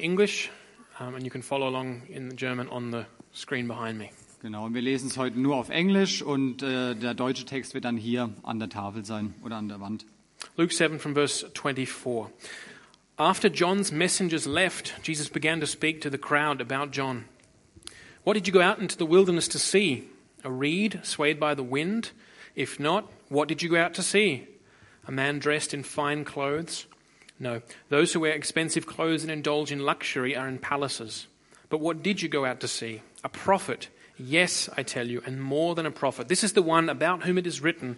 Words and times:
English, 0.00 0.50
um, 0.98 1.14
and 1.14 1.24
you 1.24 1.30
can 1.30 1.42
follow 1.42 1.68
along 1.68 2.02
in 2.08 2.36
German 2.36 2.68
on 2.68 2.90
the 2.90 3.04
screen 3.32 3.66
behind 3.66 3.98
me. 3.98 4.10
Genau, 4.42 4.64
und 4.64 4.74
wir 4.74 4.80
lesen 4.80 5.08
es 5.08 5.18
heute 5.18 5.38
nur 5.38 5.56
auf 5.56 5.68
Englisch 5.68 6.22
und 6.22 6.62
äh, 6.62 6.94
der 6.94 7.14
deutsche 7.14 7.44
Text 7.44 7.74
wird 7.74 7.84
dann 7.84 7.98
hier 7.98 8.30
an 8.42 8.58
der 8.58 8.70
Tafel 8.70 9.04
sein 9.04 9.34
oder 9.44 9.56
an 9.56 9.68
der 9.68 9.80
Wand. 9.80 10.06
Luke 10.56 10.72
7 10.72 10.98
from 10.98 11.14
verse 11.14 11.46
24. 11.54 12.28
After 13.18 13.50
John's 13.50 13.92
messengers 13.92 14.46
left, 14.46 14.94
Jesus 15.02 15.28
began 15.28 15.60
to 15.60 15.66
speak 15.66 16.00
to 16.00 16.10
the 16.10 16.16
crowd 16.16 16.62
about 16.62 16.90
John. 16.90 17.26
What 18.24 18.34
did 18.34 18.46
you 18.46 18.52
go 18.52 18.62
out 18.62 18.78
into 18.78 18.96
the 18.96 19.04
wilderness 19.04 19.46
to 19.48 19.58
see? 19.58 20.08
A 20.42 20.50
reed 20.50 21.00
swayed 21.02 21.38
by 21.38 21.54
the 21.54 21.62
wind? 21.62 22.12
If 22.54 22.80
not, 22.80 23.10
what 23.28 23.46
did 23.46 23.62
you 23.62 23.68
go 23.68 23.76
out 23.76 23.92
to 23.94 24.02
see? 24.02 24.48
A 25.06 25.12
man 25.12 25.38
dressed 25.38 25.74
in 25.74 25.82
fine 25.82 26.24
clothes? 26.24 26.86
No, 27.42 27.62
those 27.88 28.12
who 28.12 28.20
wear 28.20 28.32
expensive 28.32 28.86
clothes 28.86 29.22
and 29.22 29.32
indulge 29.32 29.72
in 29.72 29.80
luxury 29.80 30.36
are 30.36 30.46
in 30.46 30.58
palaces. 30.58 31.26
But 31.70 31.80
what 31.80 32.02
did 32.02 32.20
you 32.20 32.28
go 32.28 32.44
out 32.44 32.60
to 32.60 32.68
see? 32.68 33.00
A 33.24 33.30
prophet. 33.30 33.88
Yes, 34.18 34.68
I 34.76 34.82
tell 34.82 35.08
you, 35.08 35.22
and 35.24 35.42
more 35.42 35.74
than 35.74 35.86
a 35.86 35.90
prophet. 35.90 36.28
This 36.28 36.44
is 36.44 36.52
the 36.52 36.60
one 36.60 36.90
about 36.90 37.22
whom 37.22 37.38
it 37.38 37.46
is 37.46 37.62
written, 37.62 37.96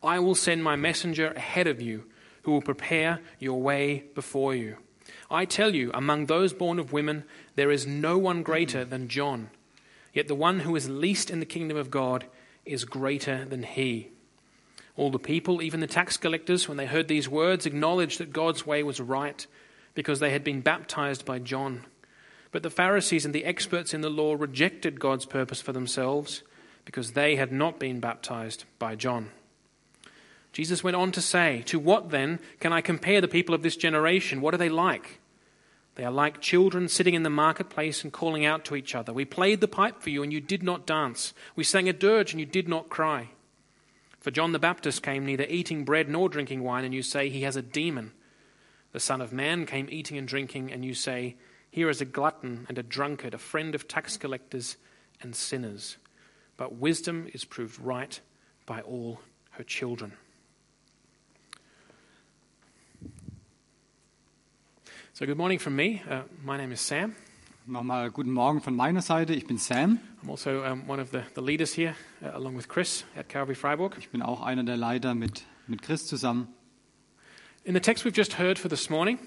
I 0.00 0.20
will 0.20 0.36
send 0.36 0.62
my 0.62 0.76
messenger 0.76 1.32
ahead 1.32 1.66
of 1.66 1.82
you, 1.82 2.04
who 2.42 2.52
will 2.52 2.62
prepare 2.62 3.20
your 3.40 3.60
way 3.60 4.04
before 4.14 4.54
you. 4.54 4.76
I 5.30 5.44
tell 5.46 5.74
you, 5.74 5.90
among 5.92 6.26
those 6.26 6.52
born 6.52 6.78
of 6.78 6.92
women, 6.92 7.24
there 7.56 7.72
is 7.72 7.86
no 7.86 8.16
one 8.16 8.42
greater 8.42 8.84
than 8.84 9.08
John. 9.08 9.50
Yet 10.12 10.28
the 10.28 10.34
one 10.36 10.60
who 10.60 10.76
is 10.76 10.88
least 10.88 11.30
in 11.30 11.40
the 11.40 11.46
kingdom 11.46 11.76
of 11.76 11.90
God 11.90 12.26
is 12.64 12.84
greater 12.84 13.44
than 13.44 13.64
he. 13.64 14.10
All 14.96 15.10
the 15.10 15.18
people, 15.18 15.60
even 15.60 15.80
the 15.80 15.86
tax 15.86 16.16
collectors, 16.16 16.68
when 16.68 16.76
they 16.76 16.86
heard 16.86 17.08
these 17.08 17.28
words, 17.28 17.66
acknowledged 17.66 18.18
that 18.20 18.32
God's 18.32 18.64
way 18.66 18.82
was 18.82 19.00
right, 19.00 19.46
because 19.94 20.20
they 20.20 20.30
had 20.30 20.44
been 20.44 20.60
baptized 20.60 21.24
by 21.24 21.38
John. 21.38 21.84
But 22.52 22.62
the 22.62 22.70
Pharisees 22.70 23.24
and 23.24 23.34
the 23.34 23.44
experts 23.44 23.92
in 23.92 24.02
the 24.02 24.10
law 24.10 24.34
rejected 24.34 25.00
God's 25.00 25.26
purpose 25.26 25.60
for 25.60 25.72
themselves, 25.72 26.42
because 26.84 27.12
they 27.12 27.34
had 27.36 27.50
not 27.50 27.80
been 27.80 27.98
baptized 27.98 28.64
by 28.78 28.94
John. 28.94 29.30
Jesus 30.52 30.84
went 30.84 30.96
on 30.96 31.10
to 31.12 31.20
say, 31.20 31.62
To 31.66 31.80
what 31.80 32.10
then 32.10 32.38
can 32.60 32.72
I 32.72 32.80
compare 32.80 33.20
the 33.20 33.26
people 33.26 33.56
of 33.56 33.62
this 33.62 33.76
generation? 33.76 34.40
What 34.40 34.54
are 34.54 34.58
they 34.58 34.68
like? 34.68 35.18
They 35.96 36.04
are 36.04 36.12
like 36.12 36.40
children 36.40 36.88
sitting 36.88 37.14
in 37.14 37.24
the 37.24 37.30
marketplace 37.30 38.04
and 38.04 38.12
calling 38.12 38.44
out 38.44 38.64
to 38.66 38.76
each 38.76 38.94
other. 38.94 39.12
We 39.12 39.24
played 39.24 39.60
the 39.60 39.68
pipe 39.68 40.00
for 40.00 40.10
you, 40.10 40.22
and 40.22 40.32
you 40.32 40.40
did 40.40 40.62
not 40.62 40.86
dance. 40.86 41.34
We 41.56 41.64
sang 41.64 41.88
a 41.88 41.92
dirge, 41.92 42.32
and 42.32 42.38
you 42.38 42.46
did 42.46 42.68
not 42.68 42.88
cry. 42.88 43.30
For 44.24 44.30
John 44.30 44.52
the 44.52 44.58
Baptist 44.58 45.02
came 45.02 45.26
neither 45.26 45.44
eating 45.50 45.84
bread 45.84 46.08
nor 46.08 46.30
drinking 46.30 46.62
wine, 46.62 46.86
and 46.86 46.94
you 46.94 47.02
say 47.02 47.28
he 47.28 47.42
has 47.42 47.56
a 47.56 47.62
demon. 47.62 48.12
The 48.92 48.98
Son 48.98 49.20
of 49.20 49.34
Man 49.34 49.66
came 49.66 49.86
eating 49.90 50.16
and 50.16 50.26
drinking, 50.26 50.72
and 50.72 50.82
you 50.82 50.94
say, 50.94 51.36
Here 51.70 51.90
is 51.90 52.00
a 52.00 52.06
glutton 52.06 52.64
and 52.66 52.78
a 52.78 52.82
drunkard, 52.82 53.34
a 53.34 53.38
friend 53.38 53.74
of 53.74 53.86
tax 53.86 54.16
collectors 54.16 54.78
and 55.20 55.36
sinners. 55.36 55.98
But 56.56 56.76
wisdom 56.76 57.28
is 57.34 57.44
proved 57.44 57.78
right 57.78 58.18
by 58.64 58.80
all 58.80 59.20
her 59.50 59.62
children. 59.62 60.14
So, 65.12 65.26
good 65.26 65.36
morning 65.36 65.58
from 65.58 65.76
me. 65.76 66.02
Uh, 66.08 66.22
my 66.42 66.56
name 66.56 66.72
is 66.72 66.80
Sam. 66.80 67.14
Nochmal 67.66 68.10
guten 68.10 68.30
Morgen 68.30 68.60
von 68.60 68.76
meiner 68.76 69.00
Seite. 69.00 69.32
Ich 69.32 69.46
bin 69.46 69.56
Sam. 69.56 69.98
I'm 70.22 70.28
also 70.28 70.62
um, 70.64 70.86
one 70.86 71.00
of 71.00 71.12
the, 71.12 71.20
the 71.34 71.40
leaders 71.40 71.72
here, 71.74 71.94
uh, 72.22 72.36
along 72.36 72.58
with 72.58 72.68
Chris 72.68 73.04
at 73.16 73.30
Calvary 73.30 73.54
Freiburg. 73.54 73.96
Ich 73.98 74.10
bin 74.10 74.20
auch 74.20 74.42
einer 74.42 74.64
der 74.64 74.76
Leiter 74.76 75.14
mit, 75.14 75.44
mit 75.66 75.80
Chris 75.80 76.06
zusammen. 76.06 76.48
In 77.64 77.72
the 77.72 77.80
text 77.80 78.04
we've 78.04 78.14
just 78.14 78.38
heard 78.38 78.58
for 78.58 78.68
this 78.68 78.90
morning, 78.90 79.18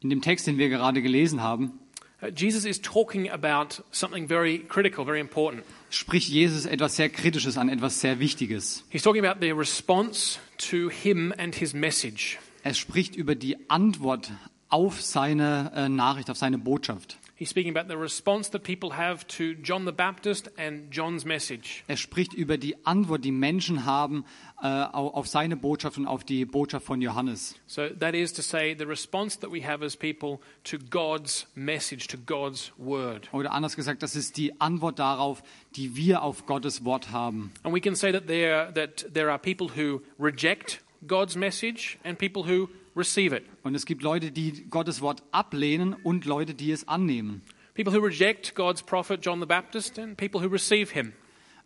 In 0.00 0.08
dem 0.08 0.22
Text, 0.22 0.46
den 0.46 0.56
wir 0.56 0.70
gerade 0.70 1.02
gelesen 1.02 1.42
haben, 1.42 1.78
uh, 2.22 2.28
Jesus 2.28 2.64
is 2.64 2.80
talking 2.80 3.28
about 3.30 3.82
something 3.90 4.26
very 4.26 4.60
critical, 4.60 5.04
very 5.04 5.20
important. 5.20 5.62
spricht 5.90 6.30
Jesus 6.30 6.64
etwas 6.64 6.96
sehr 6.96 7.10
Kritisches 7.10 7.58
an, 7.58 7.68
etwas 7.68 8.00
sehr 8.00 8.18
Wichtiges. 8.20 8.84
He's 8.88 9.02
talking 9.02 9.22
about 9.22 9.44
the 9.44 9.52
response 9.52 10.38
to 10.70 10.88
him 10.88 11.30
and 11.36 11.54
his 11.54 11.74
message. 11.74 12.38
Er 12.62 12.72
spricht 12.72 13.16
über 13.16 13.34
die 13.34 13.68
Antwort 13.68 14.32
auf 14.70 15.02
seine 15.02 15.72
äh, 15.74 15.90
Nachricht, 15.90 16.30
auf 16.30 16.38
seine 16.38 16.56
Botschaft. 16.56 17.18
He's 17.38 17.50
speaking 17.50 17.76
about 17.76 17.88
the 17.88 17.98
response 17.98 18.48
that 18.52 18.62
people 18.62 18.96
have 18.96 19.26
to 19.36 19.52
John 19.62 19.84
the 19.84 19.92
Baptist 19.92 20.48
and 20.56 20.90
John's 20.90 21.26
message. 21.26 21.84
Er 21.86 21.98
spricht 21.98 22.32
über 22.32 22.56
die 22.56 22.76
Antwort, 22.86 23.26
die 23.26 23.30
Menschen 23.30 23.84
haben 23.84 24.24
äh, 24.62 24.66
auf 24.66 25.26
seine 25.26 25.54
Botschaft 25.54 25.98
und 25.98 26.06
auf 26.06 26.24
die 26.24 26.46
Botschaft 26.46 26.86
von 26.86 27.02
Johannes. 27.02 27.54
So 27.66 27.90
that 27.90 28.14
is 28.14 28.32
to 28.32 28.40
say, 28.40 28.74
the 28.74 28.86
response 28.86 29.38
that 29.40 29.52
we 29.52 29.62
have 29.62 29.84
as 29.84 29.94
people 29.94 30.38
to 30.64 30.78
God's 30.88 31.46
message, 31.54 32.06
to 32.06 32.16
God's 32.16 32.72
word. 32.78 33.28
Oder 33.34 33.52
anders 33.52 33.76
gesagt, 33.76 34.02
das 34.02 34.16
ist 34.16 34.38
die 34.38 34.58
Antwort 34.58 34.98
darauf, 34.98 35.42
die 35.76 35.94
wir 35.94 36.22
auf 36.22 36.46
Gottes 36.46 36.86
Wort 36.86 37.10
haben. 37.10 37.52
And 37.64 37.74
we 37.74 37.82
can 37.82 37.94
say 37.94 38.12
that 38.12 38.28
there, 38.28 38.72
that 38.72 39.12
there 39.12 39.30
are 39.30 39.38
people 39.38 39.68
who 39.76 40.00
reject 40.18 40.80
God's 41.06 41.36
message 41.36 41.98
and 42.02 42.16
people 42.16 42.44
who 42.44 42.70
receive 42.96 43.36
it. 43.36 43.44
Und 43.62 43.74
es 43.74 43.86
gibt 43.86 44.02
Leute, 44.02 44.32
die 44.32 44.66
Gottes 44.70 45.00
Wort 45.00 45.22
ablehnen 45.30 45.94
und 45.94 46.24
Leute, 46.24 46.54
die 46.54 46.70
es 46.70 46.88
annehmen. 46.88 47.42
People 47.74 47.92
who 47.92 48.00
reject 48.00 48.54
God's 48.54 48.82
prophet 48.82 49.24
John 49.24 49.40
the 49.40 49.46
Baptist 49.46 49.98
and 49.98 50.16
people 50.16 50.42
who 50.42 50.48
receive 50.48 50.92
him. 50.92 51.12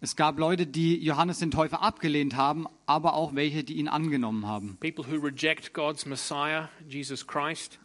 Es 0.03 0.17
gab 0.17 0.39
Leute, 0.39 0.67
die 0.67 0.97
Johannes 0.97 1.41
den 1.41 1.51
Täufer 1.51 1.83
abgelehnt 1.83 2.35
haben, 2.35 2.67
aber 2.87 3.15
auch 3.15 3.35
welche, 3.35 3.63
die 3.65 3.75
ihn 3.75 3.87
angenommen 3.87 4.47
haben. 4.47 4.79
People 4.81 5.05
who 5.07 5.21
reject 5.23 5.75
God's 5.75 6.07
Messiah, 6.07 6.71
Jesus 6.89 7.27
Christ, 7.27 7.79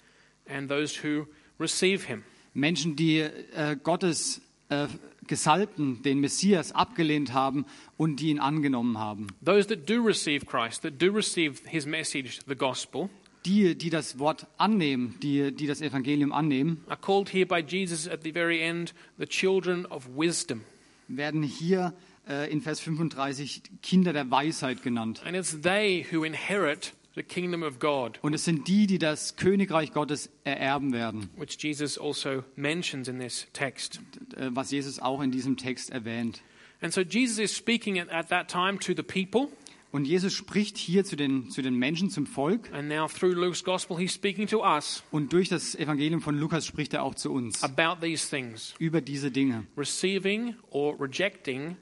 and 0.48 0.70
those 0.70 1.04
who 1.04 1.28
receive 1.60 2.08
him. 2.08 2.24
Menschen, 2.54 2.96
die 2.96 3.20
äh, 3.20 3.76
Gottes 3.84 4.42
äh, 4.70 4.88
Gesalbten, 5.28 6.04
den 6.04 6.20
Messias, 6.20 6.72
abgelehnt 6.72 7.34
haben 7.34 7.66
und 7.98 8.22
die 8.22 8.30
ihn 8.30 8.40
angenommen 8.40 8.98
haben. 8.98 9.28
Those 9.44 9.68
that 9.68 9.90
do 9.90 10.02
receive 10.02 10.46
Christ, 10.46 10.84
that 10.84 11.02
do 11.02 11.12
receive 11.12 11.62
his 11.66 11.86
message, 11.86 12.40
the 12.48 12.56
gospel, 12.56 13.10
Die, 13.46 13.76
die 13.76 13.90
das 13.92 14.18
Wort 14.18 14.48
annehmen, 14.58 15.16
die, 15.22 15.52
die 15.52 15.68
das 15.68 15.82
Evangelium 15.82 16.32
annehmen, 16.32 16.84
are 16.88 17.00
called 17.00 17.32
here 17.32 17.46
by 17.46 17.60
Jesus 17.60 18.08
at 18.08 18.24
the 18.24 18.32
very 18.32 18.62
end 18.62 18.94
the 19.20 19.26
children 19.26 19.86
of 19.86 20.08
wisdom. 20.16 20.62
werden 21.08 21.44
hier 21.44 21.94
äh, 22.28 22.52
in 22.52 22.62
Vers 22.62 22.80
35 22.80 23.62
Kinder 23.84 24.14
der 24.14 24.32
Weisheit 24.32 24.82
genannt. 24.82 25.22
And 25.26 25.36
it's 25.38 25.62
they 25.62 26.06
who 26.12 26.24
inherit 26.24 26.94
the 27.14 27.22
kingdom 27.24 27.62
of 27.62 27.78
God, 27.80 28.18
Und 28.24 28.34
es 28.34 28.44
sind 28.46 28.68
die, 28.68 28.88
die 28.88 28.98
das 28.98 29.36
Königreich 29.36 29.94
Gottes 29.94 30.30
ererben 30.44 30.92
werden, 30.92 31.30
which 31.38 31.56
Jesus 31.60 31.98
also 32.00 32.44
mentions 32.56 33.08
in 33.08 33.20
this 33.20 33.46
text. 33.54 34.02
äh, 34.36 34.50
was 34.50 34.72
Jesus 34.72 35.00
auch 35.00 35.22
in 35.22 35.30
diesem 35.32 35.56
Text 35.56 35.92
erwähnt. 35.92 36.42
And 36.82 36.92
so 36.92 37.02
Jesus 37.02 37.38
is 37.40 37.56
speaking 37.56 38.00
at, 38.00 38.10
at 38.10 38.30
that 38.30 38.50
time 38.50 38.80
to 38.80 38.94
the 38.96 39.04
people, 39.04 39.50
Und 39.96 40.04
Jesus 40.04 40.34
spricht 40.34 40.78
hier 40.78 41.06
zu 41.06 41.16
den, 41.16 41.50
zu 41.50 41.62
den 41.62 41.76
Menschen, 41.76 42.10
zum 42.10 42.26
Volk. 42.28 42.70
and 42.74 42.90
now 42.90 43.08
through 43.08 43.32
Luke's 43.34 43.64
gospel, 43.64 43.98
he's 43.98 44.14
speaking 44.14 44.46
to 44.46 44.62
us 44.62 45.02
Und 45.10 45.32
durch 45.32 45.48
das 45.48 45.74
Evangelium 45.74 46.20
von 46.20 46.38
Lukas 46.38 46.66
spricht 46.66 46.94
er 46.94 47.02
auch 47.02 47.16
zu 47.16 47.32
uns 47.32 47.64
about 47.64 48.06
these 48.06 48.30
things 48.30 48.76
über 48.78 49.00
diese 49.00 49.32
Dinge. 49.32 49.66
receiving 49.78 50.54
or 50.70 51.00
rejecting 51.00 51.78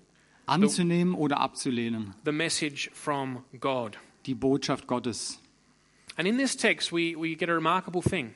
Anzunehmen 0.45 1.15
oder 1.15 1.39
abzulehnen. 1.39 2.13
the 2.23 2.31
message 2.31 2.91
from 2.93 3.43
God. 3.59 3.97
Die 4.27 4.35
Botschaft 4.35 4.85
Gottes. 4.85 5.39
And 6.15 6.27
in 6.27 6.37
this 6.37 6.55
text, 6.55 6.91
we, 6.91 7.15
we 7.17 7.35
get 7.35 7.49
a 7.49 7.53
remarkable 7.55 8.03
thing. 8.03 8.35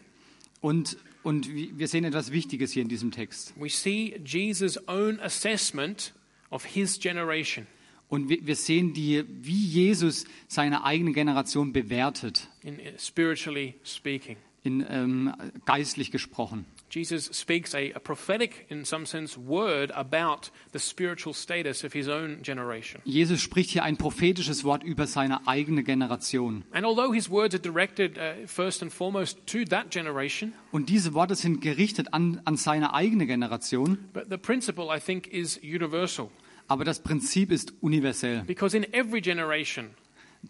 Und, 0.60 0.98
und 1.22 1.54
wir 1.54 1.88
sehen 1.88 2.04
etwas 2.04 2.32
Wichtiges 2.32 2.72
hier 2.72 2.82
in 2.82 2.90
diesem 2.90 3.12
Text. 3.12 3.54
We 3.56 3.70
see 3.70 4.20
Jesus' 4.26 4.80
own 4.88 5.20
assessment 5.20 6.16
of 6.50 6.66
his 6.66 6.98
generation. 7.00 7.68
Und 8.10 8.30
wir, 8.30 8.56
sehen, 8.56 8.94
die, 8.94 9.26
wie 9.28 9.66
Jesus 9.66 10.26
seine 10.48 10.86
eigene 10.86 11.12
Generation 11.12 11.74
bewertet, 11.74 12.48
in, 12.64 12.80
spiritually 12.98 13.76
speaking. 13.84 14.38
in, 14.64 14.86
ähm, 14.90 15.34
geistlich 15.66 16.12
gesprochen. 16.12 16.66
Jesus 16.90 17.30
speaks 17.34 17.76
a, 17.76 17.92
a 17.94 18.00
prophetic, 18.00 18.66
in 18.70 18.86
some 18.86 19.06
sense, 19.06 19.38
word 19.38 19.92
about 19.92 20.52
the 20.72 20.80
spiritual 20.80 21.34
status 21.34 21.84
of 21.84 21.92
his 21.92 22.08
own 22.08 22.42
generation. 22.42 23.02
Jesus 23.04 23.42
spricht 23.42 23.72
hier 23.72 23.84
ein 23.84 23.98
prophetisches 23.98 24.64
Wort 24.64 24.84
über 24.84 25.06
seine 25.06 25.46
eigene 25.48 25.84
Generation. 25.84 26.64
And 26.72 26.86
although 26.86 27.14
his 27.14 27.30
words 27.30 27.54
are 27.54 27.62
directed 27.62 28.18
uh, 28.18 28.48
first 28.48 28.82
and 28.82 28.92
foremost 28.92 29.46
to 29.48 29.66
that 29.66 29.94
generation, 29.94 30.54
Und 30.72 30.88
diese 30.88 31.14
Worte 31.14 31.36
sind 31.36 31.60
gerichtet 31.60 32.14
an, 32.14 32.42
an 32.46 32.56
seine 32.56 32.94
eigene 32.94 33.28
Generation, 33.28 33.98
but 34.14 34.28
the 34.30 34.38
principle, 34.38 34.88
I 34.90 35.00
think, 35.00 35.28
is 35.28 35.60
universal. 35.62 36.32
Aber 36.68 36.84
das 36.84 37.02
Prinzip 37.02 37.52
ist 37.52 37.74
universell. 37.82 38.44
Because 38.44 38.76
in 38.76 38.92
every 38.94 39.22
generation, 39.22 39.92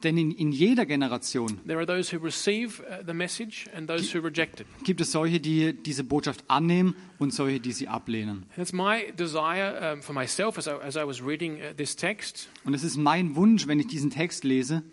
Denn 0.03 0.17
in, 0.17 0.31
in 0.31 0.51
jeder 0.51 0.85
Generation 0.85 1.59
there 1.65 1.79
are 1.79 1.85
those 1.85 2.11
who 2.11 2.19
receive 2.23 2.81
uh, 2.81 3.03
the 3.05 3.13
message 3.13 3.67
and 3.75 3.87
those 3.87 4.13
who 4.13 4.19
reject 4.21 4.59
it. 4.59 4.67
gibt 4.83 5.01
es 5.01 5.11
solche, 5.11 5.39
die 5.39 5.73
diese 5.73 6.03
Botschaft 6.03 6.43
annehmen 6.47 6.95
und 7.19 7.33
solche, 7.33 7.59
die 7.59 7.71
sie 7.71 7.87
ablehnen. 7.87 8.45
Und 8.55 8.63
es 12.73 12.83
ist 12.83 12.97
mein 12.97 13.35
Wunsch, 13.35 13.67
wenn 13.67 13.79
ich 13.79 13.87
diesen 13.87 14.11
Text 14.11 14.43
lese, 14.43 14.83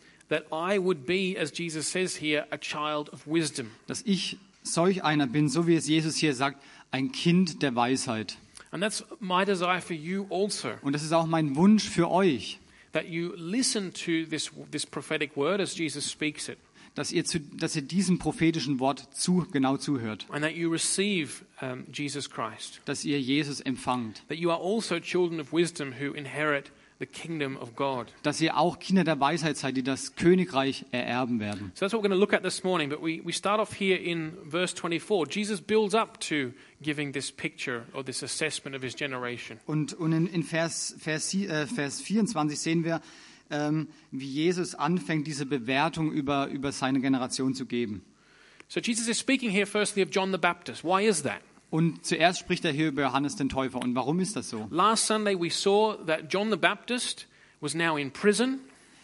dass 3.86 4.02
ich 4.04 4.38
solch 4.62 5.04
einer 5.04 5.26
bin, 5.26 5.48
so 5.50 5.66
wie 5.66 5.74
es 5.74 5.88
Jesus 5.88 6.16
hier 6.16 6.34
sagt, 6.34 6.62
ein 6.90 7.12
Kind 7.12 7.62
der 7.62 7.74
Weisheit. 7.74 8.38
And 8.74 8.82
that's 8.82 9.04
my 9.20 9.44
desire 9.44 9.80
for 9.80 9.94
you 9.94 10.26
also, 10.30 10.72
Und 10.82 10.94
das 10.94 11.04
ist 11.04 11.12
auch 11.12 11.26
mein 11.26 11.54
Wunsch 11.54 11.88
für 11.88 12.10
euch, 12.10 12.58
that 12.90 13.06
you 13.06 13.32
listen 13.36 13.92
to 13.92 14.26
this, 14.28 14.50
this 14.72 14.84
prophetic 14.84 15.36
word 15.36 15.60
as 15.60 15.78
Jesus 15.78 16.10
speaks 16.10 16.48
it, 16.48 16.58
dass 16.96 17.12
ihr, 17.12 17.24
zu, 17.24 17.38
dass 17.38 17.76
ihr 17.76 17.82
diesem 17.82 18.18
prophetischen 18.18 18.80
Wort 18.80 19.06
zu, 19.14 19.46
genau 19.52 19.76
zuhört, 19.76 20.26
and 20.28 20.42
that 20.42 20.56
you 20.56 20.68
receive 20.68 21.44
um, 21.62 21.84
Jesus 21.92 22.28
Christ, 22.28 22.80
dass 22.84 23.04
ihr 23.04 23.20
Jesus 23.20 23.60
empfangt, 23.60 24.24
that 24.26 24.38
you 24.38 24.50
are 24.50 24.60
also 24.60 24.98
children 24.98 25.38
of 25.38 25.52
wisdom 25.52 25.92
who 25.92 26.12
inherit 26.12 26.72
the 26.98 27.06
kingdom 27.06 27.56
of 27.56 27.74
God. 27.74 28.12
dass 28.22 28.40
ihr 28.40 28.56
auch 28.56 28.78
Kinder 28.78 29.04
der 29.04 29.18
Weisheit 29.18 29.56
seid, 29.56 29.76
die 29.76 29.82
das 29.82 30.14
Königreich 30.16 30.84
ererben 30.92 31.40
werden. 31.40 31.72
So 31.74 31.80
that's 31.80 31.92
what 31.92 32.00
we're 32.00 32.08
going 32.08 32.10
to 32.12 32.18
look 32.18 32.32
at 32.32 32.42
this 32.42 32.62
morning. 32.64 32.88
But 32.88 33.02
we, 33.02 33.20
we 33.24 33.32
start 33.32 33.60
off 33.60 33.72
here 33.72 33.96
in 33.96 34.32
verse 34.44 34.74
24. 34.74 35.26
Jesus 35.30 35.60
builds 35.60 35.94
up 35.94 36.20
to 36.20 36.52
giving 36.82 37.12
this 37.12 37.30
picture 37.30 37.84
or 37.92 38.04
this 38.04 38.22
assessment 38.22 38.76
of 38.76 38.82
his 38.82 38.94
generation. 38.94 39.58
Und, 39.66 39.94
und 39.94 40.12
in, 40.12 40.26
in 40.26 40.42
Vers, 40.42 40.94
Vers, 40.98 41.34
äh, 41.34 41.66
Vers 41.66 42.00
24 42.00 42.58
sehen 42.58 42.84
wir, 42.84 43.00
ähm, 43.50 43.88
wie 44.10 44.28
Jesus 44.28 44.74
anfängt, 44.74 45.26
diese 45.26 45.46
Bewertung 45.46 46.12
über, 46.12 46.48
über 46.48 46.72
seine 46.72 47.00
Generation 47.00 47.54
zu 47.54 47.66
geben. 47.66 48.02
So 48.68 48.80
Jesus 48.80 49.08
is 49.08 49.18
speaking 49.18 49.50
here 49.50 49.66
firstly 49.66 50.02
of 50.02 50.10
John 50.10 50.32
the 50.32 50.38
Baptist. 50.38 50.84
Why 50.84 51.06
is 51.06 51.22
that? 51.22 51.42
Und 51.74 52.06
zuerst 52.06 52.38
spricht 52.38 52.64
er 52.64 52.70
hier 52.70 52.86
über 52.86 53.02
Johannes 53.02 53.34
den 53.34 53.48
Täufer. 53.48 53.80
Und 53.80 53.96
warum 53.96 54.20
ist 54.20 54.36
das 54.36 54.48
so? 54.48 54.68
Last 54.70 55.08
Sunday 55.08 55.34
we 55.36 55.50
saw 55.50 55.96
that 56.06 56.32
John 56.32 56.48
the 56.52 56.56
Baptist 56.56 57.26
was 57.60 57.74
now 57.74 57.96
in 57.96 58.12
prison. 58.12 58.60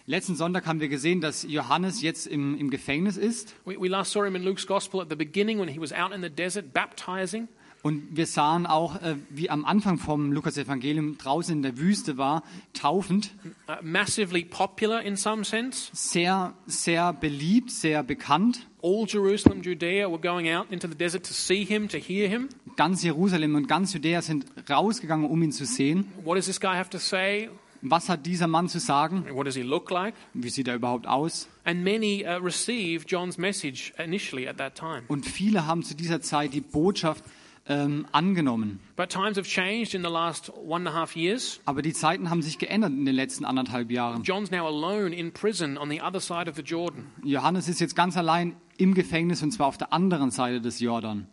Letzten 0.06 0.37
Sonntag 0.37 0.67
haben 0.67 0.78
wir 0.78 0.88
gesehen, 0.88 1.20
dass 1.20 1.43
Johannes 1.43 2.00
jetzt 2.00 2.28
im, 2.28 2.56
im 2.56 2.70
Gefängnis 2.70 3.17
ist. 3.17 3.56
We, 3.64 3.75
we 3.76 3.88
last 3.88 4.12
saw 4.12 4.25
him 4.25 4.37
in 4.37 4.44
Luke's 4.44 4.69
Gospel 4.69 5.00
at 5.00 5.08
the 5.11 5.17
beginning 5.17 5.58
when 5.58 5.67
he 5.67 5.81
was 5.81 5.93
out 5.93 6.12
in 6.12 6.22
the 6.22 6.31
desert 6.31 6.72
baptizing. 6.72 7.49
Und 7.82 8.15
wir 8.15 8.27
sahen 8.27 8.67
auch, 8.67 9.00
äh, 9.00 9.17
wie 9.31 9.49
am 9.49 9.65
Anfang 9.65 9.97
vom 9.97 10.32
Lukas-Evangelium 10.32 11.17
draußen 11.17 11.56
in 11.56 11.62
der 11.62 11.79
Wüste 11.79 12.19
war, 12.19 12.43
taufend. 12.75 13.32
Uh, 13.69 13.73
massively 13.82 14.44
popular 14.44 15.03
in 15.03 15.17
some 15.17 15.44
sense. 15.44 15.91
Sehr, 15.94 16.53
sehr 16.67 17.15
beliebt, 17.15 17.71
sehr 17.71 18.03
bekannt. 18.03 18.67
All 18.82 19.06
Jerusalem, 19.09 19.62
Judea 19.62 20.11
were 20.11 20.21
going 20.21 20.50
out 20.50 20.71
into 20.71 20.88
the 20.88 20.94
desert 20.94 21.25
to 21.27 21.32
see 21.32 21.65
him, 21.65 21.88
to 21.88 21.97
hear 21.97 22.29
him. 22.29 22.49
Ganz 22.77 23.03
Jerusalem 23.03 23.55
und 23.55 23.67
ganz 23.67 23.94
Judäa 23.94 24.21
sind 24.21 24.44
rausgegangen, 24.69 25.29
um 25.29 25.43
ihn 25.43 25.53
zu 25.53 25.65
sehen. 25.65 26.12
What 26.23 26.37
does 26.37 26.47
this 26.47 26.61
guy 26.61 26.76
have 26.76 26.91
to 26.91 26.99
say? 26.99 27.49
Was 27.83 28.11
hat 28.11 28.26
dieser 28.26 28.47
Mann 28.47 28.69
zu 28.69 28.79
sagen? 28.79 29.25
What 29.33 29.47
does 29.47 29.55
he 29.55 29.62
look 29.62 29.91
like? 29.91 30.15
Wie 30.35 30.50
sieht 30.50 30.69
er 30.69 30.75
überhaupt 30.75 31.06
aus? 31.06 31.49
And 31.65 31.83
many 31.83 32.26
uh, 32.26 32.43
received 32.43 33.11
John's 33.11 33.38
message 33.38 33.94
initially 33.97 34.47
at 34.47 34.59
that 34.59 34.75
time. 34.75 35.03
Und 35.09 35.25
viele 35.25 35.67
haben 35.67 35.83
zu 35.83 35.94
dieser 35.94 36.21
Zeit 36.21 36.53
die 36.53 36.61
Botschaft 36.61 37.25
ähm, 37.69 38.07
angenommen. 38.12 38.81
But 38.97 39.11
times 39.11 39.37
have 39.37 39.49
changed 39.49 39.95
in 39.95 40.03
the 40.03 40.11
last 40.11 40.51
one 40.51 40.87
and 40.87 40.89
a 40.89 40.93
half 40.93 41.17
years. 41.17 41.61
Aber 41.65 41.83
die 41.83 41.93
Zeiten 41.93 42.31
haben 42.31 42.43
sich 42.43 42.59
geändert 42.59 42.91
in 42.91 43.05
den 43.05 43.15
letzten 43.15 43.45
anderthalb 43.45 43.91
Jahren. 43.91 44.23
John's 44.23 44.51
now 44.51 44.67
alone 44.67 45.15
in 45.15 45.33
prison 45.33 45.79
on 45.79 45.91
the 45.91 46.01
other 46.01 46.21
side 46.21 46.49
of 46.49 46.57
the 46.57 46.62
Jordan. 46.62 47.07
Johannes 47.23 47.69
ist 47.69 47.81
jetzt 47.81 47.95
ganz 47.95 48.17
allein 48.17 48.57
im 48.77 48.95
Gefängnis 48.95 49.43
und 49.43 49.53
zwar 49.53 49.67
auf 49.67 49.79
der 49.79 49.93
anderen 49.93 50.31
Seite 50.31 50.61
des 50.61 50.81
Jordan. 50.81 51.27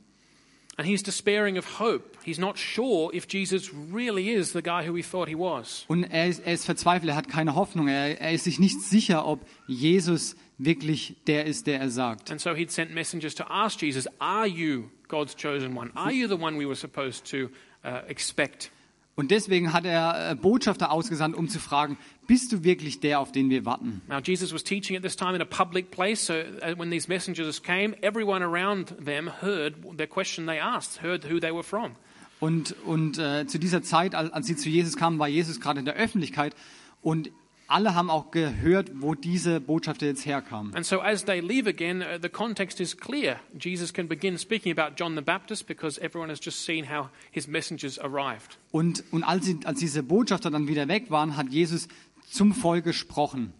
And 0.79 0.87
he's 0.87 1.01
despairing 1.01 1.57
of 1.57 1.79
hope. 1.79 2.15
He's 2.23 2.37
not 2.37 2.59
sure 2.59 3.11
if 3.11 3.25
Jesus 3.27 3.71
really 3.91 4.29
is 4.29 4.53
the 4.53 4.61
guy 4.61 4.87
who 4.87 4.95
he 4.95 5.01
thought 5.01 5.27
he 5.27 5.35
was. 5.35 5.85
Und 5.87 6.03
er 6.03 6.27
ist, 6.27 6.45
er 6.45 6.53
ist 6.53 6.65
verzweifelt, 6.65 7.09
er 7.09 7.15
hat 7.15 7.29
keine 7.29 7.55
Hoffnung, 7.55 7.87
er, 7.87 8.21
er 8.21 8.31
ist 8.31 8.43
sich 8.43 8.59
nicht 8.59 8.79
sicher, 8.81 9.25
ob 9.25 9.39
Jesus 9.65 10.35
wirklich 10.57 11.15
der 11.27 11.45
ist, 11.45 11.67
der 11.67 11.79
er 11.79 11.89
sagt. 11.89 12.31
And 12.31 12.41
so 12.41 12.51
he'd 12.51 12.71
sent 12.71 12.93
messengers 12.93 13.35
to 13.35 13.43
ask 13.45 13.81
Jesus, 13.81 14.07
Are 14.19 14.47
you 14.47 14.89
God's 15.07 15.35
chosen 15.35 15.77
one? 15.77 15.91
Are 15.95 16.11
you 16.11 16.27
the 16.27 16.41
one 16.41 16.57
we 16.57 16.65
were 16.65 16.75
supposed 16.75 17.29
to 17.31 17.49
uh, 17.85 18.07
expect? 18.07 18.71
Und 19.15 19.31
deswegen 19.31 19.73
hat 19.73 19.83
er 19.83 20.31
äh, 20.31 20.35
Botschafter 20.35 20.91
ausgesandt, 20.91 21.35
um 21.35 21.49
zu 21.49 21.59
fragen, 21.59 21.97
bist 22.27 22.51
du 22.51 22.63
wirklich 22.63 22.99
der, 22.99 23.19
auf 23.19 23.31
den 23.31 23.49
wir 23.49 23.65
warten? 23.65 24.03
Now, 24.07 24.19
Jesus 24.19 24.53
was 24.53 24.63
teaching 24.63 24.95
at 24.95 25.01
this 25.01 25.15
time 25.15 25.33
in 25.33 25.41
a 25.41 25.45
public 25.45 25.89
place, 25.89 26.23
so 26.23 26.33
uh, 26.35 26.77
when 26.77 26.91
these 26.91 27.07
messengers 27.07 27.61
came, 27.63 27.95
everyone 28.03 28.43
around 28.43 28.93
them 29.03 29.31
heard 29.41 29.73
the 29.97 30.05
question 30.05 30.45
they 30.45 30.59
asked, 30.59 31.01
heard 31.01 31.23
who 31.23 31.39
they 31.39 31.51
were 31.51 31.63
from. 31.63 31.95
Und, 32.39 32.75
und 32.85 33.17
äh, 33.17 33.47
zu 33.47 33.57
dieser 33.57 33.81
Zeit, 33.81 34.13
als, 34.13 34.31
als 34.31 34.45
sie 34.45 34.55
zu 34.55 34.69
Jesus 34.69 34.95
kamen, 34.97 35.17
war 35.17 35.27
Jesus 35.27 35.59
gerade 35.59 35.79
in 35.79 35.85
der 35.85 35.95
Öffentlichkeit 35.95 36.53
und 37.01 37.31
alle 37.67 37.95
haben 37.95 38.09
auch 38.09 38.31
gehört, 38.31 38.91
wo 38.95 39.13
diese 39.13 39.59
Botschafter 39.59 40.05
jetzt 40.05 40.25
herkamen. 40.25 40.73
And 40.73 40.85
so, 40.85 41.01
as 41.01 41.25
they 41.25 41.39
leave 41.39 41.69
again, 41.69 42.01
uh, 42.01 42.17
the 42.21 42.29
context 42.29 42.79
is 42.79 42.95
clear. 42.97 43.39
Jesus 43.59 43.93
can 43.93 44.07
begin 44.07 44.37
speaking 44.37 44.77
about 44.77 44.95
John 44.95 45.15
the 45.15 45.21
Baptist 45.21 45.67
because 45.67 46.01
everyone 46.01 46.31
has 46.31 46.39
just 46.43 46.63
seen 46.65 46.89
how 46.89 47.09
his 47.31 47.47
messengers 47.47 47.99
arrived. 47.99 48.57
Und, 48.71 49.03
und 49.11 49.23
als, 49.23 49.45
sie, 49.45 49.59
als 49.65 49.79
diese 49.79 50.03
Botschafter 50.03 50.49
dann 50.49 50.67
wieder 50.67 50.87
weg 50.87 51.11
waren, 51.11 51.35
hat 51.35 51.49
Jesus 51.49 51.87
zum 52.29 52.53
Volk 52.53 52.85
gesprochen. 52.85 53.53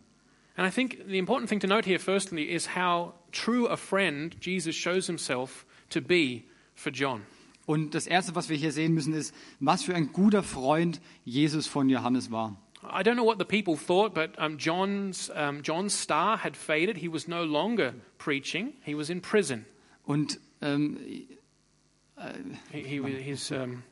And 0.56 0.68
I 0.68 0.71
think 0.71 1.06
the 1.07 1.18
important 1.18 1.50
thing 1.50 1.59
to 1.59 1.68
note 1.68 1.88
here, 1.88 2.00
firstly, 2.00 2.44
is 2.44 2.75
how 2.75 3.13
true 3.31 3.69
a 3.69 3.77
friend 3.77 4.36
Jesus 4.42 4.75
shows 4.75 5.06
himself 5.06 5.65
to 5.89 6.01
be 6.01 6.44
for 6.74 6.92
John. 6.92 7.21
Und 7.68 7.94
das 7.94 8.07
Erste, 8.07 8.33
was 8.33 8.48
wir 8.48 8.56
hier 8.56 8.71
sehen 8.71 8.94
müssen, 8.94 9.13
ist, 9.13 9.36
was 9.59 9.83
für 9.83 9.94
ein 9.94 10.13
guter 10.13 10.42
Freund 10.42 11.01
Jesus 11.25 11.68
von 11.68 11.89
Johannes 11.89 12.31
war. 12.31 12.56
I 12.83 13.01
don't 13.03 13.15
know 13.15 13.24
what 13.25 13.39
the 13.39 13.45
people 13.45 13.75
thought, 13.75 14.13
but 14.13 14.35
um, 14.38 14.57
John's, 14.57 15.29
um, 15.35 15.62
John's 15.63 15.94
star 15.94 16.38
had 16.38 16.56
faded. 16.56 16.97
He 16.97 17.07
was 17.12 17.27
no 17.27 17.44
longer 17.44 17.94
preaching, 18.18 18.74
he 18.85 18.95
was 18.95 19.09
in 19.09 19.21
prison. 19.21 19.65
Und 20.06 20.39
ähm, 20.62 20.97
He, 22.71 22.81
he, 22.81 23.00
his, 23.21 23.51
um, 23.51 23.83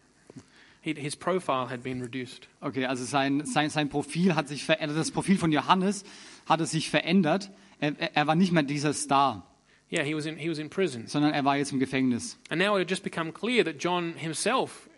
he, 0.81 0.93
his 0.95 1.15
profile 1.15 1.67
had 1.67 1.83
been 1.83 2.01
reduced. 2.01 2.47
okay, 2.61 2.85
also 2.85 3.03
sein, 3.03 3.45
sein, 3.45 3.69
sein 3.69 3.89
Profil 3.89 4.35
hat 4.35 4.47
sich 4.47 4.63
verändert. 4.65 4.97
Das 4.97 5.11
Profil 5.11 5.37
von 5.37 5.51
Johannes 5.51 6.03
hatte 6.47 6.65
sich 6.65 6.89
verändert. 6.89 7.51
Er, 7.79 7.93
er 7.99 8.15
er 8.15 8.27
war 8.27 8.35
nicht 8.35 8.51
mehr 8.51 8.63
dieser 8.63 8.93
Star, 8.93 9.45
Yeah, 9.91 10.01
he 10.03 10.15
was 10.15 10.25
in, 10.25 10.37
he 10.37 10.49
was 10.49 10.57
in 10.57 10.69
prison. 10.71 11.05
sondern 11.05 11.33
er 11.33 11.45
war 11.45 11.57
jetzt 11.57 11.71
im 11.71 11.79
Gefängnis. 11.79 12.39
And 12.49 12.59
now 12.59 12.75
it 12.75 12.79
had 12.81 12.89
just 12.89 13.03
become 13.03 13.31
clear 13.31 13.63
that 13.63 13.75
John 13.79 14.15
himself, 14.17 14.89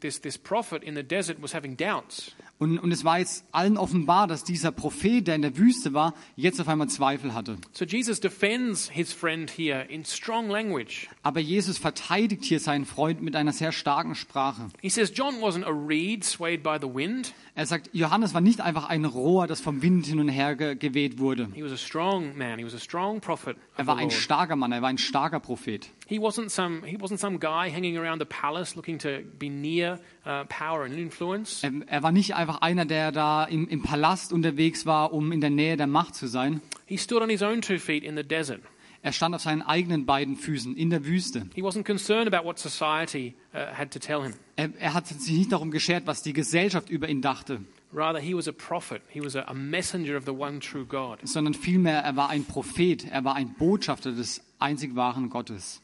this, 0.00 0.20
this, 0.20 0.38
prophet 0.38 0.82
in 0.82 0.94
the 0.94 1.02
desert, 1.02 1.40
was 1.40 1.54
having 1.54 1.76
doubts. 1.76 2.32
Und, 2.58 2.78
und 2.78 2.90
es 2.90 3.04
war 3.04 3.18
jetzt 3.18 3.44
allen 3.52 3.76
offenbar, 3.76 4.26
dass 4.26 4.42
dieser 4.42 4.72
Prophet, 4.72 5.26
der 5.26 5.34
in 5.34 5.42
der 5.42 5.58
Wüste 5.58 5.92
war, 5.92 6.14
jetzt 6.36 6.58
auf 6.60 6.68
einmal 6.68 6.88
Zweifel 6.88 7.34
hatte. 7.34 7.58
So 7.72 7.84
Jesus 7.84 8.18
defends 8.18 8.90
his 8.90 9.12
friend 9.12 9.50
here 9.50 9.82
in 9.90 10.04
strong 10.04 10.48
language. 10.48 11.08
Aber 11.22 11.40
Jesus 11.40 11.76
verteidigt 11.76 12.44
hier 12.44 12.58
seinen 12.58 12.86
Freund 12.86 13.20
mit 13.20 13.36
einer 13.36 13.52
sehr 13.52 13.72
starken 13.72 14.14
Sprache. 14.14 14.68
He 14.80 14.88
says 14.88 15.12
John 15.14 15.40
wasn't 15.40 15.64
a 15.64 15.70
reed 15.70 16.24
swayed 16.24 16.62
by 16.62 16.78
the 16.80 16.88
wind. 16.88 17.34
Er 17.54 17.66
sagt, 17.66 17.90
Johannes 17.92 18.32
war 18.32 18.40
nicht 18.40 18.60
einfach 18.60 18.88
ein 18.88 19.04
Rohr, 19.04 19.46
das 19.46 19.60
vom 19.60 19.82
Wind 19.82 20.06
hin 20.06 20.18
und 20.20 20.28
her 20.28 20.56
ge 20.56 20.76
geweht 20.76 21.18
wurde. 21.18 21.48
He 21.54 21.62
was 21.62 21.72
a 21.72 21.76
strong 21.76 22.36
man. 22.36 22.58
He 22.58 22.64
was 22.64 22.74
a 22.74 22.78
strong 22.78 23.20
prophet. 23.20 23.56
Er 23.76 23.86
war 23.86 23.96
ein 23.96 24.10
starker 24.10 24.56
Mann, 24.56 24.72
er 24.72 24.82
war 24.82 24.88
ein 24.88 24.98
starker 24.98 25.40
Prophet. 25.40 25.90
He 26.08 26.20
wasn't 26.20 26.50
some 26.50 26.86
he 26.86 26.96
wasn't 26.96 27.18
some 27.18 27.38
guy 27.38 27.68
hanging 27.68 27.98
around 27.98 28.20
the 28.20 28.26
palace 28.26 28.76
looking 28.76 28.98
to 29.00 29.22
be 29.38 29.48
near 29.48 29.98
uh, 30.24 30.44
power 30.44 30.84
and 30.84 30.94
influence. 30.94 31.64
Er, 31.64 31.72
er 31.88 32.02
war 32.04 32.12
nicht 32.12 32.36
einfach 32.36 32.60
einer, 32.62 32.84
der 32.84 33.10
da 33.10 33.44
im, 33.44 33.66
im 33.66 33.82
Palast 33.82 34.32
unterwegs 34.32 34.86
war, 34.86 35.12
um 35.12 35.32
in 35.32 35.40
der 35.40 35.50
Nähe 35.50 35.76
der 35.76 35.88
Macht 35.88 36.14
zu 36.14 36.28
sein. 36.28 36.60
He 36.86 36.96
stood 36.96 37.22
on 37.22 37.28
his 37.28 37.42
own 37.42 37.60
two 37.60 37.78
feet 37.78 38.04
in 38.04 38.16
the 38.16 38.22
desert. 38.22 38.60
Er 39.02 39.12
stand 39.12 39.34
auf 39.34 39.42
seinen 39.42 39.62
eigenen 39.62 40.06
beiden 40.06 40.36
Füßen 40.36 40.76
in 40.76 40.90
der 40.90 41.04
Wüste. 41.04 41.46
He 41.54 41.62
wasn't 41.62 41.84
concerned 41.84 42.32
about 42.32 42.46
what 42.46 42.58
society 42.58 43.34
uh, 43.52 43.76
had 43.76 43.90
to 43.90 43.98
tell 43.98 44.22
him. 44.22 44.34
Er, 44.56 44.70
er 44.78 44.94
hat 44.94 45.08
sich 45.08 45.36
nicht 45.36 45.50
darum 45.50 45.72
geschert, 45.72 46.06
was 46.06 46.22
die 46.22 46.32
Gesellschaft 46.32 46.88
über 46.88 47.08
ihn 47.08 47.20
dachte, 47.20 47.60
Rather, 47.92 48.20
he 48.20 48.34
was 48.34 48.46
a 48.46 48.52
prophet. 48.52 49.00
He 49.08 49.20
was 49.20 49.36
a, 49.36 49.44
a 49.46 49.54
messenger 49.54 50.16
of 50.16 50.24
the 50.24 50.32
one 50.32 50.60
true 50.60 50.84
God. 50.84 51.18
sondern 51.22 51.54
vielmehr, 51.54 52.00
er 52.00 52.14
war 52.16 52.28
ein 52.28 52.44
Prophet, 52.44 53.06
er 53.10 53.24
war 53.24 53.34
ein 53.36 53.54
Botschafter 53.54 54.12
des 54.12 54.42
einzig 54.58 54.96
wahren 54.96 55.30
Gottes. 55.30 55.80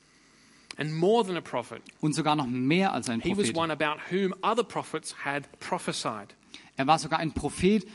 And 0.77 0.95
more 0.95 1.25
than 1.25 1.37
a 1.37 1.41
prophet, 1.41 1.83
Und 2.01 2.15
sogar 2.15 2.37
noch 2.37 2.47
mehr 2.47 2.93
als 2.93 3.09
ein 3.09 3.21
he 3.21 3.37
was 3.37 3.55
one 3.55 3.73
about 3.73 4.01
whom 4.11 4.35
other 4.43 4.65
prophets 4.65 5.15
had 5.25 5.45
prophesied. 5.61 6.35
Er 6.77 6.87
war 6.87 6.99
sogar 6.99 7.19
ein 7.19 7.33
Prophet, 7.33 7.87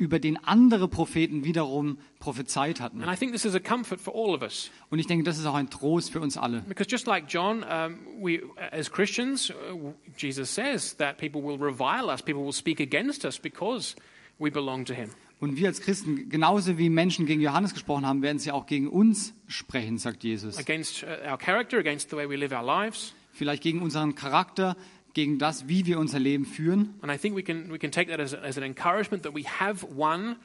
über 0.00 0.18
den 0.18 0.42
andere 0.44 0.88
Propheten 0.88 1.44
wiederum 1.44 1.98
prophezeit 2.20 2.80
hatten. 2.80 3.02
And 3.02 3.12
I 3.12 3.16
think 3.16 3.32
this 3.32 3.44
is 3.44 3.54
a 3.54 3.60
comfort 3.60 4.00
for 4.00 4.14
all 4.14 4.34
of 4.34 4.40
us. 4.40 4.70
Und 4.88 4.98
ich 4.98 5.06
denke, 5.06 5.24
das 5.24 5.38
ist 5.38 5.44
auch 5.44 5.54
ein 5.54 5.68
Trost 5.68 6.10
für 6.10 6.20
uns 6.20 6.38
alle. 6.38 6.62
Because 6.66 6.88
just 6.90 7.06
like 7.06 7.26
John, 7.28 7.62
um, 7.62 7.98
we, 8.18 8.40
as 8.72 8.90
Christians, 8.90 9.50
uh, 9.50 9.92
Jesus 10.16 10.54
says 10.54 10.96
that 10.96 11.18
people 11.18 11.42
will 11.42 11.58
revile 11.58 12.08
us, 12.10 12.22
people 12.22 12.42
will 12.42 12.52
speak 12.52 12.80
against 12.80 13.26
us 13.26 13.38
because 13.38 13.94
we 14.38 14.50
belong 14.50 14.86
to 14.86 14.94
him. 14.94 15.10
Und 15.40 15.56
wir 15.56 15.68
als 15.68 15.80
Christen, 15.80 16.28
genauso 16.28 16.76
wie 16.76 16.90
Menschen 16.90 17.24
gegen 17.24 17.40
Johannes 17.40 17.72
gesprochen 17.72 18.06
haben, 18.06 18.20
werden 18.20 18.38
sie 18.38 18.52
auch 18.52 18.66
gegen 18.66 18.88
uns 18.88 19.32
sprechen, 19.48 19.96
sagt 19.96 20.22
Jesus. 20.22 20.58
Against 20.58 21.02
uh, 21.02 21.30
our 21.30 21.38
character, 21.38 21.78
against 21.78 22.10
the 22.10 22.16
way 22.16 22.28
we 22.28 22.36
live 22.36 22.52
our 22.52 22.62
lives. 22.62 23.14
Vielleicht 23.32 23.62
gegen 23.62 23.80
unseren 23.80 24.14
Charakter, 24.14 24.76
gegen 25.14 25.38
das, 25.38 25.66
wie 25.66 25.86
wir 25.86 25.98
unser 25.98 26.18
Leben 26.18 26.44
führen. 26.44 26.94
And 27.00 27.10
I 27.10 27.16
think 27.16 27.34
we 27.34 27.42
can, 27.42 27.72
we 27.72 27.78
can 27.78 27.90
take 27.90 28.10
that 28.10 28.20
as, 28.20 28.34
as 28.34 28.58
an 28.58 28.64
encouragement 28.64 29.22
that 29.22 29.34
we 29.34 29.44
have 29.44 29.86
one 29.96 30.36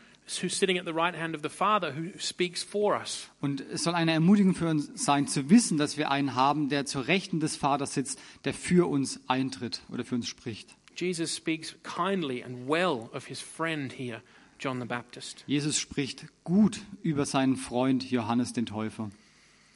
who's 0.42 0.58
sitting 0.58 0.80
at 0.80 0.86
the 0.86 0.94
right 0.94 1.16
hand 1.16 1.36
of 1.36 1.42
the 1.44 1.50
Father 1.50 1.94
who 1.94 2.18
speaks 2.18 2.64
for 2.64 2.96
us. 2.96 3.30
Und 3.42 3.62
es 3.62 3.84
soll 3.84 3.96
eine 3.96 4.14
Ermutigung 4.14 4.56
für 4.56 4.70
uns 4.70 4.90
sein, 4.96 5.28
zu 5.28 5.50
wissen, 5.50 5.78
dass 5.78 5.98
wir 5.98 6.10
einen 6.10 6.36
haben, 6.36 6.70
der 6.70 6.86
zur 6.86 7.08
Rechten 7.08 7.42
des 7.42 7.58
Vaters 7.58 7.94
sitzt, 7.94 8.20
der 8.46 8.54
für 8.54 8.90
uns 8.90 9.20
eintritt 9.28 9.82
oder 9.92 10.06
für 10.06 10.16
uns 10.16 10.28
spricht. 10.28 10.76
Jesus 10.96 11.36
speaks 11.36 11.76
kindly 11.84 12.42
and 12.44 12.68
well 12.70 13.10
of 13.14 13.28
his 13.28 13.42
friend 13.42 13.92
here, 13.92 14.22
John 14.60 14.80
the 14.80 14.86
Baptist. 14.86 15.44
Jesus 15.48 15.80
spricht 15.80 16.26
gut 16.44 16.80
über 17.04 17.26
seinen 17.26 17.56
Freund 17.56 18.10
Johannes 18.10 18.54
den 18.54 18.66
Täufer. 18.66 19.10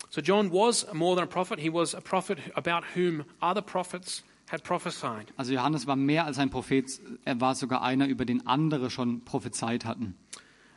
So 0.09 0.21
John 0.21 0.51
was 0.51 0.91
more 0.93 1.15
than 1.15 1.25
a 1.25 1.27
prophet, 1.27 1.59
he 1.59 1.71
was 1.71 1.93
a 1.93 2.01
prophet 2.01 2.39
about 2.55 2.83
whom 2.95 3.25
other 3.41 3.61
prophets 3.61 4.23
had 4.49 4.63
prophesied. 4.63 5.31
Also 5.37 5.53
Johannes 5.53 5.85
war 5.85 5.95
mehr 5.95 6.25
als 6.25 6.39
ein 6.39 6.49
Prophet, 6.49 6.85
er 7.25 7.39
war 7.39 7.55
sogar 7.55 7.83
einer, 7.83 8.07
über 8.07 8.25
den 8.25 8.47
andere 8.47 8.89
schon 8.89 9.21
prophezeit 9.21 9.85
hatten. 9.85 10.15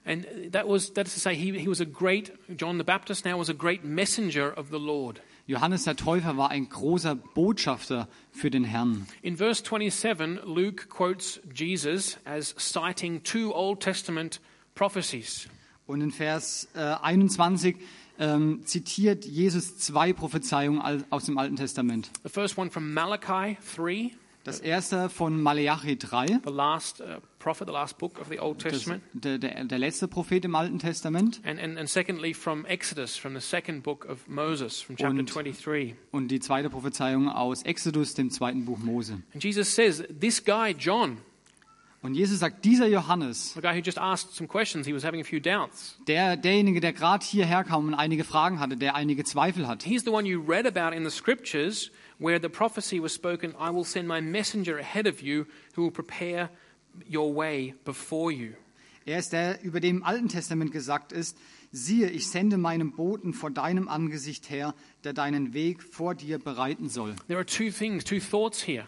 And 0.04 0.26
that 0.52 0.66
was 0.66 0.92
that 0.94 1.06
is 1.06 1.14
to 1.14 1.20
say 1.20 1.34
he, 1.34 1.56
he 1.58 1.68
was 1.68 1.80
a 1.80 1.86
great 1.86 2.32
John 2.56 2.76
the 2.76 2.84
Baptist 2.84 3.24
now 3.24 3.38
was 3.38 3.48
a 3.48 3.54
great 3.54 3.84
messenger 3.84 4.52
of 4.56 4.70
the 4.70 4.78
Lord. 4.78 5.20
Johannes 5.46 5.84
der 5.84 5.96
Täufer 5.96 6.36
war 6.36 6.50
ein 6.50 6.68
großer 6.68 7.14
Botschafter 7.14 8.08
für 8.30 8.50
den 8.50 8.64
Herrn. 8.64 9.06
In 9.22 9.36
verse 9.36 9.62
27, 9.64 10.44
Luke 10.44 10.86
quotes 10.88 11.40
Jesus 11.52 12.18
as 12.24 12.54
citing 12.58 13.22
two 13.22 13.52
Old 13.52 13.80
Testament 13.80 14.40
prophecies. 14.74 15.48
Und 15.86 16.00
in 16.00 16.12
Vers 16.12 16.68
äh, 16.74 16.78
21 16.78 17.76
ähm, 18.18 18.64
zitiert 18.64 19.24
Jesus 19.24 19.78
zwei 19.78 20.12
Prophezeiungen 20.12 21.04
aus 21.10 21.24
dem 21.24 21.38
Alten 21.38 21.56
Testament. 21.56 22.10
The 22.22 22.28
first 22.28 22.56
one 22.56 22.70
from 22.70 22.92
Malachi 22.92 23.58
3, 23.76 24.12
Das 24.44 24.58
erste 24.58 25.08
von 25.08 25.40
Maleachi 25.40 25.96
3, 25.96 26.26
the 26.44 26.50
last 26.52 27.00
uh, 27.00 27.20
prophet, 27.38 27.68
the 27.68 27.72
last 27.72 27.98
book 27.98 28.20
of 28.20 28.26
the 28.28 28.40
Old 28.40 28.64
das, 28.64 28.72
Testament. 28.72 29.02
der, 29.12 29.38
der, 29.38 29.64
der 29.64 29.78
letzte 29.78 30.08
Prophet 30.08 30.44
im 30.44 30.54
Alten 30.56 30.80
Testament. 30.80 31.40
And, 31.44 31.60
and, 31.60 31.78
and 31.78 31.88
secondly, 31.88 32.34
from 32.34 32.64
Exodus, 32.66 33.16
from 33.16 33.34
the 33.34 33.40
second 33.40 33.82
book 33.84 34.04
of 34.08 34.26
Moses, 34.28 34.80
from 34.80 34.96
chapter 34.96 35.18
Und- 35.20 35.26
23. 35.32 35.94
Und 36.10 36.28
die 36.28 36.40
zweite 36.40 36.70
Prophezeiung 36.70 37.28
aus 37.28 37.62
Exodus, 37.62 38.14
dem 38.14 38.30
zweiten 38.30 38.64
Buch 38.64 38.78
Mose. 38.78 39.22
And 39.32 39.44
Jesus 39.44 39.72
says, 39.74 40.02
This 40.20 40.44
guy, 40.44 40.74
John, 40.76 41.18
Und 42.02 42.14
Jesus 42.14 42.40
sagt, 42.40 42.64
dieser 42.64 42.88
Johannes, 42.88 43.54
der, 46.08 46.36
derjenige, 46.36 46.80
der 46.80 46.92
gerade 46.92 47.24
hierher 47.24 47.62
kam 47.62 47.86
und 47.86 47.94
einige 47.94 48.24
Fragen 48.24 48.58
hatte, 48.58 48.76
der 48.76 48.96
einige 48.96 49.22
Zweifel 49.22 49.68
hat, 49.68 49.84
He's 49.84 50.02
the 50.02 50.10
one 50.10 50.28
you 50.28 50.40
read 50.40 50.66
about 50.66 50.96
in 50.96 51.08
the 51.08 51.16
scriptures 51.16 51.92
where 52.18 52.40
the 52.42 52.48
prophecy 52.48 53.00
was 53.00 53.14
spoken 53.14 53.52
I 53.52 53.72
will 53.72 53.84
send 53.84 54.08
my 54.08 54.20
messenger 54.20 54.78
ahead 54.78 55.06
of 55.06 55.22
you 55.22 55.44
who 55.76 55.84
will 55.84 55.92
prepare 55.92 56.50
your 57.08 57.36
way 57.36 57.74
before 57.84 58.32
you. 58.32 58.54
er 59.06 59.20
ist 59.20 59.32
der, 59.32 59.62
über 59.62 59.78
dem 59.78 59.98
im 59.98 60.02
Alten 60.02 60.28
Testament 60.28 60.72
gesagt 60.72 61.12
ist, 61.12 61.38
siehe, 61.70 62.10
ich 62.10 62.28
sende 62.28 62.58
meinen 62.58 62.92
Boten 62.96 63.32
vor 63.32 63.50
deinem 63.52 63.86
Angesicht 63.86 64.50
her, 64.50 64.74
der 65.04 65.12
deinen 65.12 65.54
Weg 65.54 65.82
vor 65.84 66.16
dir 66.16 66.40
bereiten 66.40 66.88
soll. 66.88 67.14
There 67.28 67.38
are 67.38 67.46
two 67.46 67.70
things, 67.70 68.04
two 68.04 68.18
thoughts 68.18 68.66
here. 68.66 68.86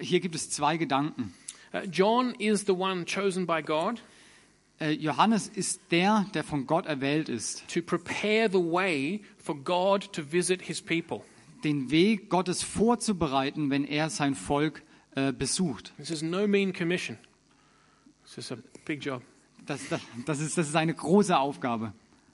Hier 0.00 0.18
gibt 0.18 0.34
es 0.34 0.50
zwei 0.50 0.76
Gedanken. 0.76 1.32
Uh, 1.72 1.80
John 1.90 2.34
is 2.38 2.64
the 2.66 2.74
one 2.74 3.04
chosen 3.04 3.46
by 3.46 3.62
God 3.62 4.00
Äh, 4.78 4.90
Johannes 4.90 5.48
ist 5.48 5.80
der, 5.90 6.26
der 6.34 6.44
von 6.44 6.66
Gott 6.66 6.84
erwählt 6.86 7.28
ist, 7.28 7.66
to 7.72 7.80
prepare 7.80 8.50
the 8.50 8.58
way 8.58 9.22
for 9.38 9.56
God 9.56 10.12
to 10.12 10.22
visit 10.22 10.60
his 10.62 10.82
people. 10.82 11.22
den 11.64 11.90
Weg 11.90 12.28
Gottes 12.28 12.62
vorzubereiten, 12.62 13.70
wenn 13.70 13.84
er 13.84 14.10
sein 14.10 14.34
Volk 14.34 14.82
äh, 15.14 15.32
besucht. 15.32 15.94
This 15.96 16.10
is 16.10 16.22
no 16.22 16.46
mean 16.46 16.74
commission. 16.74 17.16
This 18.24 18.38
is 18.38 18.52
a 18.52 18.58
big 18.84 19.02
job. 19.02 19.22
Das, 19.64 19.88
das, 19.88 20.00
das, 20.26 20.40
ist, 20.40 20.58
das 20.58 20.68
ist 20.68 20.76
eine 20.76 20.94
große 20.94 21.36
Aufgabe. 21.36 21.92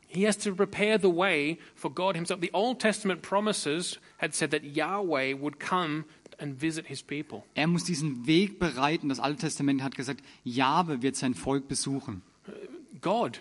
He 0.09 0.27
has 0.27 0.37
to 0.37 0.55
prepare 0.55 0.99
the 1.01 1.09
way 1.09 1.59
for 1.75 1.91
God 1.91 2.17
himself. 2.17 2.41
The 2.41 2.53
Old 2.53 2.81
Testament 2.81 3.23
promises 3.23 3.99
had 4.19 4.35
said 4.35 4.51
that 4.51 4.65
Yahweh 4.65 5.33
would 5.41 5.59
come 5.61 6.05
and 6.43 6.61
visit 6.61 6.87
his 6.87 7.03
people. 7.03 7.43
Er 7.55 7.67
muss 7.67 7.85
diesen 7.85 8.27
Weg 8.27 8.59
bereiten. 8.59 9.09
Das 9.09 9.21
Alte 9.21 9.43
Testament 9.43 9.83
hat 9.83 9.95
gesagt, 9.95 10.23
Jahwe 10.45 11.03
wird 11.03 11.17
sein 11.17 11.35
Volk 11.35 11.69
besuchen. 11.69 12.23
God. 13.01 13.41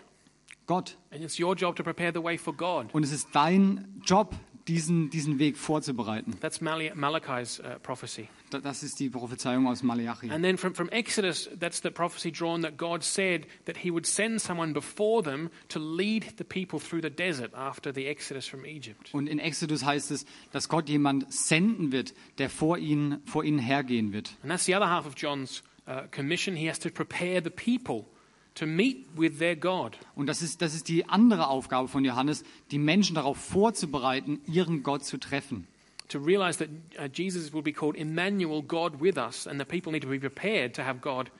Gott. 0.67 0.97
And 1.11 1.21
it's 1.23 1.39
your 1.39 1.55
job 1.55 1.75
to 1.75 1.83
prepare 1.83 2.13
the 2.13 2.23
way 2.23 2.37
for 2.37 2.53
God. 2.55 2.93
Und 2.93 3.03
es 3.03 3.11
ist 3.11 3.29
dein 3.33 4.01
Job, 4.05 4.35
diesen, 4.67 5.09
diesen 5.09 5.39
Weg 5.39 5.57
vorzubereiten. 5.57 6.35
That's 6.39 6.61
Malachi's 6.61 7.59
uh, 7.59 7.79
prophecy. 7.81 8.27
Da- 8.49 8.59
Das 8.59 8.83
ist 8.83 8.99
die 8.99 9.09
Prophezeiung 9.09 9.67
aus 9.67 9.83
Malachi. 9.83 10.29
And 10.29 10.43
then 10.43 10.57
from, 10.57 10.73
from 10.75 10.89
Exodus, 10.89 11.49
that's 11.59 11.81
the 11.81 11.89
prophecy 11.91 12.31
drawn 12.31 12.61
that 12.61 12.77
God 12.77 13.03
said 13.03 13.45
that 13.65 13.77
he 13.77 13.91
would 13.91 14.05
send 14.05 14.39
someone 14.41 14.73
before 14.73 15.23
them 15.23 15.49
to 15.69 15.79
lead 15.79 16.25
the 16.37 16.43
people 16.43 16.79
through 16.79 17.01
the 17.01 17.09
desert 17.09 17.53
after 17.53 17.93
the 17.93 18.07
Exodus 18.07 18.47
from 18.47 18.65
Egypt. 18.65 19.09
Und 19.13 19.27
in 19.27 19.39
Exodus 19.39 19.83
heißt 19.85 20.11
es, 20.11 20.25
dass 20.51 20.69
Gott 20.69 20.89
jemand 20.89 21.31
senden 21.33 21.91
wird, 21.91 22.13
der 22.37 22.49
vor 22.49 22.77
ihnen, 22.77 23.21
vor 23.25 23.43
ihnen 23.43 23.59
hergehen 23.59 24.13
wird. 24.13 24.35
And 24.43 24.51
that's 24.51 24.65
the 24.65 24.75
other 24.75 24.89
half 24.89 25.05
of 25.05 25.13
John's 25.15 25.63
uh, 25.87 26.07
commission. 26.11 26.55
He 26.55 26.69
has 26.69 26.79
to 26.79 26.89
prepare 26.89 27.41
the 27.43 27.49
people 27.49 28.05
to 28.55 28.65
meet 28.65 29.07
with 29.15 29.39
their 29.39 29.55
God. 29.55 29.97
Und 30.15 30.27
das 30.27 30.41
ist, 30.41 30.61
das 30.61 30.73
ist 30.73 30.87
die 30.87 31.07
andere 31.07 31.47
Aufgabe 31.47 31.87
von 31.87 32.03
Johannes, 32.03 32.43
die 32.71 32.79
Menschen 32.79 33.15
darauf 33.15 33.37
vorzubereiten, 33.37 34.41
ihren 34.47 34.83
Gott 34.83 35.05
zu 35.05 35.17
treffen. 35.17 35.67
To 36.09 36.19
realize 36.19 36.59
that 36.59 36.69
uh, 36.99 37.07
Jesus 37.11 37.53
will 37.53 37.61
be 37.61 37.71
called 37.71 37.95
Emmanuel, 37.95 38.61
God 38.61 38.99
with 38.99 39.17
us, 39.17 39.47
and 39.47 39.59
the 39.59 39.65
people 39.65 39.93
need 39.93 40.03
to 40.03 40.09
be 40.09 40.19
prepared 40.19 40.75
to 40.75 40.83
have 40.83 40.99
God 40.99 41.31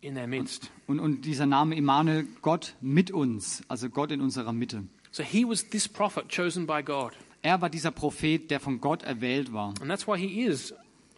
in 0.00 0.14
their 0.14 0.28
midst. 0.28 0.70
Und, 0.86 1.00
und 1.00 1.24
dieser 1.24 1.46
Name 1.46 1.74
Immanuel, 1.74 2.26
Gott 2.40 2.74
mit 2.80 3.10
uns, 3.10 3.62
also 3.68 3.88
Gott 3.88 4.12
in 4.12 4.20
unserer 4.20 4.52
Mitte. 4.52 4.84
So 5.10 5.22
he 5.22 5.44
was 5.44 5.68
this 5.68 5.88
prophet 5.88 6.28
chosen 6.28 6.66
by 6.66 6.82
God. 6.84 7.12
Er 7.42 7.60
war 7.60 7.68
dieser 7.68 7.90
Prophet, 7.90 8.50
der 8.52 8.60
von 8.60 8.80
Gott 8.80 9.02
erwählt 9.02 9.52
war. 9.52 9.74
And 9.80 9.88
that's 9.88 10.06
why 10.06 10.16
he 10.16 10.42
is 10.42 10.72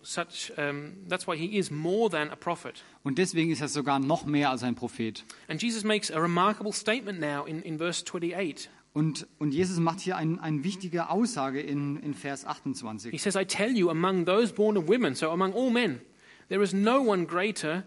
such, 0.04 0.52
um, 0.56 1.04
that's 1.08 1.26
why 1.26 1.36
he 1.36 1.58
is 1.58 1.70
more 1.70 2.10
than 2.10 2.30
a 2.30 2.36
prophet. 2.36 2.82
Und 3.02 3.18
deswegen 3.18 3.50
ist 3.50 3.60
er 3.60 3.68
sogar 3.68 3.98
noch 3.98 4.24
mehr 4.24 4.50
als 4.50 4.62
ein 4.62 4.74
Prophet. 4.74 5.24
And 5.48 5.60
Jesus 5.60 5.84
makes 5.84 6.10
a 6.10 6.20
remarkable 6.20 6.72
statement 6.72 7.20
now 7.20 7.44
in, 7.44 7.62
in 7.62 7.78
verse 7.78 8.04
28. 8.04 8.68
Und, 8.92 9.26
und 9.38 9.52
Jesus 9.52 9.80
macht 9.80 10.00
hier 10.00 10.16
ein, 10.16 10.38
eine 10.38 10.62
wichtige 10.62 11.10
Aussage 11.10 11.60
in, 11.60 11.96
in 11.96 12.14
Vers 12.14 12.42
He 12.42 12.48
28. 12.48 13.20
says, 13.20 13.34
I 13.34 13.44
tell 13.44 13.76
you, 13.76 13.90
among 13.90 14.24
those 14.24 14.52
born 14.52 14.76
of 14.76 14.88
women, 14.88 15.16
so 15.16 15.32
among 15.32 15.52
all 15.52 15.70
men, 15.70 16.00
there 16.48 16.62
is 16.62 16.72
no 16.72 17.00
one 17.00 17.26
greater 17.26 17.84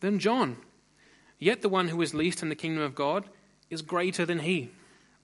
than 0.00 0.18
John. 0.18 0.56
Yet 1.38 1.62
the 1.62 1.70
one 1.70 1.90
who 1.90 2.02
is 2.02 2.12
least 2.12 2.42
in 2.42 2.50
the 2.50 2.56
kingdom 2.56 2.82
of 2.82 2.94
God 2.94 3.24
is 3.70 3.82
greater 3.86 4.26
than 4.26 4.40
he. 4.40 4.68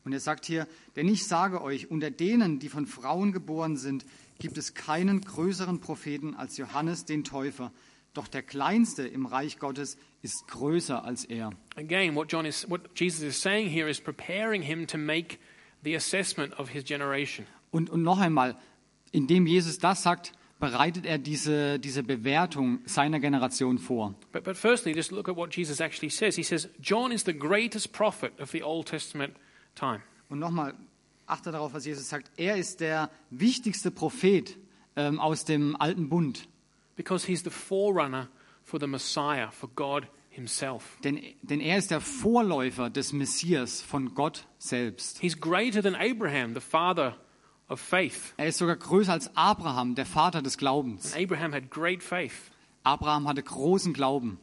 Und 0.07 0.13
er 0.13 0.21
sagt 0.21 0.47
hier, 0.47 0.67
denn 0.95 1.09
ich 1.09 1.27
sage 1.27 1.61
euch, 1.61 1.91
unter 1.91 2.11
denen, 2.11 2.61
die 2.61 2.69
von 2.69 2.87
Frauen 2.87 3.33
geboren 3.33 3.77
sind, 3.77 4.07
gibt 4.39 4.59
es 4.59 4.75
keinen 4.75 5.21
größeren 5.21 5.81
Propheten 5.81 6.35
als 6.35 6.57
Johannes 6.57 7.05
den 7.05 7.25
Täufer. 7.25 7.73
Doch 8.15 8.29
der 8.29 8.43
Kleinste 8.43 9.07
im 9.07 9.27
Reich 9.27 9.59
Gottes 9.59 9.99
ist 10.23 10.49
größer 10.49 11.05
als 11.05 11.25
er. 11.25 11.51
Again, 11.77 12.15
what, 12.15 12.33
John 12.33 12.47
is, 12.47 12.69
what 12.71 12.81
Jesus 12.95 13.23
is 13.23 13.41
saying 13.41 13.69
here 13.69 13.89
is 13.91 14.01
preparing 14.01 14.63
him 14.63 14.87
to 14.87 14.97
make 14.97 15.39
the 15.85 15.95
assessment 15.95 16.59
of 16.59 16.71
his 16.71 16.85
generation. 16.85 17.47
Und, 17.71 17.91
und 17.91 18.03
noch 18.03 18.19
einmal, 18.19 18.57
indem 19.13 19.47
Jesus 19.47 19.79
das 19.79 20.03
sagt, 20.03 20.33
bereitet 20.59 21.05
er 21.05 21.19
diese, 21.19 21.79
diese 21.79 22.03
Bewertung 22.03 22.81
seiner 22.87 23.21
Generation 23.21 23.79
vor. 23.79 24.15
But, 24.33 24.45
but 24.45 24.57
firstly, 24.57 24.95
just 24.95 25.11
look 25.11 25.29
at 25.29 25.37
what 25.37 25.55
Jesus 25.55 25.81
actually 25.81 26.11
says. 26.11 26.37
He 26.37 26.43
says, 26.43 26.69
John 26.81 27.13
is 27.13 27.25
the 27.25 27.35
greatest 27.35 27.93
prophet 27.93 28.33
of 28.41 28.51
the 28.51 28.63
Old 28.63 28.89
Testament 28.89 29.35
time. 29.75 30.03
Und 30.29 30.39
nochmal, 30.39 30.75
achte 31.27 31.53
darauf, 31.53 31.75
was 31.75 31.85
Jesus 31.85 32.09
sagt. 32.09 32.31
Er 32.37 32.57
ist 32.57 32.81
der 32.81 33.11
wichtigste 33.31 33.91
Prophet 33.91 34.57
ähm, 34.97 35.21
aus 35.21 35.45
dem 35.45 35.77
alten 35.77 36.09
Bund. 36.09 36.49
Because 36.97 37.27
he's 37.27 37.43
the 37.45 37.51
forerunner 37.51 38.29
for 38.63 38.81
the 38.81 38.87
Messiah, 38.87 39.51
for 39.51 39.69
God 39.75 40.07
himself. 40.31 40.99
Denn, 41.05 41.21
denn 41.43 41.61
er 41.61 41.79
ist 41.79 41.91
der 41.91 42.01
Vorläufer 42.01 42.91
des 42.91 43.13
Messias 43.13 43.83
von 43.83 44.15
Gott 44.15 44.47
selbst. 44.59 45.19
He's 45.19 45.39
greater 45.39 45.83
than 45.83 45.95
Abraham, 45.95 46.55
the 46.55 46.61
father 46.61 47.17
of 47.69 47.81
faith. 47.81 48.35
Er 48.37 48.49
ist 48.49 48.59
sogar 48.59 48.77
größer 48.77 49.13
als 49.13 49.35
Abraham, 49.37 49.95
der 49.95 50.07
Vater 50.07 50.43
des 50.43 50.57
Glaubens. 50.57 51.13
And 51.13 51.23
Abraham 51.23 51.53
had 51.53 51.71
great 51.71 52.03
faith. 52.03 52.51
Abraham 52.83 53.27
hatte 53.29 53.43
großen 53.43 53.93
Glauben. 53.93 54.39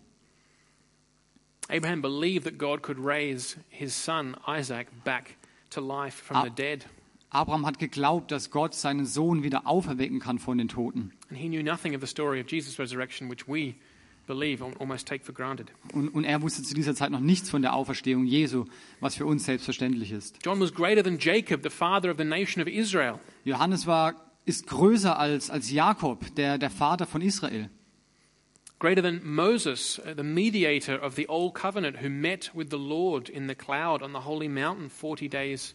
Abraham 1.70 2.02
believed 2.02 2.44
that 2.44 2.58
God 2.58 2.84
could 2.84 3.00
raise 3.00 3.58
his 3.70 3.96
son 3.96 4.36
Isaac 4.46 4.88
back 5.04 5.38
to 5.74 5.82
life 5.82 6.16
from 6.24 6.44
the 6.44 6.50
dead. 6.50 6.86
Abraham 7.30 7.66
hat 7.66 7.80
geglaubt, 7.80 8.32
dass 8.32 8.52
Gott 8.52 8.76
seinen 8.76 9.06
Sohn 9.06 9.42
wieder 9.42 9.66
auferwecken 9.66 10.20
kann 10.20 10.38
von 10.38 10.58
den 10.60 10.68
Toten. 10.68 11.12
And 11.30 11.40
he 11.40 11.48
knew 11.48 11.64
nothing 11.64 11.96
of 11.96 12.02
the 12.02 12.08
story 12.08 12.40
of 12.40 12.48
Jesus' 12.50 12.78
resurrection, 12.78 13.30
which 13.30 13.48
we 13.48 13.74
believe, 14.28 14.64
al- 14.64 14.74
almost 14.80 15.08
take 15.08 15.24
for 15.26 15.34
granted. 15.34 15.72
Und, 15.94 16.10
und 16.10 16.26
er 16.26 16.42
wusste 16.44 16.62
zu 16.62 16.76
dieser 16.76 16.94
Zeit 16.94 17.10
noch 17.10 17.20
nichts 17.20 17.50
von 17.50 17.62
der 17.64 17.74
Auferstehung 17.74 18.26
Jesu, 18.26 18.66
was 19.00 19.16
für 19.16 19.26
uns 19.26 19.46
selbstverständlich 19.46 20.12
ist. 20.12 20.38
John 20.46 20.60
was 20.60 20.74
greater 20.74 21.04
than 21.04 21.18
Jacob, 21.20 21.62
the 21.64 21.70
father 21.72 22.12
of 22.12 22.18
the 22.20 22.24
nation 22.24 22.62
of 22.62 22.68
Israel. 22.68 23.20
Johannes 23.46 23.88
war, 23.88 24.14
ist 24.46 24.68
größer 24.68 25.18
als, 25.18 25.50
als 25.50 25.72
Jakob, 25.72 26.36
der, 26.36 26.58
der 26.60 26.70
Vater 26.70 27.08
von 27.08 27.22
Israel. 27.22 27.70
Greater 28.84 29.02
than 29.02 29.22
Moses, 29.24 29.98
uh, 30.00 30.14
the 30.14 30.24
mediator 30.24 30.96
of 30.96 31.16
the 31.16 31.26
old 31.30 31.54
covenant, 31.54 31.96
who 32.02 32.10
met 32.10 32.50
with 32.54 32.70
the 32.70 32.78
Lord 32.78 33.30
in 33.30 33.48
the 33.48 33.56
cloud 33.56 34.02
on 34.02 34.12
the 34.12 34.20
holy 34.20 34.50
mountain 34.50 34.90
40 34.90 35.30
days 35.30 35.74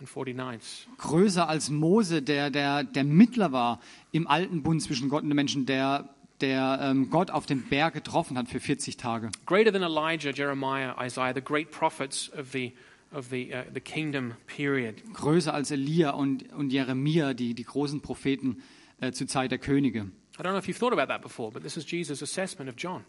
and 0.00 0.08
40 0.08 0.32
nights. 0.32 0.86
Größer 0.98 1.48
als 1.48 1.70
Mose, 1.70 2.20
der, 2.20 2.50
der, 2.50 2.82
der 2.82 3.04
Mittler 3.04 3.52
war 3.52 3.78
im 4.10 4.26
alten 4.26 4.64
Bund 4.64 4.82
zwischen 4.82 5.08
Gott 5.08 5.22
und 5.22 5.28
den 5.28 5.36
Menschen, 5.36 5.66
der, 5.66 6.08
der 6.40 6.80
ähm, 6.82 7.10
Gott 7.10 7.30
auf 7.30 7.46
dem 7.46 7.62
Berg 7.62 7.94
getroffen 7.94 8.36
hat 8.36 8.48
für 8.48 8.58
40 8.58 8.96
Tage. 8.96 9.30
Greater 9.46 9.72
than 9.72 9.84
Elijah, 9.84 10.32
Jeremiah, 10.34 10.96
Isaiah, 11.00 11.32
the 11.32 11.40
great 11.40 11.70
prophets 11.70 12.28
of 12.36 12.50
the, 12.50 12.72
of 13.12 13.28
the, 13.30 13.52
uh, 13.54 13.62
the 13.72 13.80
kingdom 13.80 14.34
period. 14.48 14.96
Größer 15.14 15.54
als 15.54 15.70
Elia 15.70 16.10
und, 16.10 16.52
und 16.52 16.72
Jeremia, 16.72 17.34
die, 17.34 17.54
die 17.54 17.64
großen 17.64 18.00
Propheten 18.00 18.56
äh, 19.00 19.12
zur 19.12 19.28
Zeit 19.28 19.52
der 19.52 19.58
Könige. 19.58 20.10
I 20.38 20.42
don't 20.42 20.52
know 20.52 20.58
if 20.58 20.68
you've 20.68 20.78
thought 20.78 20.92
about 20.92 21.08
that 21.08 21.20
before, 21.22 21.50
but 21.50 21.62
this 21.62 21.76
is 21.76 21.84
Jesus' 21.84 22.22
assessment 22.22 22.70
of 22.70 22.76
John. 22.76 23.04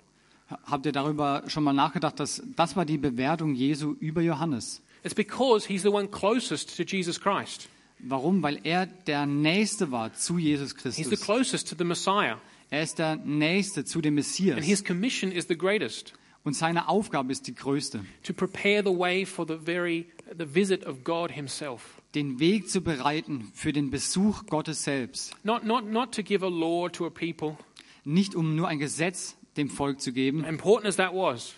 Habt 0.66 0.86
ihr 0.88 0.92
darüber 0.92 1.44
schon 1.48 1.64
mal 1.64 1.74
nachgedacht, 1.74 2.20
dass 2.20 2.42
das 2.56 2.76
war 2.76 2.86
die 2.86 2.98
Bewertung 2.98 3.54
Jesu 3.54 3.96
über 4.00 4.22
Johannes? 4.22 4.82
It's 5.04 5.14
because 5.14 5.68
he's 5.68 5.84
the 5.84 5.90
one 5.92 6.08
closest 6.08 6.76
to 6.76 6.84
Jesus 6.84 7.20
Christ. 7.20 7.70
Warum? 8.00 8.42
Weil 8.42 8.60
er 8.64 8.86
der 8.88 9.26
Nächste 9.26 9.92
war 9.92 10.14
zu 10.14 10.38
Jesus 10.38 10.74
He's 10.74 10.96
the 10.96 11.02
Christus. 11.04 11.22
closest 11.22 11.70
to 11.70 11.76
the 11.78 11.84
Messiah. 11.84 12.38
Er 12.72 12.84
ist 12.84 12.98
der 12.98 13.16
Nächste 13.18 13.86
zu 13.86 14.02
dem 14.02 14.12
And 14.14 14.16
Messias. 14.16 14.64
his 14.66 14.84
commission 14.84 15.32
is 15.32 15.46
the 15.48 15.58
greatest 15.58 16.14
Und 16.44 16.54
seine 16.56 16.88
Aufgabe 16.88 17.32
ist 17.32 17.46
die 17.48 17.54
größte, 17.54 18.04
to 18.24 18.34
prepare 18.34 18.82
the 18.84 18.98
way 18.98 19.26
for 19.26 19.46
the 19.48 19.58
very 19.58 20.08
the 20.38 20.46
visit 20.46 20.86
of 20.86 21.04
God 21.04 21.32
himself. 21.32 21.99
Den 22.16 22.40
Weg 22.40 22.70
zu 22.70 22.82
bereiten 22.82 23.52
für 23.54 23.74
den 23.74 23.92
Besuch 23.92 24.46
Gottes 24.48 24.84
selbst. 24.84 25.36
Not, 25.44 25.64
not, 25.64 25.86
not 25.86 26.14
to 26.16 26.24
give 26.24 26.46
a 26.46 26.50
law 26.50 26.90
to 26.90 27.06
a 27.06 27.10
people, 27.10 27.58
Nicht 28.04 28.36
um 28.36 28.56
nur 28.56 28.68
ein 28.68 28.80
Gesetz 28.80 29.38
dem 29.58 29.70
Volk 29.70 30.02
zu 30.02 30.12
geben, 30.12 30.44
important 30.46 30.88
as 30.88 30.96
that 30.96 31.14
was, 31.14 31.54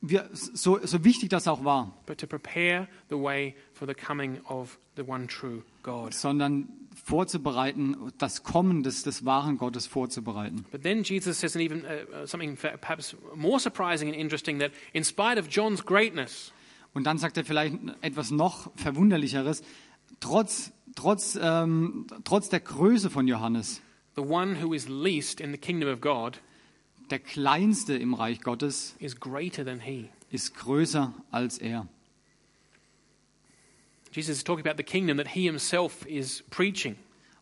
wir, 0.00 0.28
so, 0.32 0.78
so 0.82 1.04
wichtig 1.04 1.28
das 1.28 1.46
auch 1.46 1.64
war, 1.64 1.94
but 2.06 2.18
to 2.18 2.26
prepare 2.26 2.88
the 3.08 3.16
way 3.16 3.54
for 3.72 3.86
the 3.86 3.94
coming 3.94 4.40
of 4.46 4.78
the 4.96 5.02
one 5.06 5.26
true 5.26 5.62
God. 5.82 6.14
sondern 6.14 6.68
vorzubereiten, 7.04 7.96
das 8.18 8.42
Kommen 8.42 8.82
des, 8.82 9.02
des 9.02 9.24
wahren 9.24 9.58
Gottes 9.58 9.86
vorzubereiten. 9.86 10.64
But 10.70 10.82
then 10.82 11.02
Jesus 11.02 11.38
says, 11.38 11.54
and 11.54 11.64
even 11.64 11.84
uh, 11.84 12.22
uh, 12.22 12.26
something 12.26 12.56
perhaps 12.56 13.16
more 13.34 13.58
surprising 13.58 14.08
and 14.08 14.16
interesting, 14.16 14.58
that 14.58 14.72
in 14.92 15.04
spite 15.04 15.38
of 15.38 15.48
John's 15.48 15.84
greatness, 15.84 16.52
Und 16.92 17.04
dann 17.04 17.18
sagt 17.18 17.36
er 17.36 17.44
vielleicht 17.44 17.76
etwas 18.00 18.30
noch 18.30 18.70
Verwunderlicheres, 18.76 19.62
trotz, 20.18 20.72
trotz, 20.94 21.38
ähm, 21.40 22.06
trotz 22.24 22.48
der 22.48 22.60
Größe 22.60 23.10
von 23.10 23.28
Johannes, 23.28 23.80
the 24.16 24.22
one 24.22 24.62
who 24.62 24.74
is 24.74 24.88
least 24.88 25.40
in 25.40 25.52
the 25.52 25.58
kingdom 25.58 25.92
of 25.92 26.00
God 26.00 26.40
der 27.10 27.18
Kleinste 27.18 27.94
im 27.94 28.14
Reich 28.14 28.40
Gottes 28.40 28.94
is 28.98 29.18
greater 29.18 29.64
than 29.64 29.80
he. 29.80 30.08
ist 30.30 30.54
größer 30.54 31.12
als 31.30 31.58
er. 31.58 31.88
Jesus 34.12 34.38
is 34.38 34.44
talking 34.44 34.66
about 34.66 34.76
the 34.76 34.84
kingdom 34.84 35.18
that 35.18 35.28
he 35.28 35.42
himself 35.42 36.06
is 36.06 36.42
preaching. 36.50 36.96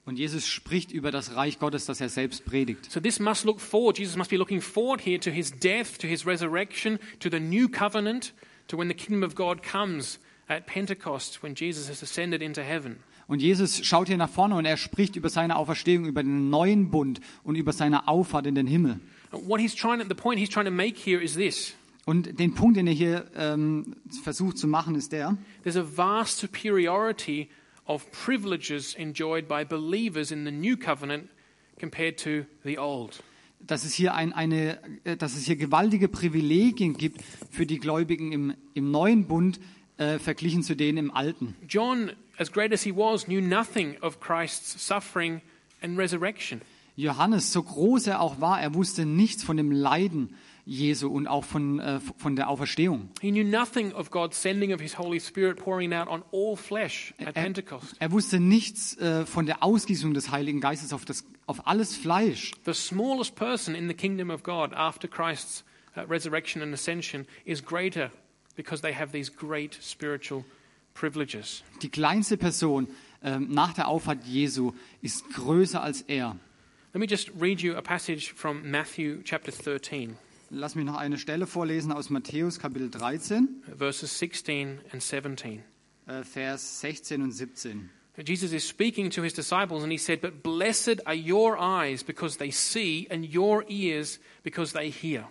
Und 0.05 0.19
Jesus 0.19 0.47
spricht 0.47 0.91
über 0.91 1.11
das 1.11 1.35
Reich 1.35 1.59
Gottes, 1.59 1.85
das 1.85 2.01
er 2.01 2.09
selbst 2.09 2.47
predigt. 2.47 2.91
So 2.91 2.99
this 2.99 3.21
must 3.21 3.45
look 3.45 3.61
forward. 3.61 3.99
Jesus 3.99 4.17
must 4.17 4.31
be 4.31 4.37
looking 4.37 4.63
forward 4.63 5.03
here 5.03 5.21
to 5.21 5.31
his 5.31 5.51
death, 5.51 5.99
to 5.99 6.07
his 6.07 6.25
resurrection, 6.25 6.99
to 7.21 7.29
the 7.31 7.41
new 7.41 7.69
covenant, 7.69 8.33
to 8.69 8.79
when 8.79 8.89
the 8.89 8.95
kingdom 8.95 9.23
of 9.23 9.35
God 9.35 9.63
comes 9.63 10.19
at 10.49 10.67
Pentecost, 10.67 11.43
when 11.43 11.55
Jesus 11.55 11.89
has 11.89 12.03
ascended 12.03 12.43
into 12.43 12.63
heaven. 12.63 12.99
Und 13.27 13.43
Jesus 13.43 13.85
schaut 13.85 14.09
hier 14.09 14.17
nach 14.17 14.31
vorne 14.31 14.57
und 14.57 14.65
er 14.65 14.79
spricht 14.79 15.15
über 15.15 15.29
seine 15.29 15.57
Auferstehung, 15.57 16.07
über 16.07 16.23
den 16.23 16.49
neuen 16.49 16.91
Bund 16.91 17.21
und 17.45 17.57
über 17.57 17.75
seine 17.75 18.09
Auffahrt 18.09 18.47
in 18.47 18.55
den 18.55 18.67
Himmel. 18.67 19.01
What 19.31 19.61
he's 19.61 19.75
trying 19.75 19.99
to, 20.01 20.07
the 20.09 20.15
point 20.15 20.39
he's 20.41 20.49
trying 20.49 20.65
to 20.65 20.71
make 20.71 20.97
here 20.99 21.23
is 21.23 21.35
this. 21.35 21.75
Und 22.07 22.39
den 22.41 22.55
Punkt, 22.55 22.79
den 22.79 22.87
er 22.87 22.95
hier 22.95 23.27
ähm, 23.37 23.97
versucht 24.23 24.57
zu 24.57 24.67
machen, 24.67 24.95
ist 24.95 25.13
der, 25.13 25.37
There's 25.63 25.77
a 25.77 25.85
vast 25.85 26.39
superiority 26.39 27.51
of 27.87 28.11
privileges 28.13 28.95
enjoyed 28.95 29.47
by 29.47 29.63
believers 29.63 30.31
in 30.31 30.47
the 30.47 30.51
new 30.51 30.79
covenant 30.79 31.29
compared 31.79 32.17
to 32.19 32.47
the 32.65 32.79
old. 32.79 33.23
Dass 33.61 33.85
es 33.85 33.95
hier, 33.95 34.15
ein, 34.15 34.33
eine, 34.33 34.79
äh, 35.05 35.17
dass 35.17 35.37
es 35.37 35.45
hier 35.45 35.57
gewaltige 35.57 36.09
Privilegien 36.09 36.95
gibt 36.95 37.23
für 37.51 37.67
die 37.67 37.79
Gläubigen 37.79 38.33
im, 38.33 38.55
im 38.75 38.91
neuen 38.91 39.27
Bund 39.27 39.61
äh, 39.99 40.19
verglichen 40.19 40.63
zu 40.63 40.75
denen 40.75 40.99
im 40.99 41.11
alten. 41.11 41.55
John, 41.69 42.13
as 42.39 42.51
great 42.51 42.73
as 42.73 42.83
he 42.83 42.95
was, 42.95 43.25
knew 43.25 43.41
nothing 43.41 43.97
of 44.01 44.21
Christ's 44.21 44.87
suffering 44.87 45.43
and 45.83 45.99
resurrection. 45.99 46.61
Johannes, 46.97 47.53
so 47.53 47.63
groß 47.63 48.09
er 48.09 48.21
auch 48.21 48.41
war, 48.41 48.61
er 48.61 48.75
wusste 48.75 49.07
nichts 49.07 49.45
von 49.45 49.57
dem 49.57 49.71
Leiden 49.71 50.35
Jesu 50.69 51.09
und 51.09 51.27
auch 51.27 51.45
von, 51.45 51.81
äh, 51.81 51.99
von 52.19 52.37
der 52.37 52.51
Auferstehung. 52.51 53.09
He 53.23 53.31
knew 53.31 53.43
nothing 53.43 53.93
of 53.95 54.11
God's 54.11 54.41
sending 54.41 54.75
of 54.75 54.81
his 54.83 54.99
Holy 54.99 55.19
Spirit 55.19 55.57
pouring 55.57 55.95
out 55.95 56.09
on 56.09 56.23
all 56.31 56.57
flesh 56.57 57.15
at 57.19 57.29
Er, 57.29 57.33
Pentecost. 57.33 57.97
er 57.99 58.13
wusste 58.13 58.39
nichts 58.39 58.97
äh, 58.99 59.25
von 59.25 59.47
der 59.47 59.63
Ausgießung 59.63 60.13
des 60.13 60.31
Heiligen 60.31 60.61
Geistes 60.61 60.93
auf, 60.93 61.07
das, 61.07 61.25
auf 61.47 61.67
alles 61.67 61.97
Fleisch. 61.97 62.53
The 62.67 62.75
smallest 62.75 63.35
person 63.35 63.75
in 63.75 63.89
the 63.89 63.95
kingdom 63.95 64.29
of 64.31 64.43
God 64.43 64.75
after 64.75 65.09
Christ's 65.09 65.65
uh, 65.97 66.01
resurrection 66.03 66.61
and 66.61 66.75
ascension 66.75 67.27
is 67.47 67.65
greater 67.65 68.11
because 68.55 68.83
they 68.83 68.95
have 68.95 69.11
these 69.13 69.33
great 69.35 69.79
spiritual 69.83 70.45
privileges. 70.93 71.63
Die 71.81 71.89
kleinste 71.89 72.37
Person 72.37 72.89
ähm, 73.23 73.49
nach 73.51 73.73
der 73.73 73.89
Auffahrt 73.89 74.25
Jesu 74.27 74.73
ist 75.01 75.25
größer 75.33 75.83
als 75.83 76.03
er. 76.03 76.37
Let 76.93 77.01
me 77.01 77.07
just 77.07 77.31
read 77.41 77.61
you 77.63 77.75
a 77.77 77.81
passage 77.81 78.33
from 78.35 78.71
Matthew 78.71 79.23
chapter 79.25 79.51
13, 79.53 80.17
Lass 80.51 80.75
mich 80.75 80.87
noch 80.87 80.97
eine 80.97 81.19
Stelle 81.19 81.47
vorlesen 81.47 81.93
aus 81.93 82.09
Matthäus 82.09 82.59
Kapitel 82.59 82.91
13, 82.91 83.63
verses 83.77 84.19
16 84.19 84.81
and 84.93 85.03
17. 85.03 85.63
äh, 86.07 86.25
Vers 86.25 86.81
16 86.81 87.21
und 87.21 87.33
17. 87.33 87.91
Jesus 88.25 88.53
is 88.53 88.67
speaking 88.67 89.11
to 89.11 89.23
his 89.23 89.35
disciples 89.35 89.83
and 89.83 89.93
he 89.93 89.99
said, 89.99 90.21
But 90.21 90.43
blessed 90.43 91.07
are 91.07 91.15
your 91.15 91.59
eyes 91.59 92.03
because 92.03 92.39
they 92.39 92.51
see, 92.51 93.07
and 93.11 93.25
your 93.33 93.65
ears 93.69 94.19
because 94.43 94.73
they 94.73 94.91
hear. 94.91 95.29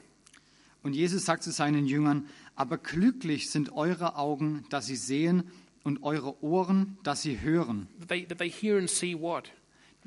Und 0.83 0.93
Jesus 0.93 1.25
sagt 1.25 1.43
zu 1.43 1.51
seinen 1.51 1.87
Jüngern, 1.87 2.29
aber 2.55 2.77
glücklich 2.77 3.49
sind 3.49 3.73
eure 3.73 4.15
Augen, 4.15 4.65
dass 4.69 4.85
sie 4.85 4.95
sehen, 4.95 5.51
und 5.83 6.03
eure 6.03 6.43
Ohren, 6.43 6.97
dass 7.03 7.21
sie 7.23 7.39
hören. 7.39 7.87
That 7.99 8.09
they, 8.09 8.25
that 8.25 8.37
they 8.37 8.51
hear 8.51 8.77
and 8.77 8.89
see 8.89 9.17
what? 9.17 9.51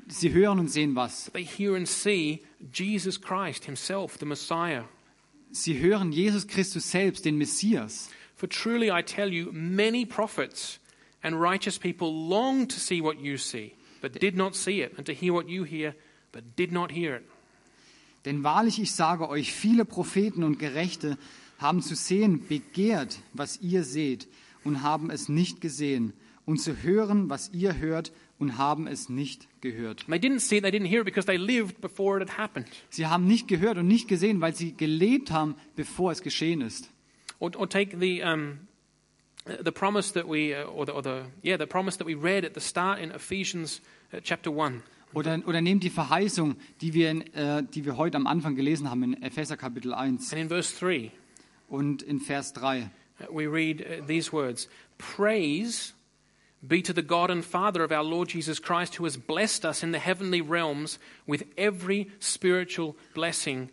Sie 0.07 0.31
hören 0.31 0.59
und 0.59 0.69
sehen 0.69 0.95
was? 0.95 1.31
They 1.33 1.43
hear 1.43 1.75
and 1.75 1.87
see 1.87 2.43
Jesus 2.71 3.19
Christ 3.19 3.65
himself, 3.65 4.17
the 4.19 4.25
Messiah. 4.25 4.83
Sie 5.51 5.79
hören 5.79 6.11
Jesus 6.11 6.47
Christus 6.47 6.89
selbst, 6.91 7.25
den 7.25 7.37
Messias. 7.37 8.09
For 8.35 8.47
truly 8.47 8.89
I 8.89 9.03
tell 9.03 9.31
you, 9.31 9.51
many 9.51 10.05
prophets 10.05 10.79
and 11.21 11.39
righteous 11.39 11.77
people 11.77 12.11
long 12.11 12.67
to 12.67 12.79
see 12.79 13.01
what 13.01 13.19
you 13.19 13.37
see, 13.37 13.73
but 14.01 14.19
did 14.19 14.35
not 14.35 14.55
see 14.55 14.81
it, 14.81 14.97
and 14.97 15.05
to 15.05 15.13
hear 15.13 15.33
what 15.33 15.47
you 15.47 15.63
hear, 15.63 15.93
but 16.31 16.55
did 16.55 16.71
not 16.71 16.91
hear 16.91 17.15
it. 17.15 17.23
Denn 18.25 18.43
wahrlich, 18.43 18.79
ich 18.79 18.93
sage 18.93 19.27
euch, 19.29 19.51
viele 19.51 19.85
Propheten 19.85 20.43
und 20.43 20.59
Gerechte 20.59 21.17
haben 21.57 21.81
zu 21.81 21.95
sehen 21.95 22.47
begehrt, 22.47 23.19
was 23.33 23.59
ihr 23.61 23.83
seht, 23.83 24.27
und 24.63 24.83
haben 24.83 25.09
es 25.09 25.27
nicht 25.27 25.59
gesehen, 25.59 26.13
und 26.45 26.59
zu 26.59 26.81
hören, 26.81 27.29
was 27.29 27.51
ihr 27.53 27.77
hört, 27.77 28.11
und 28.41 28.57
haben 28.57 28.87
es 28.87 29.07
nicht 29.07 29.47
gehört. 29.61 30.01
And 30.01 30.09
they 30.09 30.29
didn't 30.29 30.39
see 30.39 30.57
it, 30.57 30.63
they 30.63 30.71
didn't 30.71 30.87
hear 30.87 31.01
it 31.01 31.05
because 31.05 31.27
they 31.27 31.37
lived 31.37 31.79
before 31.79 32.19
it 32.19 32.27
had 32.27 32.37
happened. 32.37 32.67
Sie 32.89 33.05
haben 33.05 33.25
nicht 33.25 33.47
gehört 33.47 33.77
und 33.77 33.87
nicht 33.87 34.07
gesehen, 34.07 34.41
weil 34.41 34.55
sie 34.55 34.73
gelebt 34.73 35.31
haben, 35.31 35.55
bevor 35.75 36.11
es 36.11 36.23
geschehen 36.23 36.61
ist. 36.61 36.89
Or, 37.39 37.51
or 37.55 37.69
take 37.69 37.97
the, 37.99 38.23
um, 38.23 38.67
the 39.45 39.71
promise 39.71 40.11
that 40.13 40.27
we, 40.27 40.55
uh, 40.55 40.67
or, 40.67 40.87
the, 40.87 40.91
or 40.91 41.03
the, 41.03 41.21
yeah, 41.43 41.55
the 41.57 41.67
promise 41.67 41.97
that 41.99 42.07
we 42.07 42.15
read 42.15 42.43
at 42.43 42.55
the 42.55 42.59
start 42.59 42.99
in 42.99 43.11
Ephesians 43.11 43.79
uh, 44.11 44.19
chapter 44.21 44.51
1. 44.51 44.81
Oder, 45.13 45.39
oder 45.45 45.61
nehmt 45.61 45.83
die 45.83 45.89
Verheißung, 45.89 46.55
die 46.79 46.93
wir, 46.93 47.11
in, 47.11 47.21
äh, 47.33 47.63
die 47.63 47.85
wir 47.85 47.97
heute 47.97 48.17
am 48.17 48.25
Anfang 48.25 48.55
gelesen 48.55 48.89
haben 48.89 49.03
in 49.03 49.21
Epheser 49.21 49.57
Kapitel 49.57 49.93
1 49.93 50.31
And 50.33 50.41
in 50.41 50.47
verse 50.47 50.73
3, 50.79 51.11
und 51.67 52.01
in 52.01 52.19
Vers 52.19 52.53
3. 52.53 52.89
uh, 53.19 53.25
we 53.29 53.45
read 53.45 54.07
these 54.07 54.31
words 54.31 54.67
Praise 54.97 55.93
be 56.65 56.81
to 56.81 56.93
the 56.93 57.01
God 57.01 57.31
and 57.31 57.43
Father 57.43 57.83
of 57.83 57.91
our 57.91 58.03
Lord 58.03 58.29
Jesus 58.29 58.59
Christ, 58.59 58.95
who 58.95 59.03
has 59.05 59.17
blessed 59.17 59.65
us 59.65 59.83
in 59.83 59.91
the 59.91 59.99
heavenly 59.99 60.41
realms 60.41 60.99
with 61.25 61.45
every 61.57 62.11
spiritual 62.19 62.95
blessing 63.13 63.71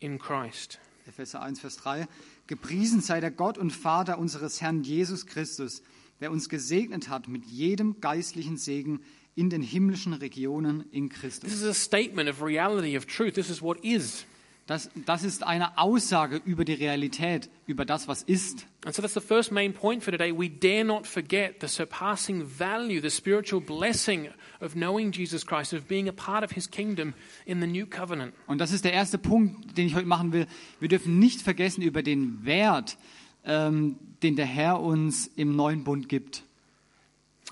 in 0.00 0.18
Christ. 0.18 0.78
Epheser 1.08 1.40
1, 1.40 1.56
Vers 1.56 1.76
3. 1.76 2.06
Gepriesen 2.48 3.00
sei 3.00 3.20
der 3.20 3.30
Gott 3.30 3.58
und 3.58 3.70
Vater 3.70 4.18
unseres 4.18 4.60
Herrn 4.60 4.82
Jesus 4.82 5.26
Christus, 5.26 5.82
der 6.20 6.30
uns 6.30 6.48
gesegnet 6.48 7.08
hat 7.08 7.28
mit 7.28 7.44
jedem 7.44 8.00
geistlichen 8.00 8.56
Segen 8.56 9.00
in 9.34 9.50
den 9.50 9.62
himmlischen 9.62 10.14
Regionen 10.14 10.84
in 10.90 11.08
Christus. 11.08 11.50
This 11.50 11.62
is 11.62 11.68
a 11.68 11.74
statement 11.74 12.28
of 12.28 12.42
reality, 12.42 12.96
of 12.96 13.06
truth. 13.06 13.34
This 13.34 13.50
is 13.50 13.60
what 13.62 13.84
is. 13.84 14.24
Das, 14.66 14.90
das 15.06 15.22
ist 15.22 15.44
eine 15.44 15.78
Aussage 15.78 16.40
über 16.44 16.64
die 16.64 16.72
Realität, 16.72 17.48
über 17.68 17.84
das, 17.84 18.08
was 18.08 18.24
ist. 18.24 18.66
And 18.84 18.92
so 18.92 19.00
that's 19.00 19.14
the 19.14 19.20
first 19.20 19.52
main 19.52 19.72
point 19.72 20.02
for 20.02 20.10
today. 20.10 20.32
We 20.36 20.50
dare 20.50 20.84
not 20.84 21.06
forget 21.06 21.60
the 21.60 21.68
surpassing 21.68 22.44
value, 22.44 23.00
the 23.00 23.10
spiritual 23.10 23.60
blessing 23.60 24.28
of 24.60 24.74
knowing 24.74 25.12
Jesus 25.12 25.46
Christ, 25.46 25.72
of 25.72 25.86
being 25.86 26.08
a 26.08 26.12
part 26.12 26.42
of 26.42 26.50
his 26.50 26.68
kingdom 26.68 27.14
in 27.44 27.60
the 27.60 27.66
new 27.68 27.86
covenant. 27.86 28.34
Und 28.48 28.60
das 28.60 28.72
ist 28.72 28.84
der 28.84 28.92
erste 28.92 29.18
Punkt, 29.18 29.78
den 29.78 29.86
ich 29.86 29.94
heute 29.94 30.08
machen 30.08 30.32
will. 30.32 30.48
Wir 30.80 30.88
dürfen 30.88 31.20
nicht 31.20 31.42
vergessen 31.42 31.82
über 31.82 32.02
den 32.02 32.44
Wert, 32.44 32.98
ähm, 33.44 33.96
den 34.24 34.34
der 34.34 34.46
Herr 34.46 34.80
uns 34.80 35.28
im 35.36 35.54
neuen 35.54 35.84
Bund 35.84 36.08
gibt. 36.08 36.42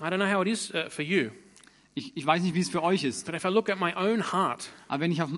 I 0.01 0.03
don't 0.03 0.17
know 0.17 0.29
how 0.29 0.41
it 0.41 0.49
is 0.49 0.69
uh, 0.73 0.89
for 0.89 1.05
you, 1.05 1.29
Ich, 1.97 2.11
ich 2.17 2.25
weiß 2.25 2.43
nicht, 2.43 2.55
wie 2.55 2.59
es 2.59 2.67
für 2.67 2.83
euch 2.83 3.05
ist, 3.05 3.25
but 3.25 3.33
if 3.35 3.45
I 3.45 3.47
look 3.47 3.69
at 3.69 3.79
my 3.79 3.93
own 3.95 4.33
heart, 4.33 4.69
aber 4.89 5.03
wenn 5.03 5.13
ich, 5.13 5.21
auf, 5.21 5.29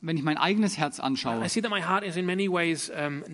wenn 0.00 0.16
ich 0.16 0.22
mein 0.22 0.36
eigenes 0.38 0.78
Herz 0.78 1.00
anschaue 1.00 1.40
ways 2.52 2.90
um, 2.90 3.24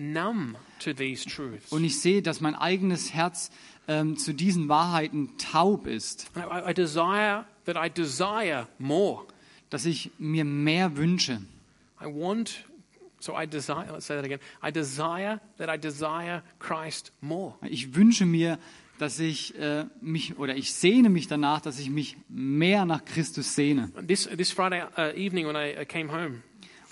und 1.71 1.83
ich 1.83 1.99
sehe, 1.99 2.21
dass 2.21 2.41
mein 2.41 2.55
eigenes 2.55 3.13
Herz 3.13 3.51
ähm, 3.87 4.17
zu 4.17 4.33
diesen 4.33 4.69
Wahrheiten 4.69 5.37
taub 5.37 5.87
ist, 5.87 6.31
I, 6.35 6.39
I- 6.39 6.71
I 6.71 6.73
desire 6.73 7.45
that 7.65 7.75
I 7.77 7.89
desire 7.89 8.67
more. 8.79 9.25
dass 9.69 9.85
ich 9.85 10.11
mir 10.19 10.45
mehr 10.45 10.95
wünsche. 10.97 11.41
I 12.01 12.05
want, 12.05 12.65
so 13.19 13.33
I 13.39 13.47
desire, 13.47 13.87
let's 13.91 14.05
say 14.07 14.15
that 14.15 14.25
again. 14.25 14.39
I 14.65 14.71
desire 14.71 15.39
that 15.57 15.69
I 15.73 15.79
desire 15.79 16.43
Christ 16.59 17.11
more. 17.21 17.55
Ich 17.63 17.95
wünsche 17.95 18.25
mir, 18.25 18.59
dass 18.99 19.19
ich 19.19 19.57
äh, 19.57 19.85
mich 20.01 20.37
oder 20.37 20.55
ich 20.55 20.73
sehne 20.73 21.09
mich 21.09 21.27
danach, 21.27 21.59
dass 21.61 21.79
ich 21.79 21.89
mich 21.89 22.17
mehr 22.29 22.85
nach 22.85 23.03
Christus 23.03 23.55
sehne. 23.55 23.91
This, 24.07 24.27
this 24.37 24.51
Friday 24.51 24.83
uh, 24.97 25.11
evening 25.17 25.47
when 25.47 25.55
I 25.55 25.75
uh, 25.81 25.85
came 25.85 26.11
home, 26.11 26.43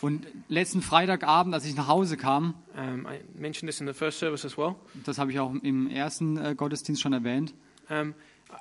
Und 0.01 0.25
letzten 0.47 0.81
Freitagabend, 0.81 1.53
als 1.53 1.65
ich 1.65 1.75
nach 1.75 1.87
Hause 1.87 2.17
kam, 2.17 2.55
um, 2.75 3.05
I 3.05 3.19
mentioned 3.39 3.69
this 3.69 3.79
in 3.81 3.87
the 3.87 3.93
first 3.93 4.17
service 4.19 4.43
as 4.45 4.57
well. 4.57 4.75
das 5.05 5.17
habe 5.19 5.31
ich 5.31 5.39
auch 5.39 5.53
im 5.61 5.87
ersten 5.89 6.37
äh, 6.37 6.55
Gottesdienst 6.55 7.01
schon 7.01 7.13
erwähnt, 7.13 7.53
Um, 7.89 8.13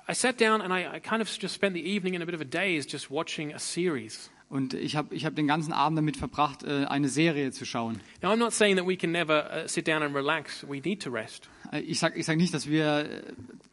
I 0.09 0.14
sat 0.14 0.40
down 0.40 0.61
and 0.61 0.72
I, 0.72 0.96
I 0.96 1.00
kind 1.00 1.20
of 1.22 1.29
just 1.40 1.55
spent 1.55 1.74
the 1.74 1.83
evening 1.85 2.14
in 2.14 2.22
a 2.22 2.24
bit 2.24 2.35
of 2.35 2.40
a 2.40 2.44
daze 2.44 2.87
just 2.88 3.11
watching 3.11 3.55
a 3.55 3.59
series. 3.61 4.29
und 4.48 4.74
ich 4.74 4.96
habe 4.96 5.14
ich 5.14 5.24
hab 5.24 5.37
den 5.37 5.46
ganzen 5.46 5.72
Abend 5.72 5.98
damit 5.98 6.16
verbracht, 6.16 6.64
äh, 6.64 6.85
eine 6.87 7.09
Serie 7.09 7.53
zu 7.53 7.64
schauen. 7.64 8.00
Now, 8.22 8.31
I'm 8.33 8.37
not 8.37 8.53
saying 8.53 8.76
that 8.76 8.87
we 8.87 8.96
can 8.96 9.12
never 9.12 9.44
uh, 9.64 9.68
sit 9.68 9.87
down 9.87 10.03
and 10.03 10.14
relax. 10.14 10.64
We 10.68 10.81
need 10.81 11.00
to 11.05 11.11
rest. 11.11 11.48
Äh, 11.72 11.81
Ich 11.81 12.00
sage 12.00 12.18
ich 12.18 12.26
sag 12.26 12.37
nicht, 12.38 12.53
dass 12.53 12.68
wir, 12.68 12.98
äh, 13.09 13.22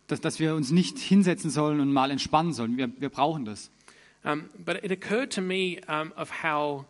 dass, 0.08 0.21
dass 0.21 0.39
wir 0.39 0.53
uns 0.56 0.69
nicht 0.71 0.99
hinsetzen 0.99 1.49
sollen 1.49 1.80
und 1.80 1.91
mal 1.91 2.12
entspannen 2.12 2.53
sollen. 2.53 2.77
Wir, 2.77 2.89
wir 2.99 3.10
brauchen 3.10 3.45
das. 3.45 3.71
Um, 4.23 4.45
but 4.63 4.84
it 4.84 4.91
occurred 4.91 5.34
to 5.34 5.41
me 5.41 5.80
um, 5.88 6.12
of 6.17 6.43
how, 6.43 6.86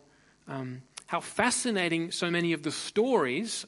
um, 0.48 0.82
how 1.12 1.20
fascinating 1.22 2.10
so 2.10 2.30
many 2.30 2.54
of 2.54 2.62
the 2.64 2.70
stories 2.70 3.66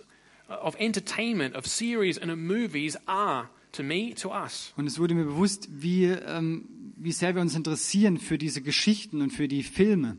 of 0.48 0.74
entertainment, 0.80 1.54
of 1.54 1.66
series 1.66 2.18
and 2.18 2.30
of 2.30 2.38
movies 2.38 2.96
are 3.06 3.48
to 3.72 3.82
me, 3.82 4.14
to 4.14 4.30
us. 4.32 4.72
Und 4.76 4.86
es 4.86 4.98
wurde 4.98 5.14
mir 5.14 5.24
bewusst, 5.24 5.68
wie, 5.70 6.06
ähm, 6.06 6.64
wie 6.96 7.12
sehr 7.12 7.34
wir 7.34 7.42
uns 7.42 7.54
interessieren 7.54 8.18
für 8.18 8.36
diese 8.38 8.62
Geschichten 8.62 9.22
und 9.22 9.30
für 9.30 9.46
die 9.48 9.62
Filme. 9.62 10.16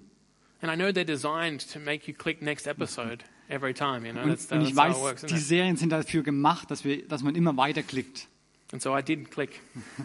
And 0.62 0.72
I 0.72 0.76
know 0.76 0.90
they're 0.90 1.04
designed 1.04 1.70
to 1.74 1.80
make 1.80 2.08
you 2.10 2.14
click 2.16 2.42
next 2.42 2.68
episode 2.68 3.26
every 3.50 3.74
time. 3.74 4.06
You 4.08 4.14
know, 4.14 4.22
Und, 4.24 4.30
that's, 4.30 4.52
und 4.52 4.60
that's 4.60 4.70
ich 4.70 4.76
weiß, 4.76 4.96
works. 5.00 5.22
die? 5.26 5.38
Serien 5.38 5.76
sind 5.76 5.90
dafür 5.90 6.22
gemacht, 6.24 6.70
dass, 6.72 6.86
wir, 6.86 7.06
dass 7.08 7.24
man 7.24 7.36
immer 7.36 7.58
weiterklickt. 7.58 8.28
And 8.72 8.82
so 8.82 8.96
I 8.98 9.02
did 9.04 9.30
click 9.32 9.60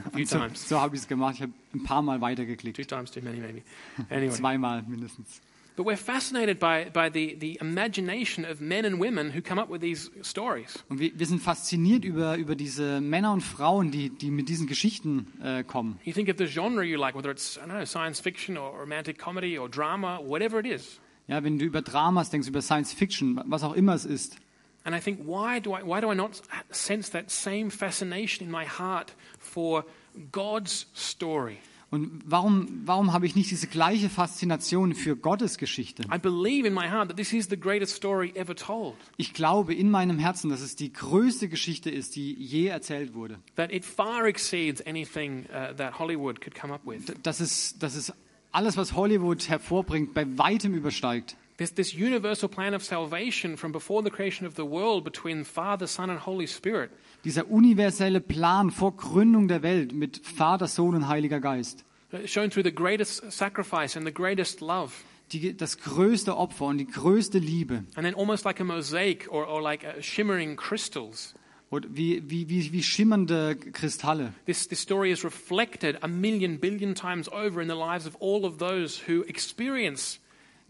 a 0.05 0.11
few 0.11 0.19
Und 0.23 0.29
so 0.29 0.39
times. 0.39 0.69
so 0.69 0.81
habe 0.81 0.97
ich 0.97 1.03
es 1.03 1.09
gemacht. 1.09 1.35
Ich 1.37 1.43
habe 1.43 1.53
ein 1.73 1.85
paar 1.85 2.03
Mal 2.03 2.17
Two 2.17 2.23
weitergeklickt. 2.23 2.89
times 2.89 3.13
too 3.13 3.21
many, 3.23 3.39
maybe. 3.39 3.63
Anyway. 4.11 4.31
Zweimal 4.35 4.83
mindestens. 4.89 5.41
But 5.77 5.85
we're 5.85 5.99
fascinated 5.99 6.59
by, 6.59 6.87
by 6.91 7.11
the, 7.11 7.37
the 7.39 7.59
imagination 7.61 8.47
of 8.47 8.63
men 8.63 8.87
and 8.87 8.99
women 8.99 9.31
who 9.31 9.43
come 9.43 9.61
up 9.61 9.69
with 9.69 9.83
these 9.83 10.11
stories. 10.23 10.83
Und 10.89 11.01
wir, 11.01 11.13
wir 11.15 11.27
sind 11.27 11.43
fasziniert 11.43 12.03
über, 12.03 12.39
über 12.39 12.57
diese 12.57 13.03
Männer 13.03 13.33
und 13.35 13.43
Frauen, 13.43 13.91
die, 13.91 14.09
die 14.09 14.31
mit 14.31 14.49
diesen 14.49 14.67
Geschichten 14.67 15.27
äh, 15.43 15.65
kommen. 15.65 15.99
You 16.05 16.15
think 16.15 16.31
of 16.31 16.37
the 16.39 16.47
genre 16.47 16.83
you 16.83 16.99
like, 16.99 17.15
whether 17.15 17.31
it's, 17.31 17.59
I 17.59 17.67
don't 17.67 17.77
know, 17.77 17.85
science 17.85 18.21
fiction 18.21 18.57
or 18.57 18.73
romantic 18.81 19.19
comedy 19.19 19.59
or 19.59 19.69
drama, 19.69 20.19
whatever 20.19 20.59
it 20.59 20.67
is. 20.67 20.99
Ja, 21.29 21.45
wenn 21.45 21.59
du 21.59 21.67
über 21.67 21.83
Dramas 21.83 22.31
denkst, 22.31 22.49
über 22.49 22.63
Science 22.63 22.95
Fiction, 22.95 23.43
was 23.47 23.63
auch 23.63 23.75
immer 23.75 23.95
es 23.95 24.07
ist. 24.07 24.39
And 24.85 24.95
I 24.95 25.01
think, 25.01 25.27
why 25.27 25.61
do 25.61 25.75
I, 25.75 25.83
why 25.83 26.01
do 26.01 26.11
I 26.11 26.15
not 26.15 26.41
sense 26.71 27.11
that 27.11 27.31
same 27.31 27.71
fascination 27.71 28.47
in 28.47 28.51
my 28.53 28.65
heart 28.65 29.13
for 29.39 29.85
God's 30.31 30.87
story? 30.95 31.59
Und 31.89 32.21
warum, 32.27 32.83
warum 32.85 33.13
habe 33.13 33.27
ich 33.27 33.37
nicht 33.37 33.49
diese 33.51 33.69
gleiche 33.69 34.09
Faszination 34.09 34.93
für 34.95 35.15
Gottes 35.17 35.57
Geschichte? 35.57 36.03
I 36.13 36.19
believe 36.19 36.67
in 36.67 36.75
my 36.75 36.89
heart 36.89 37.09
that 37.09 37.17
this 37.17 37.33
is 37.33 37.47
the 37.49 37.57
greatest 37.57 37.95
story 37.95 38.33
ever 38.35 38.57
told, 38.57 38.97
Ich 39.17 39.33
glaube 39.35 39.73
in 39.73 39.91
meinem 39.91 40.19
Herzen, 40.19 40.51
dass 40.51 40.61
es 40.63 40.75
die 40.75 40.93
größte 40.93 41.49
Geschichte 41.49 41.89
ist, 41.89 42.17
die 42.17 42.35
je 42.35 42.67
erzählt 42.67 43.15
wurde. 43.15 43.39
that 43.55 43.73
it 43.73 43.85
far 43.85 44.27
exceeds 44.27 44.85
anything 44.85 45.45
uh, 45.51 45.73
that 45.77 45.99
Hollywood 46.01 46.41
could 46.41 46.55
come 46.57 46.75
up 46.75 46.81
with. 46.85 47.05
Dass 47.23 47.39
es, 47.39 47.79
dass 47.79 47.95
es 47.95 48.13
alles, 48.51 48.77
was 48.77 48.95
Hollywood 48.95 49.49
hervorbringt, 49.49 50.13
bei 50.13 50.27
weitem 50.37 50.75
übersteigt. 50.75 51.37
This, 51.57 51.73
this 51.73 51.95
universal 51.95 52.49
plan 52.49 52.75
of 52.75 52.83
salvation 52.83 53.57
from 53.57 53.71
before 53.73 54.03
the 54.03 54.11
creation 54.11 54.47
of 54.47 54.57
the 54.57 54.65
world 54.65 55.05
between 55.05 55.45
Father, 55.45 55.87
Son, 55.87 56.11
and 56.11 56.27
Holy 56.27 56.47
Spirit. 56.47 56.91
Dieser 57.27 57.51
universelle 57.51 58.21
Plan 58.21 58.71
vor 58.71 58.97
Gründung 58.97 59.49
der 59.49 59.65
Welt 59.65 59.93
mit 59.93 60.25
Vater, 60.25 60.69
Sohn 60.69 60.95
und 60.95 61.09
Heiliger 61.09 61.41
Geist. 61.41 61.85
Shown 62.25 62.51
through 62.51 62.63
the 62.63 62.73
greatest 62.73 63.33
sacrifice 63.33 63.97
and 63.97 64.07
the 64.07 64.15
greatest 64.15 64.61
love. 64.61 64.93
Die, 65.33 65.57
das 65.57 65.79
größte 65.79 66.37
Opfer 66.37 66.67
und 66.67 66.79
die 66.79 66.87
größte 66.87 67.41
Liebe. 67.41 67.83
And 67.97 68.05
then 68.07 68.15
almost 68.15 68.45
like 68.45 68.61
a 68.61 68.65
mosaic 68.65 69.27
or, 69.29 69.49
or 69.49 69.61
like 69.61 69.85
shimmering 70.01 70.55
crystals. 70.55 71.35
Und 71.69 71.97
wie, 71.97 72.23
wie, 72.31 72.49
wie, 72.49 72.71
wie 72.73 72.83
schimmernde 72.85 73.57
Kristalle. 73.57 74.33
This, 74.45 74.69
this 74.69 74.81
story 74.81 75.11
is 75.11 75.25
reflected 75.25 75.99
a 76.05 76.07
million 76.07 76.61
billion 76.61 76.95
times 76.95 77.29
over 77.33 77.61
in 77.61 77.69
the 77.69 77.75
lives 77.75 78.07
of 78.07 78.17
all 78.21 78.45
of 78.45 78.59
those 78.59 79.03
who 79.09 79.25
experience 79.25 80.21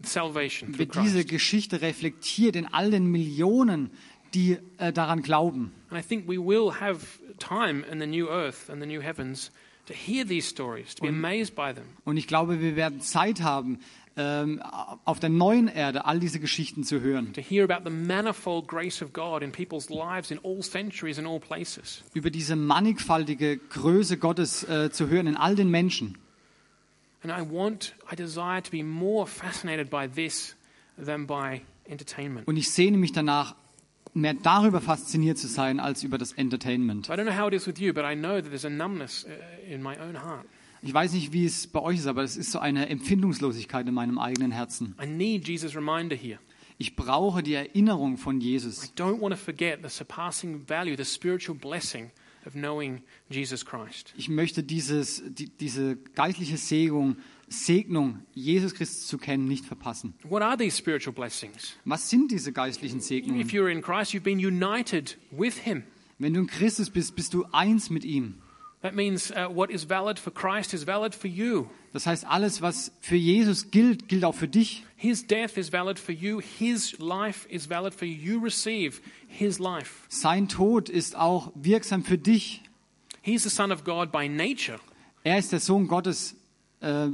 salvation 0.01 0.73
through 0.73 0.79
Wird 0.79 0.95
diese. 0.95 1.23
Geschichte 1.23 1.81
reflektiert 1.81 2.55
in 2.55 2.65
all 2.65 2.89
den 2.89 3.11
Millionen, 3.11 3.91
die 4.33 4.57
äh, 4.77 4.91
daran 4.93 5.21
glauben. 5.21 5.71
And 5.89 5.99
I 6.03 6.07
think 6.07 6.27
we 6.27 6.37
will 6.37 6.79
have 6.79 7.05
time 7.39 7.83
in 7.91 7.99
the 7.99 8.07
new 8.07 8.27
earth 8.27 8.69
and 8.69 8.81
the 8.81 8.87
new 8.87 9.01
heavens 9.01 9.51
to 9.87 9.93
hear 9.93 10.25
these 10.25 10.47
stories, 10.47 10.95
to 10.95 11.03
be 11.03 11.09
amazed 11.09 11.55
by 11.55 11.73
them. 11.73 11.85
Und 12.03 12.17
ich 12.17 12.27
glaube, 12.27 12.59
wir 12.59 12.75
werden 12.75 12.99
Zeit 13.01 13.41
haben, 13.41 13.79
ähm, 14.17 14.61
auf 15.05 15.19
der 15.19 15.29
neuen 15.29 15.67
Erde 15.67 16.05
all 16.05 16.19
diese 16.19 16.39
Geschichten 16.39 16.83
zu 16.83 16.99
hören. 17.01 17.33
to 17.33 17.41
hear 17.41 17.63
about 17.63 17.87
the 17.87 17.95
manifold 17.95 18.67
grace 18.67 19.01
of 19.01 19.13
God 19.13 19.43
in 19.43 19.51
people's 19.51 19.89
lives 19.89 20.31
in 20.31 20.39
all 20.43 20.61
centuries 20.61 21.17
and 21.19 21.27
all 21.27 21.39
places. 21.39 22.03
Über 22.13 22.29
diese 22.31 22.55
mannigfaltige 22.55 23.57
Größe 23.57 24.17
Gottes 24.17 24.63
äh, 24.67 24.91
zu 24.91 25.07
hören 25.09 25.27
in 25.27 25.37
all 25.37 25.55
den 25.55 25.69
Menschen. 25.69 26.17
And 27.23 27.31
I 27.31 27.41
want, 27.41 27.95
I 28.11 28.15
desire 28.15 28.61
to 28.61 28.71
be 28.71 28.83
more 28.83 29.25
fascinated 29.27 29.89
by 29.89 30.07
this 30.07 30.55
than 31.03 31.27
by 31.27 31.61
entertainment. 31.85 32.47
Und 32.47 32.57
ich 32.57 32.71
sehne 32.71 32.97
mich 32.97 33.11
danach, 33.11 33.55
mehr 34.17 34.33
darüber 34.33 34.81
fasziniert 34.81 35.37
zu 35.37 35.47
sein, 35.47 35.79
als 35.79 36.03
über 36.03 36.17
das 36.17 36.33
Entertainment. 36.33 37.05
So 37.05 37.13
I 37.13 37.15
don't 37.15 37.25
know 37.25 37.37
how 37.37 37.47
it 37.47 37.53
is 37.53 37.67
with 37.67 37.79
you, 37.79 37.93
but 37.93 38.03
I 38.03 38.15
know 38.15 38.41
that 38.41 38.45
there's 38.45 38.65
a 38.65 38.69
numbness 38.69 39.25
uh, 39.25 39.73
in 39.73 39.81
my 39.81 39.97
own 39.99 40.21
heart. 40.21 40.45
Ich 40.81 40.93
weiß 40.93 41.13
nicht, 41.13 41.33
wie 41.33 41.45
es 41.45 41.67
bei 41.67 41.81
euch 41.81 41.97
ist, 41.97 42.07
aber 42.07 42.23
es 42.23 42.37
ist 42.37 42.51
so 42.51 42.59
eine 42.59 42.89
Empfindungslosigkeit 42.89 43.87
in 43.87 43.93
meinem 43.93 44.19
eigenen 44.19 44.51
Herzen. 44.51 44.95
I. 45.01 46.37
Ich 46.77 46.95
brauche 46.95 47.41
die 47.41 47.53
Erinnerung 47.55 48.17
von 48.17 48.39
I 48.39 48.43
Jesus. 48.43 48.93
don't 48.95 49.19
want 49.19 49.33
to 49.33 49.37
forget 49.37 49.79
the 49.83 49.89
surpassing 49.89 50.67
value, 50.67 50.95
the 50.95 51.03
spiritual 51.03 51.57
blessing 51.57 52.11
of 52.45 52.53
knowing 52.53 53.01
Jesus 53.29 53.65
Christ. 53.65 54.13
Ich 54.17 54.29
möchte 54.29 54.63
dieses, 54.63 55.23
die, 55.27 55.49
diese 55.49 55.97
geistliche 56.15 56.57
Segnung, 56.57 57.17
Segnung, 57.49 58.19
Jesus 58.33 58.73
Christus 58.73 59.07
zu 59.07 59.17
kennen, 59.17 59.47
nicht 59.47 59.65
verpassen. 59.65 60.13
What 60.23 60.41
are 60.41 60.57
these 60.57 60.75
spiritual 60.75 61.13
blessings? 61.13 61.75
Was 61.85 62.09
sind 62.09 62.31
diese 62.31 62.51
geistlichen 62.51 62.99
Segnungen? 62.99 63.41
If 63.41 63.51
you're 63.51 63.71
in 63.71 63.81
Christ, 63.81 64.13
you've 64.13 64.23
been 64.23 64.39
united 64.39 65.17
with 65.31 65.59
Him. 65.59 65.83
Wenn 66.19 66.33
du 66.33 66.41
in 66.41 66.47
Christus 66.47 66.89
bist, 66.89 67.15
bist 67.15 67.33
du 67.33 67.45
eins 67.51 67.89
mit 67.89 68.03
ihm. 68.03 68.35
That 68.81 68.95
means 68.95 69.31
uh, 69.31 69.49
what 69.49 69.71
is 69.71 69.89
valid 69.89 70.19
for 70.19 70.31
Christ 70.31 70.73
is 70.73 70.85
valid 70.85 71.15
for 71.15 71.27
you. 71.27 71.67
Das 71.93 72.05
heißt, 72.05 72.25
alles, 72.27 72.61
was 72.61 72.91
für 73.01 73.15
Jesus 73.15 73.71
gilt, 73.71 74.07
gilt 74.07 74.23
auch 74.23 74.35
für 74.35 74.47
dich. 74.47 74.83
His 74.95 75.25
death 75.25 75.57
is 75.57 75.71
valid 75.71 75.97
for 75.97 76.13
you. 76.13 76.39
His 76.39 76.97
life 76.99 77.47
is 77.49 77.69
valid 77.69 77.93
for 77.93 78.05
you. 78.05 78.15
You 78.15 78.43
receive 78.43 79.01
His 79.27 79.57
life. 79.57 80.05
Sein 80.09 80.47
Tod 80.47 80.89
ist 80.89 81.15
auch 81.15 81.51
wirksam 81.55 82.03
für 82.03 82.17
dich. 82.17 82.61
He's 83.23 83.43
the 83.43 83.49
Son 83.49 83.71
of 83.71 83.83
God 83.83 84.11
by 84.11 84.29
nature. 84.29 84.79
Er 85.23 85.39
ist 85.39 85.51
der 85.51 85.59
Sohn 85.59 85.87
Gottes 85.87 86.36
äh, 86.81 87.09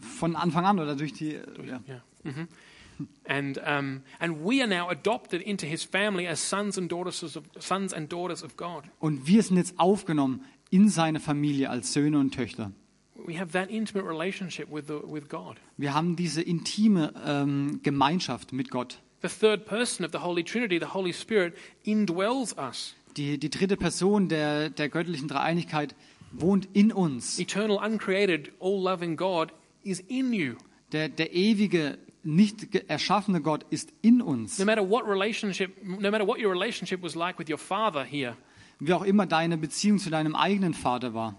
von 0.00 0.36
Anfang 0.36 0.64
an 0.64 0.78
oder 0.78 0.96
durch 0.96 1.12
die. 1.12 1.32
Ja. 1.64 1.80
Yeah. 1.88 2.02
hmm 2.24 2.46
And, 3.28 3.58
um, 3.58 4.02
and 4.20 4.42
we 4.42 4.62
are 4.62 4.66
now 4.66 4.88
adopted 4.88 5.42
into 5.42 5.66
His 5.66 5.84
family 5.84 6.26
as 6.26 6.40
sons 6.40 6.78
and 6.78 6.90
daughters 6.90 7.22
of, 7.36 7.44
sons 7.58 7.92
and 7.92 8.08
daughters 8.10 8.42
of 8.42 8.56
God. 8.56 8.84
Und 9.00 9.26
wir 9.26 9.42
sind 9.42 9.56
jetzt 9.56 9.78
aufgenommen 9.78 10.44
in 10.70 10.88
seine 10.88 11.20
Familie 11.20 11.70
als 11.70 11.92
Söhne 11.92 12.18
und 12.18 12.34
Töchter. 12.34 12.72
We 13.26 13.38
have 13.38 13.52
that 13.52 13.70
intimate 13.70 14.06
relationship 14.06 14.70
with, 14.70 14.84
the, 14.88 15.00
with 15.04 15.28
God. 15.28 15.56
Wir 15.76 15.94
haben 15.94 16.16
diese 16.16 16.42
intime 16.42 17.12
ähm, 17.24 17.80
Gemeinschaft 17.82 18.52
mit 18.52 18.70
Gott. 18.70 19.00
The 19.22 19.28
third 19.28 19.66
person 19.66 20.04
of 20.04 20.12
the 20.12 20.18
Holy 20.18 20.44
Trinity, 20.44 20.78
the 20.78 20.92
Holy 20.94 21.12
Spirit, 21.12 21.54
indwells 21.82 22.56
us. 22.56 22.94
Die, 23.16 23.38
die 23.38 23.50
dritte 23.50 23.76
Person 23.76 24.28
der, 24.28 24.70
der 24.70 24.88
göttlichen 24.88 25.26
Dreieinigkeit 25.26 25.94
wohnt 26.32 26.68
in 26.72 26.92
uns. 26.92 27.38
Eternal, 27.38 27.78
uncreated, 27.78 28.52
all 28.60 28.80
loving 28.80 29.16
God 29.16 29.52
is 29.82 30.00
in 30.00 30.32
you. 30.32 30.54
Der, 30.92 31.08
der 31.08 31.32
ewige, 31.34 31.98
nicht 32.26 32.74
erschaffene 32.88 33.40
Gott 33.40 33.64
ist 33.70 33.92
in 34.02 34.20
uns. 34.20 34.58
No 34.58 34.64
matter 34.64 34.82
what 34.82 35.06
relationship, 35.06 35.70
no 35.82 36.10
matter 36.10 36.26
what 36.26 36.38
your 36.38 36.50
relationship 36.50 37.02
was 37.02 37.14
like 37.14 37.38
with 37.38 37.48
your 37.48 37.58
father 37.58 38.04
here, 38.04 38.36
Wie 38.78 38.92
auch 38.92 39.04
immer 39.04 39.26
deine 39.26 39.56
Beziehung 39.56 39.98
zu 39.98 40.10
deinem 40.10 40.34
eigenen 40.34 40.74
Vater 40.74 41.14
war, 41.14 41.34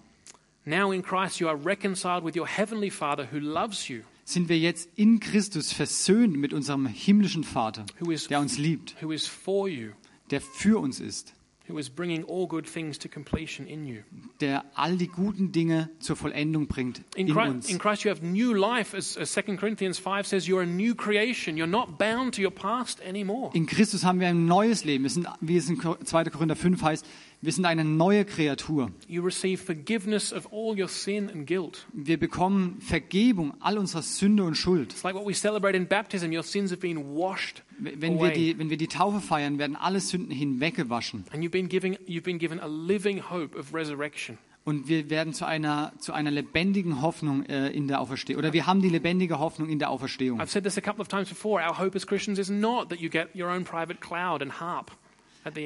now 0.65 0.91
in 0.91 1.04
Christ 1.04 1.39
you 1.39 1.47
are 1.47 1.58
reconciled 1.63 2.23
with 2.23 2.36
your 2.36 2.47
heavenly 2.47 2.89
Father 2.89 3.28
who 3.32 3.38
loves 3.38 3.88
you, 3.89 4.02
sind 4.23 4.50
wir 4.50 4.58
jetzt 4.58 4.89
in 4.95 5.19
Christus 5.19 5.71
versöhnt 5.71 6.36
mit 6.36 6.54
unserem 6.54 6.88
himmlischen 6.88 7.43
Vater, 7.43 7.86
is, 8.10 8.28
der 8.28 8.39
uns 8.39 8.58
liebt, 8.58 8.95
who 9.02 9.12
is 9.12 9.28
for 9.28 9.67
you, 9.67 9.91
der 10.32 10.41
für 10.41 10.80
uns 10.80 11.00
ist, 11.00 11.34
who 11.69 11.77
is 11.77 11.89
bringing 11.89 12.23
all 12.23 12.47
good 12.47 12.65
things 12.65 12.97
to 12.99 13.10
completion 13.10 13.67
in 13.67 13.86
you. 13.86 14.03
der 14.39 14.63
all 14.75 14.95
die 14.97 15.08
guten 15.08 15.51
Dinge 15.51 15.89
zur 15.99 16.15
Vollendung 16.15 16.67
bringt 16.67 17.01
In 17.15 17.27
in 17.27 17.34
Christ, 17.34 17.49
uns. 17.51 17.69
in 17.69 17.77
Christ 17.80 18.03
you 18.03 18.12
have 18.12 18.23
new 18.25 18.53
life, 18.53 18.95
as, 18.95 19.17
as 19.17 19.34
2 19.34 19.58
Corinthians 19.58 19.99
5 19.99 20.25
says, 20.27 20.47
you're 20.47 20.63
a 20.63 20.65
new 20.65 20.95
creation. 20.95 21.58
You're 21.58 21.67
not 21.67 21.97
bound 21.97 22.34
to 22.36 22.41
your 22.41 22.51
past 22.51 22.99
anymore. 23.01 23.51
In 23.53 23.65
Christus 23.65 24.03
haben 24.03 24.19
wir 24.19 24.27
ein 24.27 24.45
neues 24.45 24.84
Leben. 24.86 25.03
Wir 25.03 25.10
sind, 25.10 25.27
wie 25.41 25.58
es 25.58 25.69
in 25.69 25.80
2. 25.80 26.23
Korinther 26.25 26.56
5 26.56 26.82
heißt, 26.82 27.06
wir 27.41 27.52
sind 27.52 27.65
eine 27.65 27.84
neue 27.84 28.26
Kreatur. 28.26 28.91
You 29.08 29.23
receive 29.23 29.63
forgiveness 29.63 30.34
of 30.34 30.52
all 30.52 30.80
your 30.80 30.88
sin 30.88 31.30
and 31.30 31.45
guilt. 31.45 31.86
Wir 31.93 32.17
bekommen 32.17 32.82
Vergebung 32.82 33.54
all 33.60 33.78
unserer 33.78 34.02
Sünde 34.02 34.43
und 34.43 34.56
Schuld. 34.56 34.93
It's 34.93 35.04
like 35.04 35.15
what 35.15 35.28
we 35.28 35.34
celebrate 35.34 35.78
in 35.78 35.88
baptism. 35.88 36.32
Your 36.34 36.43
sins 36.43 36.71
have 36.71 36.82
been 36.82 37.15
washed 37.15 37.63
Wenn 37.78 38.19
wir, 38.19 38.32
die, 38.32 38.58
wenn 38.58 38.69
wir 38.71 38.78
die 38.78 38.88
Taufe 38.88 39.21
feiern, 39.21 39.60
werden 39.60 39.76
alle 39.76 40.00
Sünden 40.00 40.32
hinweggewaschen. 40.32 41.26
And 41.32 41.43
you've 41.43 41.52
been, 41.52 41.69
giving, 41.69 41.97
you've 42.08 42.23
been 42.23 42.39
given 42.39 42.60
a 42.60 42.67
living 42.67 43.21
hope 43.30 43.58
of 43.58 43.73
resurrection. 43.73 44.39
Und 44.63 44.89
wir 44.89 45.10
werden 45.10 45.32
zu 45.32 45.45
einer, 45.45 45.93
zu 46.00 46.12
einer 46.12 46.32
lebendigen 46.32 47.02
Hoffnung 47.02 47.45
äh, 47.45 47.69
in 47.69 47.88
der 47.88 48.02
Auferstehung. 48.02 48.39
Oder 48.39 48.52
wir 48.52 48.67
haben 48.67 48.82
die 48.82 48.89
lebendige 48.89 49.39
Hoffnung 49.39 49.69
in 49.69 49.80
der 49.80 49.89
Auferstehung. 49.91 50.41
I've 50.41 50.50
said 50.50 50.63
this 50.63 50.78
a 50.78 50.82
couple 50.82 51.02
of 51.02 51.08
times 51.08 51.30
before. 51.30 51.63
Our 51.63 51.78
hope 51.78 51.95
as 51.95 52.06
Christians 52.06 52.39
is 52.39 52.50
not 52.50 52.89
that 52.89 53.00
you 53.00 53.10
get 53.10 53.30
your 53.34 53.50
own 53.50 53.63
private 53.63 54.02
cloud 54.02 54.41
and 54.41 54.60
harp. 54.60 54.91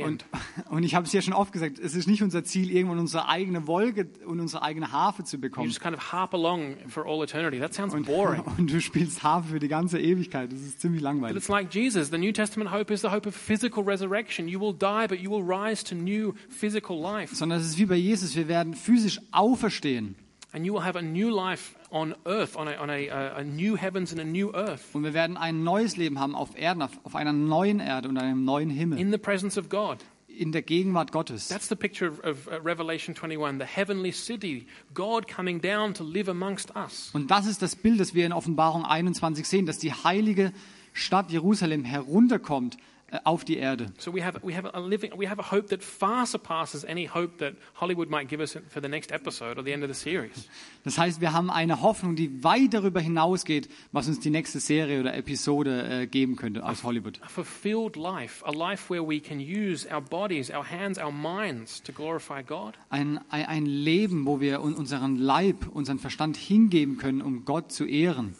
Und, 0.04 0.26
und 0.70 0.84
ich 0.84 0.94
habe 0.94 1.08
es 1.08 1.14
ja 1.14 1.24
schon 1.24 1.34
oft 1.34 1.52
gesagt, 1.52 1.80
es 1.80 1.96
ist 1.96 2.08
nicht 2.08 2.22
unser 2.22 2.44
Ziel, 2.44 2.70
irgendwann 2.70 3.00
unsere 3.00 3.28
eigene 3.28 3.66
Wolke 3.66 4.08
und 4.28 4.40
unsere 4.40 4.62
eigene 4.62 4.92
Harfe 4.92 5.24
zu 5.24 5.38
You 5.38 5.42
bekommen. 5.42 5.68
just 5.68 5.82
kind 5.82 5.96
of 5.96 6.12
harp 6.12 6.36
along 6.36 6.76
for 6.88 7.08
all 7.08 7.24
eternity. 7.24 7.60
That 7.60 7.74
sounds 7.74 7.94
Und, 7.96 8.06
boring. 8.06 8.42
und 8.58 8.72
du 8.72 8.80
spielst 8.80 9.24
Harfe 9.24 9.50
für 9.50 9.60
die 9.60 9.68
ganze 9.68 10.00
Ewigkeit. 10.00 10.52
Das 10.52 10.60
ist 10.62 10.82
ziemlich 10.82 11.02
But 11.02 11.06
langweilig. 11.06 11.38
it's 11.38 11.48
like 11.48 11.74
Jesus. 11.74 12.10
The 12.12 12.20
New 12.20 12.32
Testament 12.32 12.72
hope 12.72 12.94
is 12.94 13.02
the 13.02 13.10
hope 13.10 13.28
of 13.28 13.36
physical 13.36 13.84
resurrection. 13.84 14.48
You 14.48 14.60
will 14.60 14.74
die, 14.74 15.08
but 15.08 15.20
you 15.20 15.32
will 15.32 15.44
rise 15.44 15.84
to 15.86 15.96
new 15.96 16.34
physical 16.50 17.00
life. 17.02 17.36
Sondern 17.36 17.60
es 17.60 17.66
ist 17.66 17.78
wie 17.80 17.86
bei 17.88 17.96
Jesus, 17.96 18.36
wir 18.36 18.48
werden 18.48 18.76
physisch 18.76 19.20
auferstehen. 19.32 20.16
And 20.54 20.66
you 20.66 20.74
will 20.74 20.84
have 20.84 20.98
a 20.98 21.02
new 21.02 21.30
life 21.30 21.76
on 21.92 22.16
earth, 22.26 22.56
on 22.56 22.68
a, 22.68 22.78
on 22.78 22.90
a, 22.90 23.10
uh, 23.10 23.40
a 23.40 23.44
new 23.44 23.76
heavens 23.76 24.12
and 24.12 24.20
a 24.22 24.24
new 24.24 24.52
earth, 24.54 24.82
Und 24.94 25.04
wir 25.04 25.14
werden 25.14 25.38
ein 25.38 25.64
neues 25.64 25.98
Leben 25.98 26.20
haben 26.20 26.36
auf 26.36 26.58
Erden, 26.58 26.82
auf, 26.82 26.92
auf 27.04 27.16
einer 27.16 27.34
neuen 27.34 27.80
Erde 27.80 28.10
und 28.10 28.18
einem 28.18 28.46
neuen 28.46 28.70
Himmel. 28.70 29.00
in 29.00 29.12
the 29.12 29.18
presence 29.18 29.58
of 29.58 29.70
God. 29.70 29.98
In 30.28 30.54
der 30.54 30.62
Gegenwart 30.62 31.12
Gottes. 31.12 31.50
That's 31.50 31.68
the 31.68 31.76
picture 31.76 32.10
of, 32.10 32.24
of 32.24 32.48
uh, 32.48 32.62
Revelation 32.64 33.14
21, 33.14 33.60
the 33.60 33.66
heavenly 33.66 34.14
city, 34.14 34.66
God 34.94 35.28
coming 35.28 35.60
down 35.60 35.94
to 35.94 36.04
live 36.06 36.30
amongst 36.30 36.74
us. 36.76 37.10
Und 37.14 37.30
das 37.30 37.46
ist 37.46 37.62
das 37.62 37.76
Bild, 37.76 38.00
das 38.00 38.14
wir 38.14 38.26
in 38.26 38.32
Offenbarung 38.32 38.86
21 38.86 39.46
sehen, 39.46 39.66
dass 39.66 39.78
die 39.78 39.92
heilige 39.92 40.54
Stadt 40.94 41.32
Jerusalem 41.32 41.84
herunterkommt 41.84 42.78
auf 43.26 43.44
die 43.44 43.58
Erde. 43.58 43.92
So 43.98 44.14
we 44.14 44.24
have, 44.24 44.40
we, 44.44 44.56
have 44.56 44.70
a 44.74 44.80
living, 44.80 45.12
we 45.18 45.28
have 45.28 45.40
a 45.40 45.52
hope 45.52 45.68
that 45.70 45.84
far 45.84 46.26
surpasses 46.26 46.86
any 46.86 47.06
hope 47.08 47.38
that 47.40 47.56
Hollywood 47.76 48.10
might 48.10 48.30
give 48.30 48.40
us 48.42 48.58
for 48.70 48.82
the 48.82 48.88
next 48.88 49.12
episode 49.12 49.58
or 49.60 49.64
the 49.64 49.72
end 49.74 49.84
of 49.84 49.90
the 49.90 49.94
series. 50.00 50.48
Das 50.84 50.98
heißt, 50.98 51.20
wir 51.22 51.34
haben 51.34 51.50
eine 51.50 51.82
Hoffnung, 51.82 52.16
die 52.16 52.44
weit 52.44 52.74
darüber 52.74 53.02
hinausgeht, 53.02 53.70
was 53.92 54.08
uns 54.08 54.20
die 54.22 54.30
nächste 54.30 54.60
Serie 54.60 55.02
oder 55.02 55.14
Episode 55.16 56.02
äh, 56.04 56.08
geben 56.08 56.36
könnte 56.38 56.66
aus 56.66 56.84
Hollywood. 56.84 57.20
A 57.22 57.28
fulfilled 57.28 57.96
life, 57.98 58.46
a 58.46 58.52
life 58.52 58.90
where 58.92 59.06
we 59.06 59.20
can 59.20 59.40
use 59.40 59.88
our 59.94 60.02
bodies, 60.02 60.50
our 60.50 60.64
hands, 60.70 60.98
our 60.98 61.12
minds 61.12 61.84
to 61.84 61.92
glorify 61.92 62.42
God. 62.42 62.76
Ein, 62.90 63.20
ein, 63.30 63.46
ein 63.46 63.66
Leben, 63.66 64.26
wo 64.26 64.40
wir 64.40 64.62
un- 64.62 64.74
unseren 64.74 65.18
Leib, 65.18 65.68
unseren 65.74 66.00
Verstand 66.00 66.38
hingeben 66.38 66.98
können, 66.98 67.22
um 67.22 67.46
Gott 67.46 67.72
zu 67.72 67.86
ehren. 67.86 68.36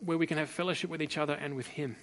where 0.00 0.18
we 0.20 0.26
can 0.26 0.36
have 0.38 0.46
fellowship 0.46 0.90
with 0.90 1.00
each 1.00 1.18
other 1.18 1.38
and 1.38 1.56
with 1.56 1.66
Him, 1.66 1.96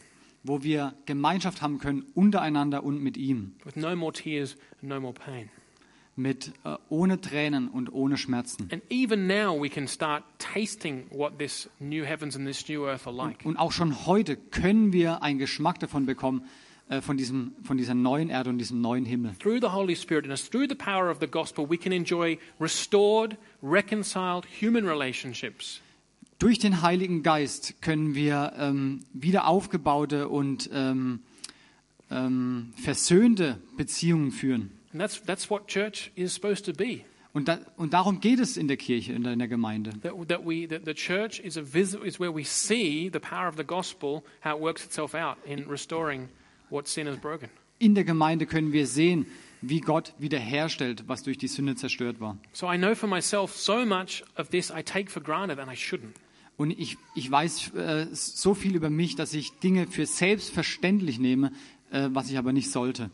Wo 0.44 0.64
wir 0.64 0.94
Gemeinschaft 1.06 1.62
haben 1.62 1.80
können 1.80 2.06
untereinander 2.14 2.84
und 2.84 3.02
mit 3.02 3.18
ihm. 3.18 3.54
with 3.64 3.76
no 3.76 3.96
more 3.96 4.12
tears 4.12 4.58
and 4.82 4.90
no 4.90 5.00
more 5.00 5.14
pain. 5.14 5.50
Mit, 6.16 6.54
äh, 6.64 6.76
ohne 6.90 7.20
Tränen 7.22 7.70
und 7.70 7.92
ohne 7.92 8.18
Schmerzen. 8.18 8.70
And 8.72 8.84
even 8.92 9.26
now, 9.26 9.60
we 9.60 9.70
can 9.70 9.88
start 9.88 10.24
tasting 10.38 11.06
what 11.10 11.40
this 11.40 11.70
new 11.80 12.06
heavens 12.06 12.36
and 12.36 12.46
this 12.46 12.68
new 12.68 12.86
earth 12.86 13.08
are 13.08 13.16
like. 13.16 13.44
Und 13.46 13.58
auch 13.58 13.72
schon 13.72 14.06
heute 14.06 14.36
können 14.36 14.94
wir 14.94 15.24
einen 15.24 15.40
Geschmack 15.40 15.80
davon 15.80 16.06
bekommen, 16.06 16.44
äh, 16.90 17.02
von, 17.02 17.18
diesem, 17.18 17.54
von 17.64 17.78
dieser 17.78 17.94
neuen 17.94 18.30
Erde 18.30 18.50
und 18.50 18.58
diesem 18.58 18.82
neuen 18.82 19.06
Himmel. 19.06 19.34
Through 19.40 19.60
the 19.62 19.70
Holy 19.70 19.96
Spirit 19.96 20.28
us, 20.28 20.50
through 20.50 20.68
the 20.68 20.76
power 20.76 21.10
of 21.10 21.18
the 21.20 21.28
gospel, 21.28 21.68
we 21.70 21.78
can 21.78 21.94
enjoy 21.94 22.38
restored, 22.60 23.38
reconciled 23.62 24.46
human 24.46 24.86
relationships 24.86 25.82
Durch 26.40 26.60
den 26.60 26.82
Heiligen 26.82 27.24
Geist 27.24 27.82
können 27.82 28.16
wir 28.16 28.54
ähm, 28.58 29.02
wieder 29.14 29.48
aufgebaute 29.48 30.28
und 30.30 30.70
ähm, 30.74 31.20
ähm, 32.12 32.74
versöhnte 32.76 33.60
Beziehungen 33.78 34.32
führen. 34.32 34.72
And 34.92 35.02
that's, 35.02 35.24
that's 35.24 35.50
what 35.50 35.68
church 35.68 36.12
is 36.16 36.34
supposed 36.34 36.66
to 36.66 36.74
be. 36.74 37.02
Und, 37.34 37.48
da, 37.48 37.60
und 37.78 37.94
darum 37.94 38.20
geht 38.20 38.40
es 38.40 38.58
in 38.58 38.68
der 38.68 38.78
Kirche, 38.78 39.14
in 39.14 39.24
der, 39.24 39.34
in 39.34 39.40
der 39.40 39.48
Gemeinde. 39.48 39.90
That, 40.02 40.14
that, 40.28 40.46
we, 40.46 40.68
that 40.68 40.82
the 40.86 40.94
church 40.94 41.40
is, 41.40 41.58
a 41.58 41.64
vis- 41.64 41.96
is 41.96 42.20
where 42.20 42.32
we 42.32 42.44
see 42.44 43.10
the 43.12 43.20
power 43.20 43.48
of 43.48 43.56
the 43.58 43.64
gospel, 43.64 44.24
how 44.44 44.56
it 44.56 44.62
works 44.62 44.86
itself 44.86 45.16
out 45.16 45.38
in 45.46 45.68
restoring 45.68 46.30
what 46.70 46.88
sin 46.88 47.08
has 47.08 47.18
broken. 47.18 47.50
In 47.80 47.96
der 47.96 48.04
Gemeinde 48.04 48.46
können 48.46 48.72
wir 48.72 48.86
sehen, 48.86 49.26
wie 49.64 49.80
Gott 49.80 50.14
wiederherstellt, 50.20 51.08
was 51.08 51.24
durch 51.24 51.38
die 51.38 51.48
Sünde 51.48 51.76
zerstört 51.76 52.20
war. 52.20 52.38
So 52.52 52.72
I 52.72 52.78
know 52.78 52.94
for 52.96 53.10
myself 53.10 53.56
so 53.56 53.86
much 53.86 54.24
of 54.38 54.50
this 54.50 54.70
I 54.70 54.84
take 54.84 55.10
for 55.10 55.24
granted 55.24 55.58
and 55.58 55.72
I 55.72 55.76
shouldn't. 55.76 56.14
Und 56.58 56.72
ich, 56.72 56.98
ich 57.16 57.32
weiß 57.32 57.74
äh, 57.74 58.08
so 58.12 58.54
viel 58.54 58.76
über 58.76 58.90
mich, 58.90 59.16
dass 59.16 59.34
ich 59.34 59.52
Dinge 59.60 59.88
für 59.88 60.06
selbstverständlich 60.06 61.18
nehme, 61.18 61.52
äh, 61.92 62.10
was 62.12 62.30
ich 62.30 62.38
aber 62.38 62.54
nicht 62.54 62.70
sollte. 62.70 63.10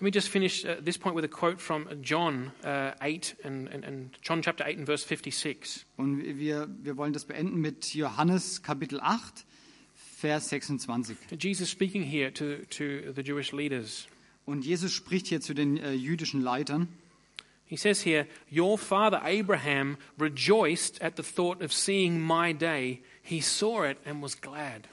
Let 0.00 0.02
me 0.02 0.10
just 0.10 0.28
finish 0.28 0.64
uh, 0.64 0.82
this 0.82 0.98
point 0.98 1.14
with 1.16 1.24
a 1.24 1.28
quote 1.28 1.60
from 1.60 1.86
John 2.02 2.50
uh, 2.64 2.92
8 3.00 3.36
and, 3.44 3.68
and, 3.68 3.84
and 3.84 4.18
John 4.22 4.42
chapter 4.42 4.64
8 4.66 4.78
and 4.78 4.86
verse 4.86 5.06
56. 5.06 5.86
Und 5.96 6.20
wir, 6.38 6.68
wir 6.82 6.96
wollen 6.96 7.12
das 7.12 7.26
beenden 7.26 7.60
mit 7.60 7.94
Johannes 7.94 8.62
Kapitel 8.62 9.00
8, 9.00 9.46
Vers 9.94 10.48
26. 10.48 11.16
Jesus 11.38 11.70
speaking 11.70 12.02
here 12.02 12.32
to, 12.32 12.64
to 12.70 13.12
the 13.14 13.22
Jewish 13.22 13.52
leaders. 13.52 14.08
Und 14.46 14.64
Jesus 14.64 14.92
spricht 14.92 15.26
hier 15.26 15.40
zu 15.40 15.54
den 15.54 15.76
äh, 15.76 15.92
jüdischen 15.92 16.40
Leitern. 16.40 16.88
He 17.66 17.76
says 17.76 18.04
here, 18.04 18.26
Your 18.50 18.78
father 18.78 19.22
Abraham 19.24 19.96
rejoiced 20.18 21.00
at 21.02 21.16
the 21.16 21.22
thought 21.22 21.62
of 21.62 21.72
seeing 21.72 22.20
my 22.20 22.52
day. 22.52 23.02
He 23.22 23.40
saw 23.40 23.84
it 23.84 23.98
and 24.04 24.22
was 24.22 24.40
glad. 24.40 24.86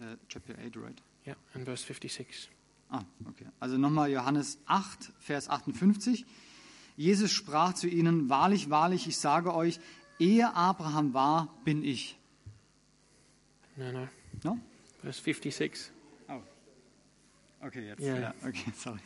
Äh, 0.00 0.16
chapter 0.28 0.54
8, 0.54 0.76
right? 0.76 0.98
Yeah, 1.26 1.34
and 1.54 1.64
verse 1.64 1.84
56. 1.84 2.48
Ah, 2.90 3.04
okay. 3.28 3.46
Also 3.60 3.76
nochmal 3.76 4.10
Johannes 4.10 4.58
8, 4.66 5.12
Vers 5.18 5.48
58. 5.48 6.24
Jesus 6.96 7.32
sprach 7.32 7.74
zu 7.74 7.88
ihnen, 7.88 8.28
wahrlich, 8.28 8.70
wahrlich, 8.70 9.06
ich 9.06 9.16
sage 9.16 9.54
euch, 9.54 9.80
ehe 10.18 10.54
Abraham 10.54 11.14
war, 11.14 11.54
bin 11.64 11.84
ich. 11.84 12.16
No, 13.76 13.90
no. 13.92 14.08
No? 14.44 14.58
Verse 15.00 15.22
56. 15.22 15.91
Okay, 17.64 17.86
jetzt. 17.86 18.00
Ja, 18.00 18.18
Ja, 18.18 18.34
okay, 18.46 18.70
sorry. 18.76 18.98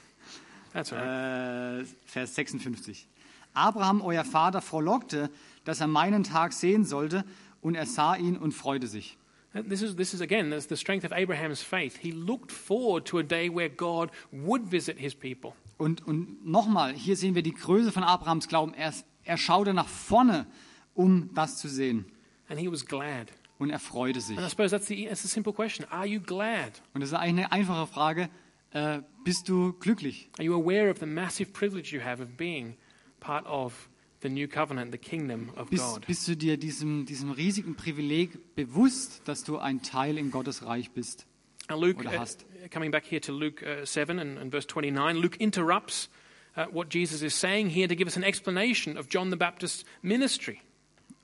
That's 0.73 0.93
right. 0.93 1.83
Äh, 1.83 1.85
Vers 2.07 2.35
56. 2.35 3.07
Abraham, 3.55 4.03
euer 4.03 4.25
Vater, 4.25 4.61
frohlockte, 4.61 5.31
dass 5.65 5.81
er 5.81 5.87
meinen 5.87 6.25
Tag 6.25 6.53
sehen 6.53 6.85
sollte, 6.85 7.25
und 7.63 7.75
er 7.75 7.87
sah 7.87 8.15
ihn 8.15 8.37
und 8.37 8.53
freute 8.53 8.87
sich. 8.87 9.17
And 9.55 9.69
This 9.71 9.81
is, 9.83 9.97
this 9.97 10.13
is 10.13 10.21
again 10.21 10.51
this 10.51 10.65
is 10.65 10.69
the 10.69 10.77
strength 10.77 11.05
of 11.05 11.13
Abraham's 11.13 11.63
faith. 11.63 11.97
He 11.97 12.11
looked 12.13 12.53
forward 12.53 13.07
to 13.07 13.19
a 13.19 13.23
day 13.23 13.49
where 13.49 13.71
God 13.71 14.11
would 14.31 14.71
visit 14.71 14.99
his 14.99 15.15
people. 15.15 15.53
Und, 15.79 16.07
und 16.07 16.47
nochmal, 16.47 16.93
hier 16.93 17.17
sehen 17.17 17.35
wir 17.35 17.43
die 17.43 17.55
Größe 17.55 17.91
von 17.93 18.05
Abrahams 18.05 18.49
Glauben. 18.49 18.75
Er, 18.75 18.93
er 19.25 19.37
schaute 19.39 19.73
nach 19.73 19.89
vorne, 19.89 20.47
um 20.95 21.31
das 21.35 21.57
zu 21.57 21.69
sehen. 21.69 22.05
And 22.49 22.61
he 22.61 22.71
was 22.71 22.85
glad. 22.85 23.33
Und 23.59 23.71
er 23.71 23.79
freute 23.79 24.21
sich. 24.21 24.37
And 24.37 24.47
I 24.47 24.51
suppose 24.51 24.71
that's 24.71 24.87
the, 24.87 25.07
that's 25.07 25.23
the 25.23 25.29
simple 25.29 25.53
question. 25.53 25.87
Are 25.91 26.07
you 26.07 26.21
glad? 26.21 26.83
Und 26.93 27.01
das 27.01 27.11
ist 27.11 27.15
eigentlich 27.15 27.47
eine 27.47 27.53
einfache 27.53 27.87
Frage. 27.87 28.29
Äh, 28.77 29.01
bist 29.25 29.49
du 29.49 29.73
glücklich? 29.73 30.29
Are 30.37 30.45
you 30.45 30.55
aware 30.55 30.91
of 30.91 30.99
the 30.99 31.07
massive 31.07 31.55
privilege 31.55 31.97
you 31.97 32.05
have 32.05 32.23
of 32.23 32.37
being 32.37 32.77
part 33.21 33.47
of 33.47 33.89
the 34.21 34.29
new 34.29 34.47
covenant, 34.47 34.93
the 34.93 34.99
kingdom 34.99 35.49
of 35.57 35.71
Bist, 35.71 35.83
God? 35.83 36.07
bist 36.07 36.29
du 36.29 36.37
dir 36.37 36.59
diesem, 36.59 37.07
diesem 37.07 37.31
riesigen 37.31 37.75
Privileg 37.75 38.55
bewusst, 38.55 39.23
dass 39.25 39.45
du 39.45 39.57
ein 39.57 39.81
Teil 39.81 40.19
in 40.19 40.31
Gottes 40.31 40.63
Reich 40.67 40.91
bist? 40.91 41.25
Now, 41.71 41.81
Luke, 41.81 42.01
oder 42.01 42.11
uh, 42.11 42.19
hast. 42.19 42.45
coming 42.71 42.91
back 42.91 43.07
here 43.07 43.23
to 43.23 43.33
Luke 43.33 43.65
uh, 43.65 43.87
7 43.87 44.19
and, 44.19 44.39
and 44.39 44.53
verse 44.53 44.67
29, 44.67 45.17
Luke 45.17 45.39
interrupts 45.41 46.11
uh, 46.55 46.67
what 46.71 46.93
Jesus 46.93 47.23
is 47.23 47.35
saying 47.35 47.71
here 47.71 47.89
to 47.89 47.97
give 47.97 48.07
us 48.07 48.19
an 48.19 48.25
explanation 48.25 48.99
of 48.99 49.09
John 49.09 49.31
the 49.31 49.37
Baptist's 49.37 49.87
ministry. 50.03 50.61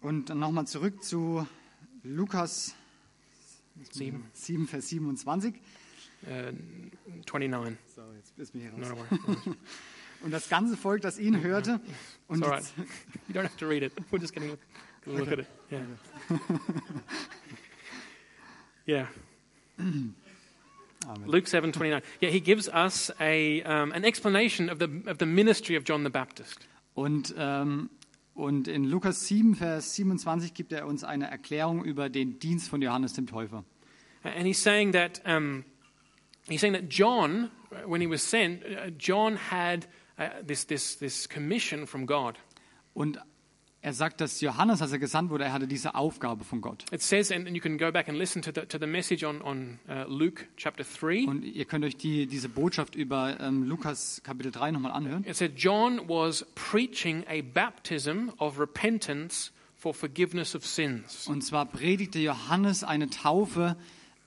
Und 0.00 0.30
dann 0.30 0.38
nochmal 0.38 0.66
zurück 0.66 1.04
zu 1.04 1.46
Lukas 2.02 2.74
7, 3.90 4.24
7, 4.32 4.66
Vers 4.66 4.88
27. 4.88 5.60
Uh, 6.26 6.52
29. 7.26 7.76
So, 7.94 8.02
jetzt 8.16 8.38
ist 8.38 8.54
mir 8.54 8.62
hier 8.62 8.72
No, 8.76 8.86
don't 8.86 8.96
worry. 8.96 9.56
Und 10.22 10.30
das 10.30 10.48
ganze 10.48 10.76
Volk, 10.76 11.02
das 11.02 11.18
ihn 11.18 11.42
hörte, 11.42 11.80
und 12.28 12.38
It's 12.38 12.48
all 12.48 12.54
right. 12.54 12.72
You 13.28 13.34
don't 13.34 13.42
have 13.42 13.56
to 13.56 13.66
read 13.66 13.82
it. 13.82 13.92
We're 14.10 14.20
just 14.20 14.32
getting 14.32 14.50
a 14.50 14.56
look 15.06 15.32
at 15.32 15.40
it. 15.40 15.46
Yeah. 15.70 15.86
yeah. 18.86 19.06
Luke 21.26 21.48
seven 21.48 21.72
twenty 21.72 21.90
nine. 21.90 22.02
Yeah, 22.20 22.30
he 22.30 22.40
gives 22.40 22.68
us 22.68 23.10
a 23.18 23.62
um, 23.62 23.90
an 23.92 24.04
explanation 24.04 24.70
of 24.70 24.78
the 24.78 24.88
of 25.06 25.18
the 25.18 25.26
ministry 25.26 25.74
of 25.74 25.84
John 25.84 26.04
the 26.04 26.10
Baptist. 26.10 26.68
Und, 26.94 27.34
ähm, 27.38 27.90
und 28.34 28.68
in 28.68 28.84
Lukas 28.84 29.26
7, 29.26 29.54
Vers 29.54 29.94
27 29.94 30.54
gibt 30.54 30.72
er 30.72 30.86
uns 30.86 31.04
eine 31.04 31.30
Erklärung 31.30 31.84
über 31.84 32.08
den 32.08 32.38
Dienst 32.38 32.68
von 32.68 32.82
Johannes 32.82 33.14
dem 33.14 33.26
Täufer. 33.26 33.64
And 34.24 34.46
he's 34.46 34.62
saying 34.62 34.92
that 34.92 35.22
um, 35.26 35.64
he's 36.48 36.60
saying 36.60 36.74
that 36.74 36.88
John, 36.88 37.50
when 37.86 38.00
he 38.00 38.06
was 38.06 38.22
sent, 38.22 38.62
uh, 38.64 38.90
John 38.96 39.36
had 39.36 39.86
uh, 40.18 40.28
this 40.46 40.64
this 40.64 40.96
this 40.96 41.28
commission 41.28 41.86
from 41.86 42.06
God. 42.06 42.38
Und 42.94 43.18
er 43.84 43.92
sagt, 43.92 44.20
dass 44.20 44.40
Johannes, 44.40 44.80
als 44.80 44.92
er 44.92 45.00
gesandt 45.00 45.30
wurde, 45.30 45.44
er 45.44 45.52
hatte 45.52 45.66
diese 45.66 45.96
Aufgabe 45.96 46.44
von 46.44 46.60
Gott. 46.60 46.84
It 46.92 47.02
says, 47.02 47.32
and 47.32 47.48
you 47.48 47.60
can 47.60 47.78
go 47.78 47.90
back 47.90 48.08
and 48.08 48.16
listen 48.16 48.40
to 48.42 48.52
the 48.54 48.64
to 48.66 48.78
the 48.78 48.86
message 48.86 49.24
on 49.24 49.42
on 49.42 49.80
uh, 49.88 50.04
Luke 50.06 50.46
chapter 50.56 50.84
three. 50.84 51.26
Und 51.26 51.42
ihr 51.42 51.64
könnt 51.64 51.84
euch 51.84 51.96
die, 51.96 52.26
diese 52.26 52.48
Botschaft 52.48 52.94
über 52.94 53.40
ähm, 53.40 53.64
Lukas 53.64 54.20
Kapitel 54.22 54.52
3 54.52 54.70
nochmal 54.70 54.92
anhören. 54.92 55.24
It 55.26 55.34
said 55.34 55.54
John 55.56 56.08
was 56.08 56.46
preaching 56.54 57.24
a 57.26 57.42
baptism 57.42 58.30
of 58.38 58.60
repentance 58.60 59.50
for 59.76 59.92
forgiveness 59.92 60.54
of 60.54 60.64
sins. 60.64 61.26
Und 61.26 61.42
zwar 61.42 61.66
predigte 61.66 62.20
Johannes 62.20 62.84
eine 62.84 63.10
Taufe 63.10 63.76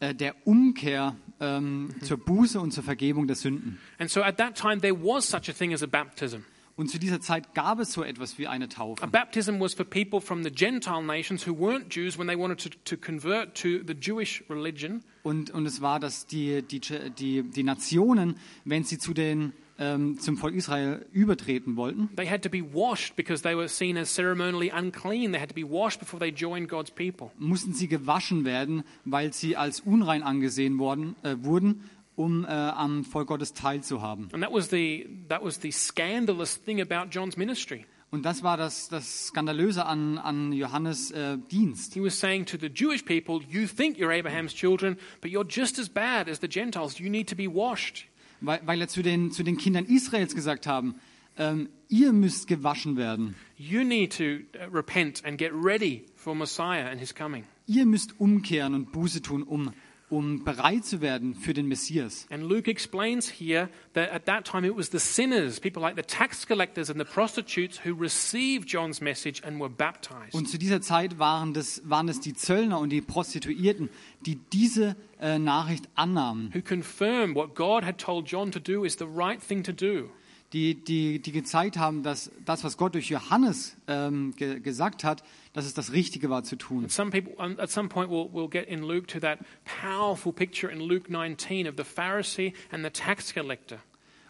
äh, 0.01 0.13
der 0.13 0.35
Umkehr 0.45 1.15
ähm, 1.39 1.89
zur 2.01 2.17
Buße 2.17 2.59
und 2.59 2.71
zur 2.71 2.83
Vergebung 2.83 3.27
der 3.27 3.35
Sünden. 3.35 3.79
And 3.97 4.09
so 4.09 4.21
at 4.21 4.37
that 4.37 4.55
time 4.55 4.79
there 4.79 4.95
was 4.95 5.27
such 5.29 5.49
a 5.49 5.53
thing 5.53 5.73
as 5.73 5.83
a 5.83 5.87
baptism. 5.87 6.41
Und 6.77 6.89
zu 6.89 6.99
dieser 6.99 7.21
Zeit 7.21 7.53
gab 7.53 7.79
es 7.79 7.93
so 7.93 8.03
etwas 8.03 8.37
wie 8.37 8.47
eine 8.47 8.65
A 8.65 8.67
Taufe. 8.67 9.07
baptism 9.07 9.59
was 9.61 9.73
for 9.73 9.85
people 9.85 10.19
from 10.19 10.43
the 10.43 10.51
Gentile 10.51 11.01
nations 11.01 11.47
who 11.47 11.53
weren't 11.53 11.89
Jews 11.89 12.19
when 12.19 12.27
they 12.27 12.37
wanted 12.37 12.59
to, 12.59 12.69
to 12.83 12.97
convert 12.97 13.55
to 13.55 13.79
the 13.87 13.93
Jewish 13.93 14.43
religion. 14.49 15.01
Und, 15.23 15.51
und 15.51 15.65
es 15.65 15.81
war, 15.81 16.01
dass 16.01 16.25
die, 16.25 16.61
die, 16.63 16.81
die, 17.17 17.43
die 17.43 17.63
Nationen, 17.63 18.35
wenn 18.65 18.83
sie 18.83 18.97
zu 18.97 19.13
den, 19.13 19.53
ähm, 19.77 20.19
zum 20.19 20.37
Volk 20.37 20.55
Israel 20.55 21.05
übertreten 21.11 21.75
wollten, 21.75 22.09
They 22.15 22.27
had 22.27 22.41
to 22.43 22.49
be 22.49 22.63
washed 22.63 23.15
because 23.15 23.43
they 23.43 23.55
were 23.55 23.67
seen 23.67 23.97
as 23.97 24.13
ceremonially 24.13 24.71
unclean. 24.71 25.31
They 25.31 25.41
had 25.41 25.49
to 25.49 25.55
be 25.55 25.67
washed 25.67 25.99
before 25.99 26.19
they 26.19 26.31
joined 26.31 26.69
God's 26.69 26.91
people. 26.91 27.31
mussten 27.37 27.73
sie 27.73 27.87
gewaschen 27.87 28.45
werden, 28.45 28.83
weil 29.03 29.33
sie 29.33 29.57
als 29.57 29.81
unrein 29.81 30.23
angesehen 30.23 30.79
worden, 30.79 31.15
äh, 31.23 31.35
wurden, 31.39 31.81
um 32.15 32.45
äh, 32.45 32.47
am 32.47 33.03
Volk 33.03 33.27
Gottes 33.27 33.53
teilzuhaben. 33.53 34.29
And 34.31 34.41
that 34.41 34.53
was 34.53 34.69
the, 34.69 35.07
that 35.27 35.43
was 35.43 35.59
the 35.61 35.71
scandalous 35.71 36.55
thing 36.63 36.79
about 36.79 37.09
John's 37.11 37.35
ministry. 37.35 37.85
Und 38.11 38.23
das 38.23 38.43
war 38.43 38.55
das, 38.55 38.87
das 38.87 39.27
Skandalöse 39.27 39.85
an, 39.85 40.17
an 40.17 40.53
Johannes 40.53 41.11
äh, 41.11 41.37
Dienst. 41.51 41.95
He 41.95 42.01
was 42.01 42.17
saying 42.17 42.45
to 42.45 42.57
the 42.57 42.67
Jewish 42.67 43.03
people, 43.03 43.41
You 43.49 43.67
think 43.67 43.97
you're 43.97 44.13
Abraham's 44.13 44.53
children, 44.53 44.95
but 45.19 45.31
you're 45.31 45.45
just 45.45 45.77
as 45.79 45.89
bad 45.89 46.29
as 46.29 46.39
the 46.39 46.47
Gentiles. 46.47 46.97
You 46.97 47.09
need 47.09 47.27
to 47.27 47.35
be 47.35 47.47
washed. 47.47 48.05
Weil, 48.45 48.61
weil 48.65 48.81
er 48.81 48.87
zu 48.87 49.01
den, 49.01 49.31
zu 49.31 49.43
den 49.43 49.57
Kindern 49.57 49.85
Israels 49.85 50.35
gesagt 50.35 50.67
haben, 50.67 50.95
ähm, 51.37 51.69
ihr 51.89 52.13
müsst 52.13 52.47
gewaschen 52.47 52.97
werden. 52.97 53.35
You 53.57 53.83
need 53.83 54.15
to 54.17 54.23
uh, 54.57 54.69
repent 54.71 55.23
and 55.25 55.37
get 55.37 55.51
ready 55.53 56.05
for 56.15 56.35
Messiah 56.35 56.89
and 56.89 56.99
his 56.99 57.13
coming. 57.13 57.43
Ihr 57.67 57.85
müsst 57.85 58.19
umkehren 58.19 58.73
und 58.73 58.91
Buße 58.91 59.21
tun, 59.21 59.43
um, 59.43 59.71
um 60.09 60.43
bereit 60.43 60.85
zu 60.85 61.01
werden 61.01 61.33
für 61.33 61.53
den 61.53 61.67
Messias. 61.67 62.27
And 62.29 62.43
Luke 62.43 62.69
explains 62.69 63.29
here 63.39 63.69
that 63.93 64.11
at 64.11 64.25
that 64.25 64.45
time 64.45 64.65
it 64.65 64.75
was 64.75 64.91
the 64.91 64.99
sinners, 64.99 65.59
people 65.59 65.81
like 65.81 65.95
the 65.95 66.03
tax 66.03 66.45
collectors 66.45 66.89
and 66.89 66.99
the 66.99 67.05
prostitutes, 67.05 67.83
who 67.83 67.93
received 67.99 68.67
John's 68.67 69.01
message 69.01 69.41
and 69.43 69.59
were 69.59 69.69
baptized. 69.69 70.33
Und 70.33 70.47
zu 70.47 70.57
dieser 70.57 70.81
Zeit 70.81 71.17
waren 71.17 71.53
das, 71.53 71.81
waren 71.85 72.07
es 72.07 72.19
die 72.19 72.33
Zöllner 72.33 72.79
und 72.79 72.89
die 72.89 73.01
Prostituierten, 73.01 73.89
die 74.25 74.35
diese 74.53 74.95
äh, 75.19 75.39
Nachricht 75.39 75.89
annahmen, 75.95 76.53
Who 76.53 76.61
confirmed 76.61 77.35
what 77.35 77.55
God 77.55 77.83
had 77.83 77.97
told 77.97 78.27
John 78.27 78.51
to 78.51 78.59
do 78.59 78.85
is 78.85 78.97
the 78.99 79.05
right 79.05 79.41
thing 79.41 79.63
to 79.63 79.71
do. 79.71 80.09
Die, 80.53 80.75
die, 80.75 81.19
die 81.19 81.31
gezeigt 81.31 81.77
haben, 81.77 82.03
dass 82.03 82.31
das, 82.45 82.63
was 82.63 82.77
Gott 82.77 82.93
durch 82.93 83.09
Johannes 83.09 83.75
ähm, 83.87 84.33
ge 84.35 84.59
gesagt 84.59 85.03
hat, 85.03 85.23
dass 85.53 85.65
es 85.65 85.73
das 85.73 85.91
Richtige 85.91 86.29
war 86.29 86.43
zu 86.43 86.55
tun. 86.55 86.83
And 86.83 86.91
some 86.91 87.11
people, 87.11 87.33
at 87.39 87.69
some 87.69 87.89
point, 87.89 88.09
we'll, 88.09 88.29
we'll 88.31 88.49
get 88.49 88.67
in 88.67 88.83
Luke 88.83 89.07
to 89.07 89.19
that 89.19 89.39
powerful 89.81 90.31
picture 90.31 90.71
in 90.71 90.79
Luke 90.79 91.11
19 91.11 91.67
of 91.67 91.75
the 91.77 91.83
Pharisee 91.83 92.53
and 92.71 92.83
the 92.83 92.91
tax 92.91 93.33
collector. 93.33 93.79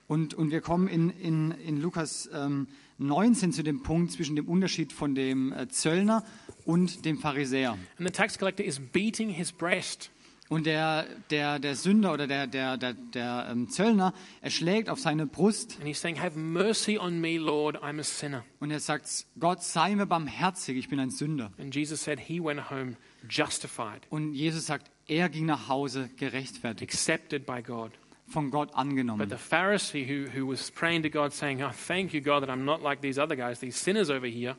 Und, 0.08 0.34
und 0.36 0.52
wir 0.52 0.62
kommen 0.62 0.88
in, 0.88 1.10
in, 1.10 1.52
in 1.52 1.82
Lukas 1.82 2.30
ähm, 2.32 2.68
19 3.00 3.52
zu 3.52 3.64
dem 3.64 3.82
Punkt 3.82 4.12
zwischen 4.12 4.36
dem 4.36 4.48
Unterschied 4.48 4.94
von 4.94 5.16
dem 5.16 5.52
äh, 5.52 5.68
Zöllner 5.68 6.24
und 6.66 7.06
dem 7.06 7.18
Pharisäer. 7.18 7.72
And 7.72 8.08
the 8.08 8.12
tax 8.12 8.38
collector 8.38 8.64
is 8.64 8.80
beating 8.80 9.30
his 9.30 9.52
breast. 9.52 10.12
Und 10.48 10.68
der, 10.68 11.08
der, 11.32 11.58
der 11.58 11.76
Sünder 11.76 12.14
oder 12.14 12.28
der, 12.28 12.46
der, 12.46 12.78
der, 12.78 12.94
der 12.94 13.48
ähm, 13.50 13.68
Zöllner, 13.68 14.14
er 14.42 14.52
schlägt 14.52 14.90
auf 14.90 15.00
seine 15.00 15.26
Brust 15.26 15.78
And 15.80 15.88
he's 15.88 16.00
saying, 16.00 16.22
Have 16.22 16.38
mercy 16.38 17.00
on 17.00 17.20
me, 17.20 17.38
Lord, 17.40 17.78
I'm 17.84 18.00
a 18.00 18.04
sinner. 18.04 18.44
und 18.60 18.70
er 18.70 18.80
sagt, 18.80 19.26
Gott 19.40 19.64
sei 19.64 19.96
mir 19.96 20.06
barmherzig, 20.06 20.78
ich 20.78 20.88
bin 20.88 21.00
ein 21.00 21.10
Sünder. 21.10 21.52
And 21.58 21.74
Jesus 21.74 22.04
said 22.04 22.20
he 22.20 22.40
went 22.40 22.70
home 22.70 22.96
justified, 23.28 24.02
Und 24.12 24.34
Jesus 24.36 24.68
sagt, 24.68 24.92
er 25.08 25.30
ging 25.30 25.46
nach 25.48 25.68
Hause 25.68 26.10
gerechtfertigt, 26.18 26.92
accepted 26.94 27.46
by 27.48 27.64
God. 27.64 27.92
von 28.28 28.52
Gott 28.52 28.70
But 28.70 28.78
angenommen. 28.78 29.30
the 29.30 29.36
Pharisee 29.38 30.06
who, 30.08 30.30
who 30.32 30.48
was 30.48 30.70
praying 30.72 31.02
to 31.04 31.10
God, 31.10 31.32
saying, 31.34 31.64
Oh, 31.64 31.72
thank 31.72 32.14
you, 32.14 32.22
God, 32.22 32.44
that 32.44 32.50
I'm 32.50 32.66
not 32.66 32.82
like 32.84 33.02
these 33.02 33.20
other 33.20 33.36
guys, 33.36 33.60
these 33.60 33.78
sinners 33.80 34.10
over 34.12 34.28
here, 34.28 34.56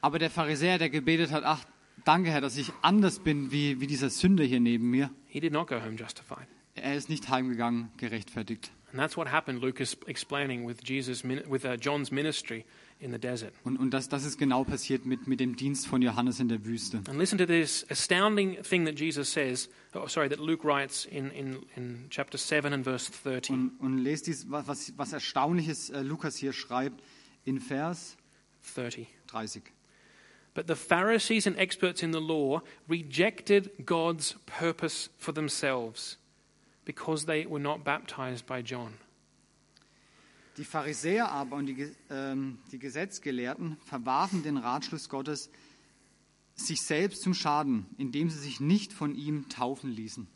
Aber 0.00 0.18
der 0.18 0.30
Pharisäer, 0.30 0.78
der 0.78 0.90
gebetet 0.90 1.30
hat, 1.32 1.42
ach, 1.44 1.64
danke 2.08 2.30
Herr, 2.30 2.40
dass 2.40 2.56
ich 2.56 2.72
anders 2.80 3.18
bin 3.18 3.52
wie, 3.52 3.80
wie 3.80 3.86
dieser 3.86 4.08
Sünder 4.08 4.42
hier 4.42 4.60
neben 4.60 4.88
mir, 4.88 5.10
he 5.26 5.40
did 5.40 5.52
not 5.52 5.68
go 5.68 5.76
home 5.76 5.96
justified. 5.96 6.48
er 6.74 6.96
ist 6.96 7.08
nicht 7.08 7.28
heimgegangen 7.28 7.90
gerechtfertigt. 7.98 8.72
And 8.90 8.98
that's 8.98 9.18
what 9.18 9.30
happened, 9.30 9.60
Luke 9.60 9.82
is 9.82 9.98
explaining 10.06 10.66
with, 10.66 10.78
Jesus, 10.82 11.22
with 11.22 11.66
uh, 11.66 11.74
John's 11.74 12.10
ministry 12.10 12.64
in 13.00 13.12
the 13.12 13.18
desert. 13.18 13.52
Und, 13.62 13.76
und 13.76 13.90
das, 13.90 14.08
das 14.08 14.24
ist 14.24 14.38
genau 14.38 14.64
passiert 14.64 15.04
mit, 15.04 15.26
mit 15.26 15.40
dem 15.40 15.56
Dienst 15.56 15.86
von 15.86 16.00
Johannes 16.00 16.40
in 16.40 16.48
der 16.48 16.64
Wüste. 16.64 17.02
And 17.06 17.18
listen 17.18 17.36
to 17.36 17.44
this 17.44 17.84
astounding 17.90 18.56
thing 18.62 18.86
that 18.86 18.98
Jesus 18.98 19.30
says, 19.30 19.68
oh, 19.94 20.06
sorry, 20.06 20.30
that 20.30 20.38
Luke 20.38 20.66
writes 20.66 21.04
in, 21.04 21.30
in, 21.32 21.58
in 21.76 22.06
chapter 22.08 22.38
7 22.38 22.72
and 22.72 22.84
verse 22.84 23.10
30. 23.12 23.52
Und, 23.52 23.72
und 23.80 23.98
lest 23.98 24.26
dies, 24.26 24.50
was, 24.50 24.66
was, 24.66 24.94
was 24.96 25.12
Erstaunliches 25.12 25.90
äh, 25.90 26.00
Lukas 26.00 26.36
hier 26.36 26.54
schreibt 26.54 27.02
in 27.44 27.60
Vers 27.60 28.16
30. 28.74 29.06
30. 29.26 29.62
But 30.58 30.66
the 30.66 30.74
Pharisees 30.74 31.46
and 31.46 31.56
experts 31.56 32.02
in 32.02 32.10
the 32.10 32.20
law 32.20 32.62
rejected 32.88 33.70
God's 33.86 34.34
purpose 34.44 35.08
for 35.16 35.32
themselves 35.32 36.16
because 36.84 37.26
they 37.26 37.46
were 37.46 37.60
not 37.60 37.84
baptized 37.84 38.44
by 38.44 38.62
John. 38.62 38.94
Die 40.56 40.64
Pharisäer 40.64 41.30
aber 41.30 41.54
und 41.54 41.66
die, 41.66 41.94
ähm, 42.10 42.58
die 42.72 42.80
Gesetzgelehrten 42.80 43.76
verwarfen 43.84 44.42
den 44.42 44.56
Ratschluss 44.56 45.08
Gottes 45.08 45.48
sich 46.56 46.82
selbst 46.82 47.22
zum 47.22 47.34
Schaden, 47.34 47.86
indem 47.96 48.28
sie 48.28 48.40
sich 48.40 48.58
nicht 48.58 48.92
von 48.92 49.14
ihm 49.14 49.48
taufen 49.48 49.92
ließen. 49.92 50.26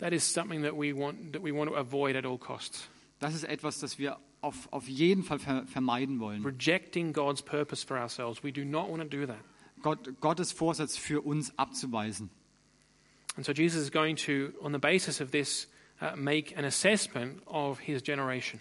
That 0.00 0.12
is 0.12 0.30
something 0.30 0.64
that 0.64 0.74
we 0.74 0.94
want, 0.94 1.32
that 1.32 1.42
we 1.42 1.54
want 1.54 1.70
to 1.70 1.76
avoid 1.78 2.14
at 2.14 2.26
all 2.26 2.36
costs. 2.36 2.90
Das 3.20 3.34
ist 3.34 3.44
etwas, 3.44 3.78
das 3.78 3.98
wir 3.98 4.18
auf, 4.42 4.70
auf 4.70 4.86
jeden 4.86 5.22
Fall 5.22 5.38
ver 5.38 5.64
vermeiden 5.66 6.20
wollen. 6.20 6.44
Rejecting 6.44 7.14
God's 7.14 7.40
purpose 7.40 7.86
for 7.86 7.96
ourselves. 7.96 8.44
We 8.44 8.52
do 8.52 8.66
not 8.66 8.90
want 8.90 9.00
to 9.00 9.08
do 9.08 9.24
that. 9.24 9.42
Gott, 9.82 10.20
Gottes 10.20 10.52
Vorsatz 10.52 10.96
für 10.96 11.20
uns 11.22 11.56
abzuweisen. 11.58 12.30
And 13.36 13.44
so 13.46 13.52
Jesus 13.52 13.82
is 13.82 13.90
going 13.90 14.16
to, 14.26 14.52
on 14.60 14.72
the 14.72 14.78
basis 14.78 15.20
of 15.20 15.30
this, 15.30 15.68
uh, 16.00 16.16
make 16.16 16.56
an 16.56 16.64
assessment 16.64 17.42
of 17.46 17.78
his 17.80 18.02
generation. 18.02 18.60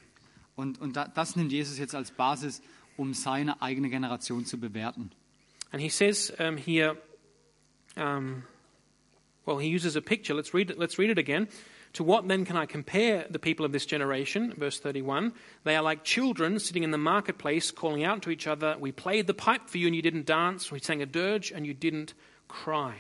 Und, 0.56 0.80
und 0.80 0.96
da, 0.96 1.08
das 1.08 1.36
nimmt 1.36 1.52
Jesus 1.52 1.78
jetzt 1.78 1.96
als 1.96 2.12
Basis, 2.12 2.62
um 2.98 3.14
seine 3.14 3.62
eigene 3.62 3.90
Generation 3.90 4.46
zu 4.46 4.60
bewerten. 4.60 5.12
And 5.72 5.82
he 5.82 5.90
says 5.90 6.34
um, 6.40 6.58
here, 6.58 6.98
um, 7.96 8.44
well, 9.46 9.60
he 9.60 9.74
uses 9.74 9.96
a 9.96 10.02
picture. 10.02 10.34
Let's 10.34 10.54
read. 10.54 10.74
Let's 10.78 10.98
read 10.98 11.10
it 11.10 11.18
again. 11.18 11.48
To 11.94 12.04
what 12.04 12.28
then 12.28 12.46
can 12.46 12.56
I 12.56 12.66
compare 12.66 13.26
the 13.30 13.40
people 13.40 13.66
of 13.66 13.74
this 13.74 13.86
generation? 13.86 14.54
Verse 14.58 14.80
31. 14.80 15.34
They 15.66 15.76
are 15.76 15.84
like 15.84 16.04
children 16.04 16.58
sitting 16.60 16.84
in 16.84 16.92
the 16.92 16.98
marketplace, 16.98 17.72
calling 17.72 18.06
out 18.06 18.22
to 18.24 18.30
each 18.30 18.48
other, 18.48 18.78
We 18.80 18.92
played 18.92 19.28
the 19.28 19.34
pipe 19.34 19.70
for 19.70 19.78
you 19.78 19.88
and 19.88 19.96
you 19.96 20.02
didn't 20.02 20.26
dance. 20.26 20.72
We 20.72 20.80
sang 20.80 21.02
a 21.02 21.06
dirge 21.06 21.52
and 21.52 21.66
you 21.66 21.74
didn't 21.74 22.14
cry. 22.48 22.94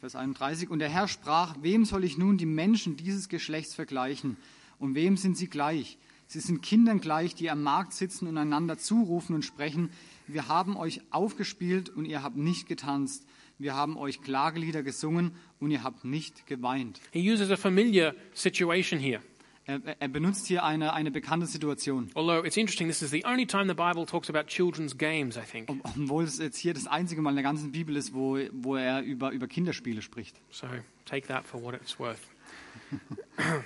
Vers 0.00 0.14
31. 0.14 0.70
Und 0.70 0.78
der 0.78 0.88
Herr 0.88 1.08
sprach, 1.08 1.56
wem 1.60 1.84
soll 1.84 2.04
ich 2.04 2.16
nun 2.16 2.38
die 2.38 2.46
Menschen 2.46 2.96
dieses 2.96 3.28
Geschlechts 3.28 3.74
vergleichen? 3.74 4.36
Und 4.78 4.94
wem 4.94 5.16
sind 5.16 5.36
sie 5.36 5.48
gleich? 5.48 5.98
Sie 6.28 6.40
sind 6.40 6.62
Kindern 6.62 7.00
gleich, 7.00 7.34
die 7.34 7.50
am 7.50 7.62
Markt 7.62 7.94
sitzen 7.94 8.28
und 8.28 8.38
einander 8.38 8.78
zurufen 8.78 9.34
und 9.34 9.44
sprechen, 9.44 9.90
wir 10.26 10.46
haben 10.46 10.76
euch 10.76 11.00
aufgespielt 11.10 11.88
und 11.88 12.04
ihr 12.04 12.22
habt 12.22 12.36
nicht 12.36 12.68
getanzt. 12.68 13.24
Wir 13.58 13.74
haben 13.74 13.96
euch 13.96 14.20
Klagelieder 14.22 14.82
gesungen 14.82 15.32
und 15.58 15.70
ihr 15.70 15.82
habt 15.82 16.04
nicht 16.04 16.46
geweint. 16.46 17.00
He 17.12 17.28
uses 17.30 17.50
a 17.50 17.56
familiar 17.56 18.14
situation 18.34 19.00
here. 19.00 19.20
Er, 19.64 19.80
er 20.00 20.08
benutzt 20.08 20.46
hier 20.46 20.64
eine, 20.64 20.94
eine 20.94 21.10
bekannte 21.10 21.46
Situation. 21.46 22.08
Although 22.14 22.42
it's 22.46 22.56
interesting, 22.56 22.88
this 22.88 23.02
is 23.02 23.10
the 23.10 23.24
only 23.26 23.44
time 23.46 23.66
the 23.68 23.74
Bible 23.74 24.06
talks 24.06 24.30
about 24.30 24.46
children's 24.46 24.96
games, 24.96 25.36
I 25.36 25.40
think. 25.42 25.68
Ob- 25.68 25.80
Obwohl 25.84 26.24
es 26.24 26.38
jetzt 26.38 26.56
hier 26.56 26.72
das 26.72 26.86
einzige 26.86 27.20
Mal 27.20 27.30
in 27.30 27.36
der 27.36 27.42
ganzen 27.42 27.70
Bibel 27.72 27.94
ist, 27.96 28.14
wo, 28.14 28.38
wo 28.52 28.76
er 28.76 29.02
über, 29.02 29.30
über 29.30 29.46
Kinderspiele 29.46 30.00
spricht. 30.00 30.40
So 30.50 30.66
take 31.04 31.26
that 31.28 31.46
for 31.46 31.62
what 31.62 31.74
it's 31.74 31.98
worth. 31.98 32.20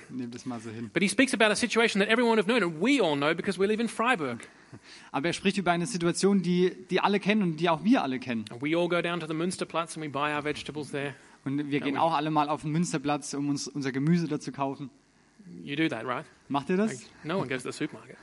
Nehmt 0.09 0.35
es 0.35 0.45
mal 0.45 0.59
so 0.59 0.69
hin. 0.69 0.89
But 0.93 1.01
he 1.01 1.09
speaks 1.09 1.33
about 1.33 1.51
a 1.51 1.55
situation 1.55 1.99
that 2.01 2.09
everyone 2.09 2.37
have 2.37 2.47
known, 2.47 2.63
and 2.63 2.81
we 2.81 3.01
all 3.01 3.15
know 3.15 3.33
because 3.33 3.59
we 3.59 3.67
live 3.67 3.81
in 3.81 3.87
Freiburg. 3.87 4.47
Aber 5.11 5.27
er 5.27 5.33
spricht 5.33 5.57
über 5.57 5.71
eine 5.71 5.85
Situation, 5.85 6.41
die, 6.41 6.75
die 6.89 6.99
alle 6.99 7.19
kennen 7.19 7.43
und 7.43 7.57
die 7.57 7.69
auch 7.69 7.83
wir 7.83 8.03
alle 8.03 8.19
kennen. 8.19 8.45
And 8.49 8.61
we 8.61 8.77
all 8.77 8.87
go 8.87 9.01
down 9.01 9.19
to 9.19 9.27
the 9.27 9.33
Münsterplatz 9.33 9.95
and 9.95 10.05
we 10.05 10.09
buy 10.09 10.33
our 10.33 10.43
vegetables 10.43 10.91
there. 10.91 11.13
Und 11.45 11.71
wir 11.71 11.79
gehen 11.81 11.97
auch 11.97 12.13
alle 12.13 12.31
mal 12.31 12.49
auf 12.49 12.61
den 12.61 12.71
Münsterplatz, 12.71 13.33
um 13.33 13.49
uns 13.49 13.67
unser 13.67 13.91
Gemüse 13.91 14.27
dort 14.27 14.43
zu 14.43 14.51
kaufen. 14.51 14.89
You 15.63 15.75
do 15.75 15.87
that, 15.89 16.05
right? 16.05 16.25
Macht 16.47 16.69
ihr 16.69 16.77
das? 16.77 17.03
No 17.23 17.39
one 17.39 17.47
goes 17.47 17.63
to 17.63 17.71
the 17.71 17.77
supermarket. 17.77 18.17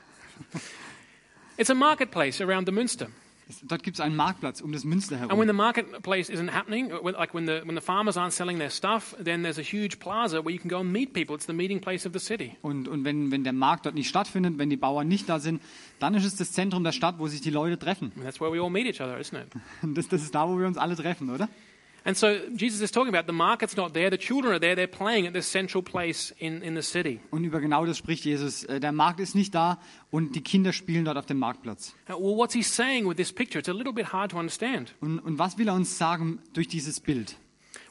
it's 1.59 1.71
a 1.71 1.75
marketplace 1.75 2.41
around 2.41 2.67
the 2.67 2.73
Münster. 2.73 3.09
Dort 3.63 3.83
gibt 3.83 3.97
es 3.97 4.01
einen 4.01 4.17
Marktplatz 4.17 4.61
um 4.61 4.73
das 4.73 4.85
Münster 4.85 5.17
And 5.17 5.31
when 5.31 5.37
herum. 5.39 5.47
the 5.49 5.53
marketplace 5.53 6.29
isn't 6.31 6.51
happening, 6.53 6.93
uh, 6.93 7.03
like 7.03 7.35
when 7.35 7.47
the, 7.47 7.63
when 7.65 7.75
the 7.77 7.81
farmers 7.81 8.17
aren't 8.17 8.33
selling 8.33 8.59
their 8.59 8.71
stuff, 8.71 9.15
then 9.23 9.43
there's 9.43 9.59
a 9.59 9.63
huge 9.63 9.99
plaza 9.99 10.45
where 10.45 10.53
you 10.53 10.59
can 10.61 10.69
go 10.69 10.79
and 10.81 10.93
meet 10.93 11.13
people. 11.13 11.35
It's 11.35 11.47
the 11.47 11.53
meeting 11.53 11.81
place 11.81 12.07
of 12.07 12.13
the 12.13 12.19
city. 12.21 12.57
Und, 12.63 12.89
und 12.89 13.05
wenn, 13.05 13.31
wenn 13.31 13.45
der 13.45 13.53
Markt 13.53 13.87
dort 13.87 13.95
nicht 13.95 14.09
stattfindet, 14.09 14.59
wenn 14.59 14.71
die 14.71 14.77
Bauern 14.77 15.09
nicht 15.09 15.29
da 15.29 15.39
sind, 15.39 15.61
dann 15.99 16.15
ist 16.15 16.25
es 16.25 16.37
das 16.37 16.53
Zentrum 16.53 16.85
der 16.85 16.93
Stadt, 16.93 17.19
wo 17.19 17.29
sich 17.29 17.41
die 17.41 17.51
Leute 17.51 17.79
treffen. 17.79 18.13
And 18.17 18.25
that's 18.25 18.41
where 18.41 18.53
we 18.53 18.61
all 18.63 18.71
meet 18.71 18.87
each 18.87 19.01
other, 19.01 19.19
isn't 19.19 19.37
it? 19.39 19.49
Das, 19.95 20.09
das 20.09 20.23
ist 20.23 20.35
da, 20.35 20.49
wo 20.49 20.59
wir 20.59 20.67
uns 20.67 20.79
alle 20.79 20.97
treffen, 20.97 21.31
oder? 21.31 21.49
And 22.05 22.17
so 22.17 22.29
Jesus 22.57 22.81
is 22.81 22.91
talking 22.91 23.15
about 23.15 23.27
the 23.27 23.37
market's 23.37 23.77
not 23.77 23.93
there, 23.93 24.11
the 24.11 24.17
children 24.19 24.53
are 24.53 24.61
there, 24.61 24.75
they're 24.75 24.87
playing 24.87 25.27
at 25.27 25.35
this 25.35 25.51
central 25.51 25.83
place 25.83 26.35
in, 26.39 26.63
in 26.63 26.75
the 26.75 26.83
city. 26.83 27.21
Und 27.31 27.45
über 27.45 27.61
genau 27.61 27.85
das 27.85 27.99
spricht 27.99 28.25
Jesus. 28.25 28.65
Äh, 28.65 28.81
Der 28.81 28.93
Markt 28.93 29.21
ist 29.21 29.35
nicht 29.35 29.55
da 29.55 29.79
und 30.11 30.35
die 30.35 30.41
Kinder 30.43 30.73
spielen 30.73 31.05
dort 31.05 31.19
auf 31.19 31.27
dem 31.27 31.39
Marktplatz. 31.39 31.95
Uh, 32.09 32.15
Well, 32.15 32.37
what's 32.37 32.55
he 32.55 32.63
saying 32.63 33.07
with 33.07 33.17
this 33.17 33.33
picture? 33.33 33.59
It's 33.59 33.69
a 33.69 33.73
little 33.73 33.93
bit 33.93 34.13
hard 34.13 34.31
to 34.31 34.39
understand. 34.39 34.95
Und, 35.01 35.19
und 35.19 35.39
was 35.39 35.59
will 35.59 35.69
er 35.69 35.75
uns 35.75 35.99
sagen 35.99 36.41
durch 36.55 36.69
dieses 36.69 37.01
Bild? 37.01 37.37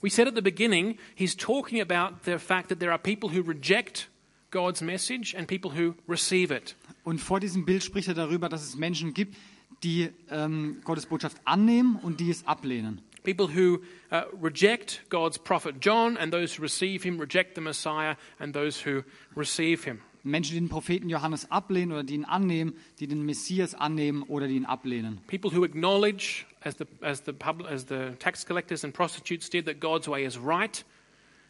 We 0.01 0.10
said 0.10 0.28
at 0.28 0.36
the 0.36 0.41
beginning, 0.41 0.97
he's 1.16 1.36
talking 1.36 1.82
about 1.82 2.18
the 2.26 2.39
fact 2.39 2.70
that 2.70 2.80
there 2.80 2.91
are 2.91 2.99
people 2.99 3.30
who 3.30 3.41
reject 3.41 4.10
God's 4.51 4.82
message 4.82 5.36
and 5.38 5.47
people 5.47 5.72
who 5.72 5.93
receive 6.07 6.53
it. 6.55 6.76
Und 7.03 7.20
vor 7.20 7.39
diesem 7.39 7.66
Bild 7.66 7.84
spricht 7.84 8.07
er 8.07 8.14
darüber, 8.14 8.49
dass 8.49 8.64
es 8.64 8.76
Menschen 8.76 9.14
gibt, 9.14 9.36
die 9.84 10.10
ähm, 10.30 10.82
Gottes 10.84 11.05
Botschaft 11.05 11.38
annehmen 11.45 11.97
und 12.01 12.20
die 12.20 12.30
es 12.30 12.45
ablehnen. 12.47 13.01
People 13.24 13.47
who 13.47 13.82
uh, 14.11 14.24
reject 14.34 15.01
God's 15.09 15.38
prophet 15.38 15.80
John, 15.80 16.17
and 16.17 16.32
those 16.32 16.55
who 16.55 16.63
receive 16.63 17.03
him 17.03 17.20
reject 17.20 17.55
the 17.55 17.61
Messiah, 17.61 18.15
and 18.39 18.53
those 18.53 18.80
who 18.80 19.03
receive 19.36 19.84
him. 19.84 20.01
Menschen, 20.24 20.53
die 20.53 20.59
den 20.59 20.70
Propheten 20.70 21.09
Johannes 21.09 21.49
ablehnen 21.49 21.93
oder 21.93 22.03
die 22.03 22.15
ihn 22.15 22.26
annehmen, 22.26 22.74
die 22.99 23.07
den 23.07 23.26
Messias 23.26 23.74
annehmen 23.74 24.24
oder 24.24 24.47
die 24.47 24.55
ihn 24.55 24.65
ablehnen. 24.65 25.20
People 25.28 25.51
who 25.51 25.63
acknowledge, 25.63 26.45
as 26.61 26.76
the, 26.78 26.86
as, 27.01 27.24
the 27.26 27.34
as 27.70 27.86
the 27.88 28.15
tax 28.20 28.45
collectors 28.45 28.84
and 28.84 28.93
prostitutes 28.93 29.49
did, 29.49 29.65
that 29.65 29.80
God's 29.80 30.07
way 30.07 30.26
is 30.26 30.38
right, 30.38 30.84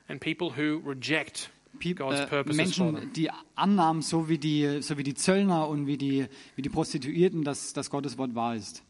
and 0.07 0.21
people 0.21 0.51
who 0.51 0.81
reject 0.85 1.49
God's 1.95 2.19
äh, 2.19 2.27
purposes. 2.27 2.57
Menschen, 2.57 3.13
die 3.13 3.29
annahmen, 3.55 4.01
so 4.01 4.29
wie 4.29 4.37
die, 4.37 4.81
so 4.81 4.97
wie 4.97 5.03
die 5.03 5.15
Zöllner 5.15 5.67
und 5.67 5.87
wie 5.87 5.97
die, 5.97 6.27
wie 6.55 6.61
die 6.61 6.69
Prostituierten, 6.69 7.43
dass, 7.43 7.73
dass 7.73 7.89
Gottes 7.89 8.17
Wort 8.17 8.35
wahr 8.35 8.55
ist. 8.55 8.83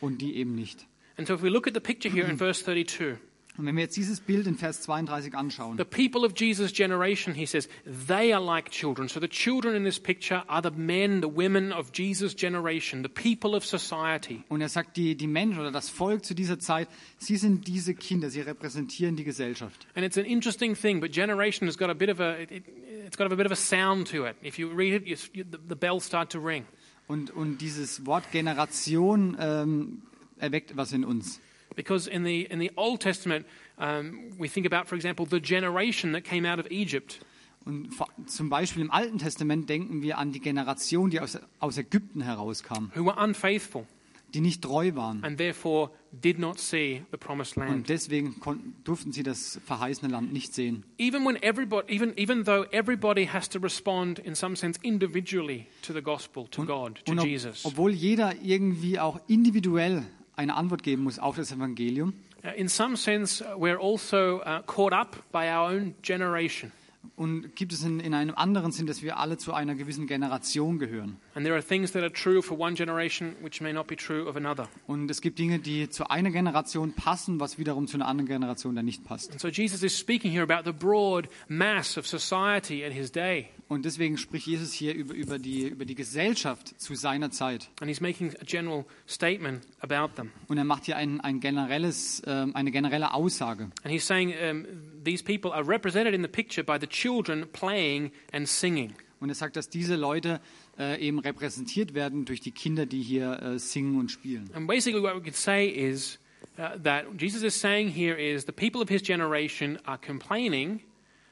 Und 0.00 0.20
die 0.20 0.34
eben 0.34 0.54
nicht. 0.54 0.86
And 1.18 1.26
so 1.26 1.34
if 1.34 1.42
we 1.42 1.50
look 1.50 1.66
at 1.66 1.74
the 1.74 1.80
picture 1.80 2.10
here 2.10 2.28
in 2.28 2.36
verse 2.36 2.62
32, 2.64 3.18
Und 3.58 3.66
wenn 3.66 3.76
wir 3.76 3.82
jetzt 3.82 3.98
dieses 3.98 4.20
Bild 4.20 4.46
in 4.46 4.56
Vers 4.56 4.80
32 4.80 5.34
anschauen, 5.34 5.76
the 5.76 5.84
people 5.84 6.24
of 6.24 6.32
Jesus' 6.34 6.72
generation, 6.72 7.34
he 7.34 7.44
says, 7.44 7.68
they 7.84 8.32
are 8.32 8.42
like 8.42 8.70
children. 8.70 9.08
So 9.08 9.20
the 9.20 9.28
children 9.28 9.74
in 9.74 9.84
this 9.84 10.00
picture 10.00 10.42
are 10.48 10.62
the 10.62 10.74
men, 10.74 11.20
the 11.20 11.28
women 11.28 11.70
of 11.70 11.90
Jesus' 11.92 12.34
generation, 12.34 13.02
the 13.02 13.10
people 13.10 13.54
of 13.54 13.62
society. 13.66 14.42
und 14.48 14.62
er 14.62 14.70
sagt, 14.70 14.96
die, 14.96 15.16
die 15.16 15.26
Menschen 15.26 15.60
oder 15.60 15.70
das 15.70 15.90
Volk 15.90 16.24
zu 16.24 16.34
dieser 16.34 16.58
Zeit, 16.58 16.88
sie 17.18 17.36
sind 17.36 17.68
diese 17.68 17.94
Kinder, 17.94 18.30
sie 18.30 18.40
repräsentieren 18.40 19.16
die 19.16 19.24
Gesellschaft. 19.24 19.86
And 19.94 20.06
it's 20.06 20.16
an 20.16 20.24
interesting 20.24 20.74
thing, 20.74 21.00
but 21.00 21.12
generation 21.12 21.68
has 21.68 21.76
got 21.76 21.90
a 21.90 21.94
bit 21.94 22.08
of 22.08 22.20
a, 22.20 22.40
it, 22.40 22.64
it's 23.06 23.18
got 23.18 23.30
a 23.30 23.36
bit 23.36 23.44
of 23.44 23.52
a 23.52 23.56
sound 23.56 24.10
to 24.10 24.24
it. 24.24 24.36
If 24.42 24.58
you 24.58 24.72
read 24.74 24.94
it, 24.94 25.06
you, 25.06 25.44
the, 25.44 25.58
the 25.68 25.76
bells 25.76 26.06
start 26.06 26.32
to 26.32 26.40
ring. 26.40 26.64
Und, 27.06 27.30
und 27.30 27.58
dieses 27.58 28.06
Wort 28.06 28.30
Generation 28.32 29.36
ähm, 29.38 30.02
erweckt 30.42 30.76
was 30.76 30.92
in 30.92 31.04
uns. 31.04 31.40
Because 31.74 32.06
in 32.10 32.24
the, 32.24 32.42
in 32.42 32.60
the 32.60 32.70
Old 32.76 33.00
Testament, 33.00 33.46
um, 33.78 34.30
we 34.38 34.48
think 34.48 34.66
about, 34.66 34.86
for 34.88 34.94
example, 34.94 35.26
the 35.26 35.40
generation 35.40 36.12
that 36.12 36.24
came 36.24 36.44
out 36.44 36.58
of 36.58 36.70
Egypt. 36.70 37.20
Und 37.64 37.90
zum 38.26 38.50
Beispiel 38.50 38.82
im 38.82 38.90
Alten 38.90 39.18
Testament 39.18 39.68
denken 39.70 40.02
wir 40.02 40.18
an 40.18 40.32
die 40.32 40.40
Generation, 40.40 41.10
die 41.10 41.20
aus, 41.20 41.38
aus 41.60 41.78
Ägypten 41.78 42.20
herauskam, 42.20 42.90
who 42.94 43.04
were 43.04 43.16
unfaithful 43.22 43.86
die 44.34 44.40
nicht 44.40 44.62
treu 44.62 44.94
waren. 44.94 45.22
and 45.24 45.36
therefore 45.36 45.90
did 46.10 46.38
not 46.38 46.58
see 46.58 47.02
the 47.10 47.16
promised 47.16 47.56
land. 47.56 47.70
Und 47.70 47.88
deswegen 47.88 48.40
konnten, 48.40 48.74
durften 48.84 49.12
sie 49.12 49.22
das 49.22 49.60
verheißene 49.64 50.10
Land 50.10 50.32
nicht 50.32 50.54
sehen. 50.54 50.84
Even 50.98 51.24
when 51.24 51.40
everybody, 51.42 51.94
even, 51.94 52.12
even 52.16 52.44
though 52.44 52.66
everybody 52.72 53.26
has 53.26 53.48
to 53.48 53.58
respond 53.58 54.18
in 54.18 54.34
some 54.34 54.56
sense 54.56 54.78
individually 54.82 55.66
to 55.82 55.92
the 55.92 56.02
gospel, 56.02 56.48
to 56.48 56.64
God, 56.64 57.00
to 57.04 57.12
Und 57.12 57.20
ob, 57.20 57.26
Jesus. 57.26 57.64
obwohl 57.64 57.92
jeder 57.92 58.34
irgendwie 58.42 58.98
auch 58.98 59.20
individuell 59.28 60.04
eine 60.36 60.54
Antwort 60.54 60.82
geben 60.82 61.02
muss 61.02 61.18
auf 61.18 61.36
das 61.36 61.52
Evangelium, 61.52 62.14
Uh, 62.44 62.48
in 62.56 62.66
some 62.66 62.96
sense, 62.96 63.40
uh, 63.40 63.56
we're 63.56 63.78
also 63.78 64.42
uh, 64.42 64.62
caught 64.66 64.92
up 64.92 65.14
by 65.30 65.48
our 65.48 65.70
own 65.70 65.94
generation. 66.02 66.72
und 67.16 67.54
gibt 67.56 67.72
es 67.72 67.82
in, 67.82 68.00
in 68.00 68.14
einem 68.14 68.34
anderen 68.34 68.72
Sinn, 68.72 68.86
dass 68.86 69.02
wir 69.02 69.18
alle 69.18 69.36
zu 69.36 69.52
einer 69.52 69.74
gewissen 69.74 70.06
Generation 70.06 70.78
gehören. 70.78 71.16
And 71.34 71.44
there 71.44 71.54
are 71.54 71.62
things 71.62 71.92
that 71.92 72.02
are 72.02 72.12
true 72.12 72.42
for 72.42 72.58
one 72.58 72.74
generation 72.74 73.34
which 73.42 73.60
may 73.60 73.72
not 73.72 73.86
be 73.86 73.96
true 73.96 74.28
of 74.28 74.36
another. 74.36 74.68
Und 74.86 75.10
es 75.10 75.20
gibt 75.20 75.38
Dinge, 75.38 75.58
die 75.58 75.88
zu 75.88 76.10
einer 76.10 76.30
Generation 76.30 76.92
passen, 76.92 77.40
was 77.40 77.58
wiederum 77.58 77.86
zu 77.86 77.96
einer 77.96 78.06
anderen 78.06 78.28
Generation 78.28 78.74
dann 78.74 78.84
nicht 78.84 79.04
passt. 79.04 79.30
And 79.32 79.40
so 79.40 79.48
Jesus 79.48 79.82
is 79.82 79.96
speaking 79.96 80.30
here 80.30 80.42
about 80.42 80.68
the 80.68 80.76
broad 80.76 81.28
mass 81.48 81.96
of 81.98 82.06
society 82.06 82.84
at 82.84 82.92
his 82.92 83.10
day. 83.10 83.48
Und 83.72 83.86
deswegen 83.86 84.18
spricht 84.18 84.46
Jesus 84.46 84.74
hier 84.74 84.94
über, 84.94 85.14
über, 85.14 85.38
die, 85.38 85.62
über 85.62 85.86
die 85.86 85.94
Gesellschaft 85.94 86.78
zu 86.78 86.94
seiner 86.94 87.30
Zeit. 87.30 87.70
And 87.80 87.88
he's 87.88 88.02
making 88.02 88.34
a 88.38 88.44
general 88.44 88.84
statement 89.08 89.66
about 89.80 90.14
them. 90.16 90.30
Und 90.48 90.58
er 90.58 90.64
macht 90.64 90.84
hier 90.84 90.98
ein, 90.98 91.22
ein 91.22 91.40
generelles, 91.40 92.20
ähm, 92.26 92.54
eine 92.54 92.70
generelle 92.70 93.14
Aussage. 93.14 93.70
And 93.82 93.90
he's 93.90 94.06
saying 94.06 94.34
um, 94.46 94.66
these 95.02 95.24
people 95.24 95.54
are 95.54 95.66
represented 95.66 96.12
in 96.12 96.20
the 96.20 96.28
picture 96.28 96.62
by 96.62 96.76
the 96.78 96.86
children 96.86 97.46
playing 97.50 98.12
and 98.30 98.46
singing. 98.46 98.92
Und 99.20 99.30
er 99.30 99.36
sagt, 99.36 99.56
dass 99.56 99.70
diese 99.70 99.96
Leute 99.96 100.42
äh, 100.78 101.00
eben 101.00 101.18
repräsentiert 101.18 101.94
werden 101.94 102.26
durch 102.26 102.40
die 102.40 102.52
Kinder, 102.52 102.84
die 102.84 103.00
hier 103.00 103.40
äh, 103.40 103.58
singen 103.58 103.98
und 103.98 104.10
spielen. 104.10 104.50
And 104.52 104.66
basically, 104.66 105.02
what 105.02 105.14
we 105.14 105.22
could 105.22 105.34
say 105.34 105.66
is 105.66 106.18
uh, 106.58 106.78
that 106.82 107.06
Jesus 107.18 107.42
is 107.42 107.58
saying 107.58 107.88
here 107.88 108.20
is 108.20 108.44
the 108.44 108.52
people 108.52 108.82
of 108.82 108.90
his 108.90 109.02
generation 109.02 109.78
are 109.86 109.98
complaining 109.98 110.80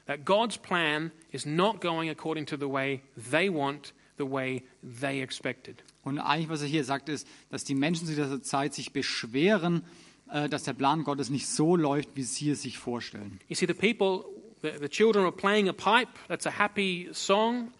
that 0.07 0.25
God's 0.25 0.57
plan 0.57 1.11
is 1.31 1.45
not 1.45 1.81
going 1.81 2.09
according 2.09 2.45
to 2.47 2.57
the 2.57 2.69
way 2.69 3.01
they 3.15 3.49
want, 3.49 3.93
the 4.17 4.29
way 4.29 4.63
they 4.81 5.21
expected. 5.21 5.83
Und 6.03 6.19
eigentlich, 6.19 6.49
was 6.49 6.61
er 6.61 6.67
hier 6.67 6.83
sagt, 6.83 7.09
ist, 7.09 7.27
dass 7.49 7.63
die 7.63 7.75
Menschen 7.75 8.07
zu 8.07 8.15
dieser 8.15 8.41
Zeit 8.41 8.73
sich 8.73 8.91
beschweren, 8.91 9.83
äh, 10.31 10.49
dass 10.49 10.63
der 10.63 10.73
Plan 10.73 11.03
Gottes 11.03 11.29
nicht 11.29 11.47
so 11.47 11.75
läuft, 11.75 12.09
wie 12.15 12.23
sie 12.23 12.51
es 12.51 12.61
sich 12.63 12.77
vorstellen. 12.77 13.39
You 13.47 13.55
see, 13.55 13.67
the 13.67 13.73
people, 13.73 14.25
the, 14.61 14.71
the 14.79 14.89
children 14.89 15.25
are 15.25 15.31
playing 15.31 15.69
a 15.69 15.73
pipe. 15.73 16.11
That's 16.27 16.47
a 16.47 16.51
happy 16.57 17.09
song, 17.13 17.71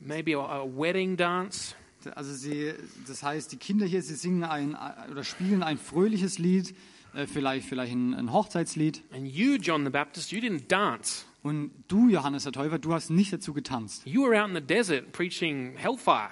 maybe 0.00 0.34
a, 0.36 0.62
a 0.62 0.64
wedding 0.64 1.16
dance. 1.16 1.74
Also 2.14 2.32
sie, 2.32 2.72
das 3.06 3.22
heißt, 3.22 3.52
die 3.52 3.56
Kinder 3.56 3.84
hier, 3.84 4.00
sie 4.02 4.14
singen 4.14 4.44
ein 4.44 4.76
oder 5.10 5.24
spielen 5.24 5.62
ein 5.62 5.76
fröhliches 5.76 6.38
Lied, 6.38 6.74
äh, 7.14 7.26
vielleicht, 7.26 7.66
vielleicht 7.68 7.92
ein, 7.92 8.14
ein 8.14 8.32
Hochzeitslied. 8.32 9.02
And 9.12 9.26
you, 9.26 9.56
John 9.56 9.84
the 9.84 9.90
Baptist, 9.90 10.32
you 10.32 10.40
didn't 10.40 10.68
dance. 10.68 11.24
Und 11.42 11.70
du, 11.88 12.08
Johannes 12.08 12.42
der 12.44 12.52
Täufer, 12.52 12.78
du 12.78 12.92
hast 12.92 13.10
nicht 13.10 13.32
dazu 13.32 13.52
getanzt. 13.52 14.04
You 14.06 14.24
were 14.24 14.40
out 14.40 14.48
in 14.48 14.54
the 14.54 14.60
desert 14.60 15.12
preaching 15.12 15.74
hellfire. 15.76 16.30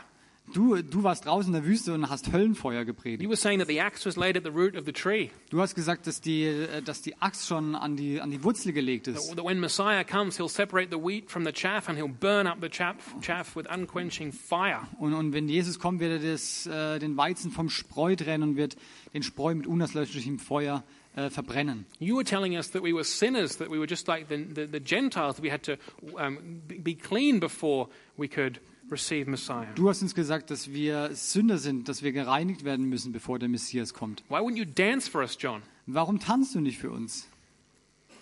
Du, 0.54 0.80
du 0.80 1.02
warst 1.02 1.26
draußen 1.26 1.52
in 1.52 1.61
der 1.61 1.68
Wüste 1.68 1.92
und 1.92 2.09
hast 2.09 2.32
Höllenfeuer 2.32 2.80
You 2.80 2.86
gepredigt. 2.86 3.28
were 3.28 3.36
saying 3.36 3.59
that 3.59 3.66
the 3.68 3.80
axe 3.80 4.07
was 4.07 4.16
laid 4.16 4.36
at 4.36 4.44
the 4.44 4.50
root 4.50 4.76
of 4.76 4.84
the 4.86 4.92
tree. 4.92 5.30
Du 5.50 5.61
hast 5.61 5.74
gesagt, 5.74 6.07
dass 6.07 6.20
die, 6.20 6.44
äh, 6.44 6.82
dass 6.82 7.02
die 7.02 7.20
Axt 7.20 7.48
schon 7.48 7.74
an 7.74 7.96
die, 7.96 8.20
an 8.20 8.30
die 8.30 8.44
Wurzel 8.44 8.72
gelegt 8.72 9.09
ist. 9.09 9.34
That 9.34 9.44
when 9.44 9.59
Messiah 9.59 10.04
comes, 10.04 10.38
he'll 10.38 10.48
separate 10.48 10.90
the 10.92 11.02
wheat 11.02 11.30
from 11.30 11.44
the 11.44 11.52
chaff 11.52 11.88
and 11.88 11.98
he'll 11.98 12.07
burn 12.09 12.46
up 12.46 12.59
the 12.62 12.68
chaff, 12.68 12.94
chaff 13.20 13.57
with 13.57 13.66
unquenching 13.68 14.30
fire. 14.32 14.82
Und, 15.00 15.14
und 15.14 15.32
wenn 15.32 15.48
Jesus 15.48 15.80
kommt, 15.80 15.98
wird 15.98 16.22
er 16.22 16.32
das, 16.32 16.66
äh, 16.66 17.00
den 17.00 17.16
Weizen 17.16 17.50
vom 17.50 17.68
Spreu 17.68 18.14
trennen 18.14 18.50
und 18.50 18.57
wird 18.57 18.76
den 19.14 19.24
Spreu 19.24 19.52
mit 19.52 19.66
unauslöschlichem 19.66 20.38
Feuer 20.38 20.84
äh, 21.17 21.31
verbrennen. 21.31 21.87
You 21.99 22.14
were 22.17 22.25
telling 22.25 22.57
us 22.57 22.71
that 22.71 22.83
we 22.83 22.93
were 22.93 23.05
sinners, 23.05 23.57
that 23.59 23.69
we 23.69 23.79
were 23.79 23.89
just 23.89 24.07
like 24.07 24.29
the, 24.29 24.45
the, 24.45 24.67
the 24.71 24.81
Gentiles, 24.81 25.37
that 25.37 25.43
we 25.43 25.51
had 25.51 25.62
to 25.64 25.77
um, 26.19 26.62
be- 26.69 26.79
be 26.79 26.95
clean 26.95 27.41
before 27.41 27.89
we 28.17 28.29
could 28.29 28.61
receive 28.91 29.29
Messiah. 29.29 29.67
Du 29.75 29.89
hast 29.89 30.03
uns 30.03 30.14
gesagt, 30.14 30.51
dass 30.51 30.73
wir 30.73 31.11
Sünder 31.14 31.59
sind, 31.59 31.89
dass 31.89 32.03
wir 32.03 32.12
gereinigt 32.12 32.64
werden 32.64 32.89
müssen, 32.89 33.12
bevor 33.12 33.39
der 33.39 33.49
Messias 33.49 33.95
kommt. 33.95 34.23
Why 34.29 34.37
wouldn't 34.37 34.59
you 34.59 34.64
dance 34.64 35.11
for 35.11 35.23
us, 35.23 35.37
John? 35.39 35.62
Warum 35.87 36.21
tanzt 36.21 36.55
du 36.55 36.61
nicht 36.61 36.79
für 36.79 36.91
uns? 36.91 37.29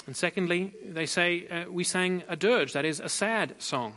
And 0.06 0.16
secondly, 0.16 0.72
they 0.94 1.06
say 1.06 1.46
uh, 1.50 1.70
we 1.70 1.84
sang 1.84 2.22
a 2.28 2.36
dirge, 2.36 2.72
that 2.72 2.84
is 2.84 3.00
a 3.00 3.08
sad 3.08 3.54
song. 3.58 3.94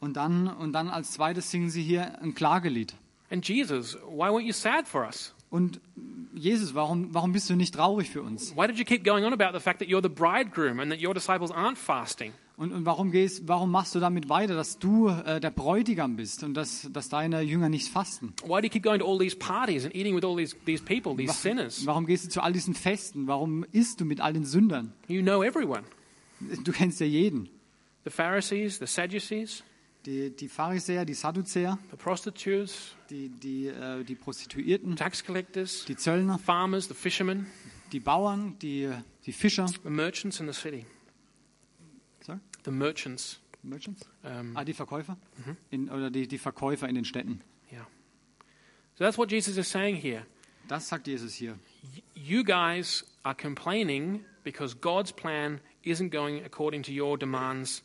Und 0.00 0.16
dann, 0.16 0.48
und 0.48 0.72
dann 0.72 0.88
als 0.88 1.12
zweites 1.12 1.50
singen 1.50 1.68
sie 1.68 1.82
hier 1.82 2.20
ein 2.22 2.34
Klagelied. 2.34 2.94
And 3.30 3.46
Jesus, 3.46 3.96
why 4.08 4.28
weren't 4.28 4.46
you 4.46 4.52
sad 4.52 4.88
for 4.88 5.04
us? 5.04 5.34
Und 5.50 5.80
Jesus, 6.34 6.74
warum, 6.74 7.12
warum 7.12 7.32
bist 7.32 7.50
du 7.50 7.56
nicht 7.56 7.74
traurig 7.74 8.08
für 8.08 8.22
uns? 8.22 8.54
Why 8.56 8.66
did 8.68 8.78
you 8.78 8.84
keep 8.84 9.04
going 9.04 9.24
on 9.24 9.32
about 9.32 9.52
the 9.52 9.62
fact 9.62 9.80
that 9.80 9.88
you're 9.88 10.02
the 10.02 10.08
bridegroom 10.08 10.78
and 10.78 10.92
that 10.92 11.02
your 11.02 11.12
disciples 11.12 11.50
aren't 11.50 11.76
fasting? 11.76 12.32
Und, 12.56 12.72
und 12.72 12.84
warum, 12.84 13.10
gehst, 13.10 13.48
warum 13.48 13.70
machst 13.70 13.94
du 13.94 14.00
damit 14.00 14.28
weiter, 14.28 14.54
dass 14.54 14.78
du 14.78 15.08
äh, 15.08 15.40
der 15.40 15.50
Bräutigam 15.50 16.16
bist 16.16 16.44
und 16.44 16.54
dass, 16.54 16.88
dass 16.92 17.08
deine 17.08 17.40
Jünger 17.40 17.68
nicht 17.68 17.88
fasten? 17.88 18.34
Why 18.44 18.60
do 18.60 18.64
you 18.64 18.68
keep 18.68 18.82
going 18.82 19.00
to 19.00 19.06
all 19.06 19.18
these 19.18 19.34
parties 19.34 19.84
and 19.84 19.94
eating 19.94 20.14
with 20.14 20.24
all 20.24 20.36
these, 20.36 20.54
these 20.66 20.82
people, 20.82 21.16
these 21.16 21.32
sinners? 21.32 21.84
Warum 21.86 22.06
gehst 22.06 22.26
du 22.26 22.28
zu 22.28 22.42
all 22.42 22.52
diesen 22.52 22.74
Festen? 22.74 23.26
Warum 23.26 23.64
isst 23.72 24.00
du 24.00 24.04
mit 24.04 24.20
all 24.20 24.34
den 24.34 24.44
Sündern? 24.44 24.92
You 25.08 25.22
know 25.22 25.42
everyone. 25.42 25.82
Du 26.62 26.70
kennst 26.72 27.00
ja 27.00 27.06
jeden. 27.06 27.48
The 28.04 28.10
Pharisees, 28.10 28.78
the 28.78 28.86
Sadducees, 28.86 29.64
Die, 30.06 30.30
die 30.34 30.48
Pharisäer, 30.48 31.04
die 31.04 31.12
Sadduzäer, 31.14 31.78
the 31.90 31.96
prostitutes, 31.96 32.94
die, 33.10 33.28
die, 33.28 33.66
äh, 33.66 34.02
die 34.02 34.14
Prostituierten, 34.14 34.96
tax 34.96 35.22
collectors, 35.22 35.84
die 35.84 35.96
Zöllner, 35.96 36.38
farmers, 36.38 36.88
the 36.88 36.94
fishermen, 36.94 37.46
die 37.92 38.00
Bauern, 38.00 38.58
die, 38.60 38.90
die 39.26 39.32
Fischer. 39.32 39.66
the 39.66 39.90
merchants 39.90 40.40
in 40.40 40.46
the 40.50 40.54
city. 40.58 40.86
Sorry? 42.24 42.38
The 42.64 42.70
merchants. 42.70 43.40
Merchants? 43.62 44.08
Um, 44.24 44.56
Ah, 44.56 44.64
die 44.64 44.72
Verkäufer? 44.72 45.18
In, 45.70 45.90
oder 45.90 46.10
die, 46.10 46.26
die 46.26 46.38
Verkäufer 46.38 46.88
in 46.88 46.94
den 46.94 47.04
Städten. 47.04 47.42
yeah. 47.70 47.86
So 48.94 49.04
that's 49.04 49.18
what 49.18 49.30
Jesus 49.30 49.58
is 49.58 49.68
saying 49.70 49.96
here. 49.96 50.24
Das 50.66 50.88
sagt 50.88 51.06
Jesus 51.08 51.34
hier. 51.34 51.58
You 52.14 52.42
guys 52.42 53.04
are 53.22 53.34
complaining 53.34 54.24
because 54.44 54.74
God's 54.74 55.12
plan 55.12 55.60
isn't 55.84 56.10
going 56.10 56.42
according 56.42 56.82
to 56.84 56.90
your 56.92 57.18
demands. 57.18 57.82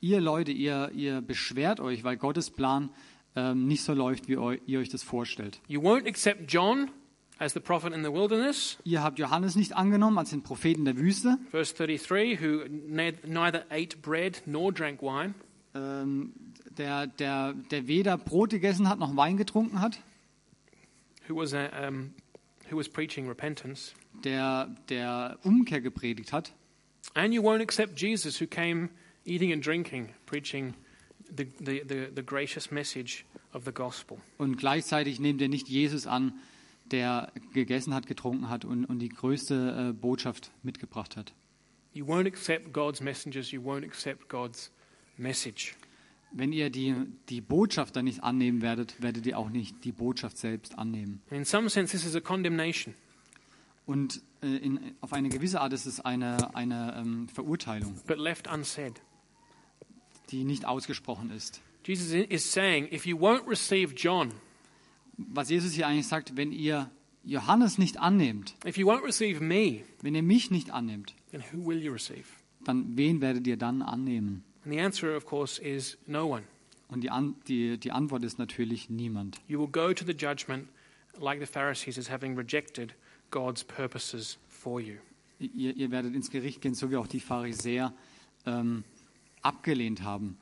Ihr 0.00 0.20
Leute, 0.20 0.52
ihr, 0.52 0.90
ihr 0.94 1.20
beschwert 1.20 1.80
euch, 1.80 2.04
weil 2.04 2.16
Gottes 2.16 2.50
Plan 2.50 2.90
ähm, 3.36 3.66
nicht 3.66 3.82
so 3.82 3.94
läuft, 3.94 4.28
wie 4.28 4.36
eu, 4.36 4.56
ihr 4.66 4.78
euch 4.80 4.88
das 4.90 5.02
vorstellt. 5.02 5.60
You 5.68 5.80
won't 5.80 6.06
accept 6.08 6.52
John 6.52 6.90
as 7.38 7.54
the 7.54 7.60
prophet 7.60 7.92
in 7.92 8.04
the 8.04 8.12
wilderness, 8.12 8.78
Ihr 8.84 9.02
habt 9.02 9.18
Johannes 9.18 9.56
nicht 9.56 9.74
angenommen 9.76 10.18
als 10.18 10.30
den 10.30 10.42
Propheten 10.42 10.84
der 10.84 10.96
Wüste, 10.96 11.38
verse 11.50 11.74
33, 11.74 12.40
who 12.40 12.64
ne- 12.68 13.14
neither 13.26 13.64
ate 13.70 13.96
bread 13.98 14.42
nor 14.46 14.72
drank 14.72 15.00
wine. 15.02 15.34
ähm, 15.74 16.32
der, 16.78 17.06
der, 17.06 17.54
der 17.70 17.86
weder 17.88 18.16
Brot 18.18 18.50
gegessen 18.50 18.88
hat 18.88 18.98
noch 18.98 19.16
Wein 19.16 19.36
getrunken 19.36 19.80
hat, 19.80 19.98
who 21.28 21.36
was, 21.36 21.52
uh, 21.52 21.68
um, 21.86 22.12
who 22.70 22.76
was 22.78 22.88
preaching 22.88 23.26
repentance. 23.28 23.92
der, 24.24 24.74
der 24.88 25.38
Umkehr 25.42 25.80
gepredigt 25.80 26.32
hat. 26.32 26.52
And 27.14 27.34
you 27.34 27.42
won't 27.42 27.62
accept 27.62 27.96
Jesus, 27.96 28.40
who 28.40 28.46
came 28.46 28.90
eating 29.24 29.52
and 29.52 29.62
drinking, 29.62 30.14
preaching 30.26 30.74
the, 31.34 31.46
the, 31.60 31.82
the, 31.84 32.10
the 32.14 32.22
gracious 32.22 32.70
message 32.70 33.24
of 33.52 33.64
the 33.64 33.72
gospel. 33.72 34.18
Und 34.38 34.56
gleichzeitig 34.56 35.20
nehmt 35.20 35.40
ihr 35.40 35.48
nicht 35.48 35.68
Jesus 35.68 36.06
an, 36.06 36.32
der 36.90 37.32
gegessen 37.52 37.94
hat, 37.94 38.06
getrunken 38.06 38.48
hat 38.48 38.64
und, 38.64 38.84
und 38.84 38.98
die 38.98 39.08
größte 39.08 39.90
äh, 39.90 39.92
Botschaft 39.92 40.50
mitgebracht 40.62 41.16
hat. 41.16 41.32
You 41.94 42.06
won't 42.06 42.26
accept 42.26 42.72
God's 42.72 43.00
messengers, 43.00 43.50
you 43.50 43.60
won't 43.60 43.84
accept 43.84 44.28
God's 44.28 44.70
message. 45.16 45.74
Wenn 46.34 46.52
ihr 46.52 46.70
die, 46.70 46.94
die 47.28 47.42
Botschaft 47.42 47.94
dann 47.96 48.06
nicht 48.06 48.22
annehmen 48.22 48.62
werdet, 48.62 49.02
werdet 49.02 49.26
ihr 49.26 49.38
auch 49.38 49.50
nicht 49.50 49.84
die 49.84 49.92
Botschaft 49.92 50.38
selbst 50.38 50.78
annehmen. 50.78 51.20
In 51.30 51.44
some 51.44 51.68
sense, 51.68 51.92
this 51.92 52.06
is 52.06 52.16
a 52.16 52.20
condemnation. 52.20 52.94
Und 53.86 54.22
äh, 54.42 54.56
in, 54.56 54.94
auf 55.00 55.12
eine 55.12 55.28
gewisse 55.28 55.60
Art 55.60 55.72
ist 55.72 55.86
es 55.86 56.00
eine, 56.00 56.54
eine 56.54 56.94
ähm, 56.96 57.28
Verurteilung, 57.28 57.94
but 58.06 58.18
left 58.18 58.46
unsaid. 58.52 59.00
die 60.30 60.44
nicht 60.44 60.64
ausgesprochen 60.64 61.30
ist. 61.30 61.60
Jesus 61.84 62.12
is 62.12 62.50
saying, 62.50 62.86
if 62.92 63.06
you 63.06 63.16
won't 63.18 63.46
receive 63.48 63.94
John, 63.94 64.32
Was 65.18 65.50
Jesus 65.50 65.72
hier 65.72 65.86
eigentlich 65.86 66.06
sagt, 66.06 66.36
wenn 66.36 66.52
ihr 66.52 66.90
Johannes 67.24 67.76
nicht 67.78 67.98
annehmt, 67.98 68.54
if 68.66 68.76
you 68.76 68.88
won't 68.88 69.04
receive 69.04 69.42
me, 69.42 69.82
wenn 70.00 70.14
ihr 70.14 70.22
mich 70.22 70.50
nicht 70.50 70.70
annehmt, 70.70 71.14
then 71.30 71.42
who 71.52 71.66
will 71.66 71.82
you 71.82 71.92
receive? 71.92 72.24
dann 72.64 72.96
wen 72.96 73.20
werdet 73.20 73.46
ihr 73.46 73.56
dann 73.56 73.82
annehmen? 73.82 74.44
And 74.64 74.72
the 74.72 74.80
answer, 74.80 75.16
of 75.16 75.26
course, 75.26 75.60
is 75.60 75.98
no 76.06 76.26
one. 76.28 76.44
Und 76.88 77.00
die, 77.02 77.10
An 77.10 77.34
die, 77.48 77.78
die 77.78 77.90
Antwort 77.90 78.22
ist 78.22 78.38
natürlich 78.38 78.88
niemand. 78.90 79.40
You 79.48 79.58
will 79.58 79.68
go 79.68 79.92
to 79.92 80.04
the 80.04 80.12
judgment 80.12 80.68
like 81.20 81.40
the 81.40 81.46
Pharisees 81.46 81.98
as 81.98 82.10
having 82.10 82.36
rejected 82.36 82.94
God's 83.32 83.64
purposes 83.64 84.38
for 84.48 84.80
you. 84.80 84.98
Ihr, 85.40 85.74
ihr 85.76 85.90
werdet 85.90 86.14
ins 86.14 86.30
Gericht 86.30 86.60
gehen, 86.60 86.74
so 86.74 86.92
wie 86.92 86.96
auch 86.96 87.08
die 87.08 87.18
Pharisäer 87.18 87.92
ähm, 88.46 88.84
abgelehnt 89.42 90.02
haben 90.02 90.38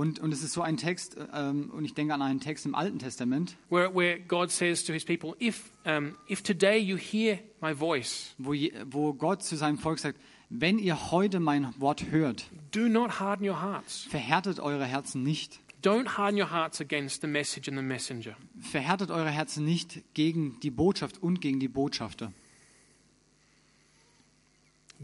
Und, 0.00 0.18
und 0.18 0.32
es 0.32 0.42
ist 0.42 0.54
so 0.54 0.62
ein 0.62 0.78
Text, 0.78 1.18
ähm, 1.34 1.68
und 1.70 1.84
ich 1.84 1.92
denke 1.92 2.14
an 2.14 2.22
einen 2.22 2.40
Text 2.40 2.64
im 2.64 2.74
Alten 2.74 2.98
Testament, 2.98 3.58
where, 3.68 3.94
where 3.94 4.18
God 4.18 4.50
says 4.50 4.82
to 4.84 4.94
his 4.94 5.04
people, 5.04 5.34
if, 5.38 5.72
um, 5.84 6.16
if 6.26 6.42
today 6.42 6.78
you 6.78 6.96
hear 6.96 7.38
my 7.60 7.74
voice, 7.74 8.34
wo, 8.38 8.54
je, 8.54 8.72
wo 8.86 9.12
Gott 9.12 9.42
zu 9.42 9.56
seinem 9.56 9.76
Volk 9.76 9.98
sagt, 9.98 10.18
wenn 10.48 10.78
ihr 10.78 11.10
heute 11.10 11.38
mein 11.38 11.74
Wort 11.78 12.10
hört, 12.10 12.46
do 12.70 12.88
not 12.88 13.20
harden 13.20 13.46
your 13.46 13.60
hearts. 13.60 14.06
verhärtet 14.08 14.58
eure 14.58 14.86
Herzen 14.86 15.22
nicht. 15.22 15.60
Don't 15.82 16.16
harden 16.16 16.40
your 16.40 16.50
hearts 16.50 16.80
against 16.80 17.20
the 17.20 17.28
message 17.28 17.68
and 17.68 17.76
the 17.76 17.84
messenger. 17.84 18.36
Verhärtet 18.58 19.10
eure 19.10 19.28
Herzen 19.28 19.66
nicht 19.66 20.00
gegen 20.14 20.58
die 20.60 20.70
Botschaft 20.70 21.22
und 21.22 21.42
gegen 21.42 21.60
die 21.60 21.68
Botschafter. 21.68 22.32